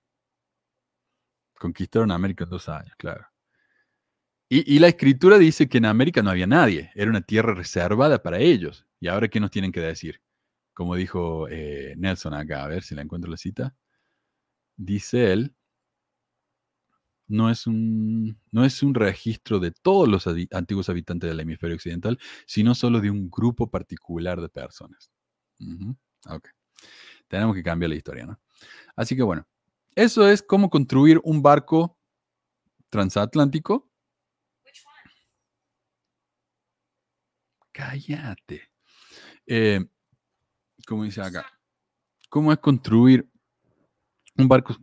[1.57, 3.25] Conquistaron América en dos años, claro.
[4.49, 8.21] Y, y la escritura dice que en América no había nadie, era una tierra reservada
[8.21, 8.85] para ellos.
[8.99, 10.21] ¿Y ahora qué nos tienen que decir?
[10.73, 13.75] Como dijo eh, Nelson acá, a ver si la encuentro la cita.
[14.77, 15.55] Dice él,
[17.33, 22.19] no es un, no es un registro de todos los antiguos habitantes del hemisferio occidental,
[22.45, 25.11] sino solo de un grupo particular de personas.
[26.29, 26.49] Ok.
[27.27, 28.39] Tenemos que cambiar la historia, ¿no?
[28.95, 29.47] Así que bueno,
[29.95, 31.97] eso es cómo construir un barco
[32.89, 33.89] transatlántico.
[37.71, 38.69] Cállate.
[39.47, 39.83] Eh,
[40.85, 41.47] ¿Cómo dice acá?
[42.29, 43.27] ¿Cómo es construir
[44.37, 44.75] un barco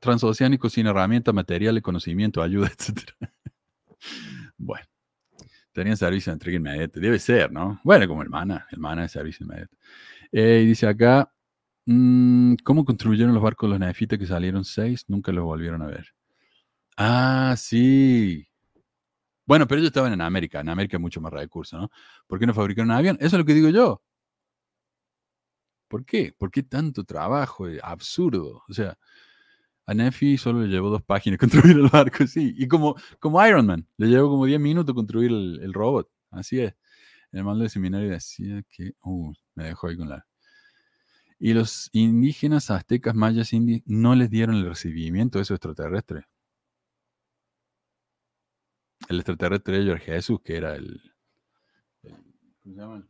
[0.00, 3.16] transoceánico sin herramientas, materiales, conocimiento, ayuda, etcétera?
[4.56, 4.86] bueno,
[5.72, 7.00] tenían servicio de entrega inmediata.
[7.00, 7.80] Debe ser, ¿no?
[7.84, 9.76] Bueno, como el mana, el mana de servicio inmediato.
[10.32, 11.30] Eh, y dice acá,
[11.86, 15.04] mm, ¿cómo construyeron los barcos los nefitas que salieron seis?
[15.08, 16.14] Nunca los volvieron a ver.
[16.96, 18.46] Ah, sí.
[19.46, 20.60] Bueno, pero ellos estaban en América.
[20.60, 21.90] En América hay mucho más recursos, ¿no?
[22.26, 23.16] ¿Por qué no fabricaron un avión?
[23.20, 24.02] Eso es lo que digo yo.
[25.88, 26.32] ¿Por qué?
[26.36, 27.68] ¿Por qué tanto trabajo?
[27.68, 28.62] eh, Absurdo.
[28.68, 28.98] O sea,
[29.86, 32.54] a Nefi solo le llevó dos páginas construir el barco, sí.
[32.58, 36.10] Y como, como Iron Man, le llevó como 10 minutos construir el, robot.
[36.30, 36.74] Así es.
[37.32, 38.92] El manual de seminario decía que...
[39.02, 40.26] Uh, me dejó ahí con la...
[41.38, 46.24] Y los indígenas aztecas, mayas, indios, no les dieron el recibimiento de esos extraterrestres.
[49.08, 51.00] el extraterrestre de ellos Jesús, que era el,
[52.02, 52.14] el-
[52.62, 52.96] ¿cómo se llama?
[52.96, 53.04] El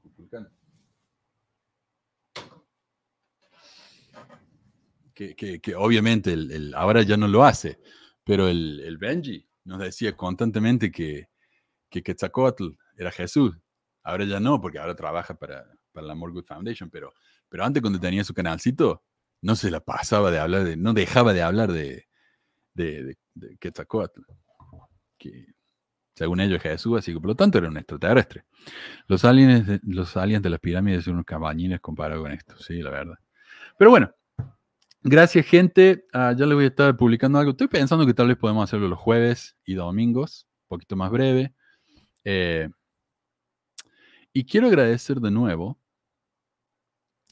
[5.15, 7.81] Que, obviamente el, ahora ya no lo hace,
[8.25, 11.29] pero el, Benji nos decía constantemente que,
[11.89, 13.57] que Quetzalcoatl era Jesús.
[14.03, 17.15] Ahora ya no, porque ahora trabaja para, para la More Good Foundation, pero,
[17.49, 19.05] pero antes cuando tenía su canalcito,
[19.41, 22.09] no se la pasaba de hablar, de, no dejaba de hablar de,
[22.75, 24.21] de, de, de Quetzalcóatl,
[25.17, 25.55] que
[26.15, 28.45] según ellos es Jesús, así que por lo tanto era un extraterrestre.
[29.07, 32.91] Los aliens los aliens de las pirámides son unos cabañines comparados con esto, sí, la
[32.91, 33.19] verdad.
[33.77, 34.15] Pero bueno,
[35.05, 37.53] gracias gente, Ah, ya les voy a estar publicando algo.
[37.53, 41.55] Estoy pensando que tal vez podemos hacerlo los jueves y domingos, un poquito más breve.
[42.25, 42.69] Eh,
[44.33, 45.79] y quiero agradecer de nuevo,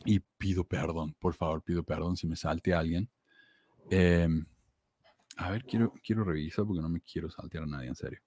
[0.04, 3.08] y pido perdón, por favor, pido perdón si me salte alguien.
[3.90, 4.44] Em,
[5.36, 8.20] a ver, quiero, quiero revisar porque no me quiero saltear a nadie, en serio.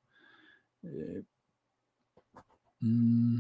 [0.84, 1.24] Eh,
[2.80, 3.40] mm,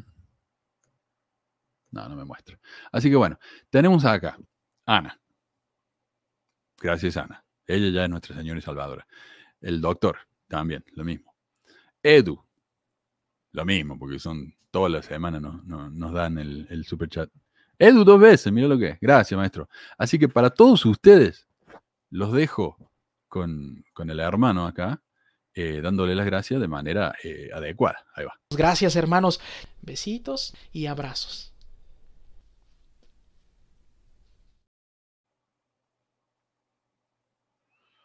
[1.91, 2.59] no, no me muestra.
[2.91, 4.37] Así que bueno, tenemos acá
[4.85, 5.19] Ana.
[6.79, 7.43] Gracias, Ana.
[7.67, 9.07] Ella ya es nuestra señora y salvadora.
[9.61, 11.33] El doctor, también, lo mismo.
[12.03, 12.43] Edu,
[13.51, 17.29] lo mismo, porque son todas las semanas nos, nos- dan el, el super chat.
[17.79, 18.97] Edu dos veces, mira lo que es.
[19.01, 19.69] Gracias, maestro.
[19.97, 21.47] Así que para todos ustedes,
[22.09, 22.77] los dejo
[23.27, 25.01] con, con el hermano acá,
[25.53, 28.05] eh, dándole las gracias de manera eh, adecuada.
[28.13, 28.37] Ahí va.
[28.51, 29.39] Gracias hermanos.
[29.81, 31.53] Besitos y abrazos.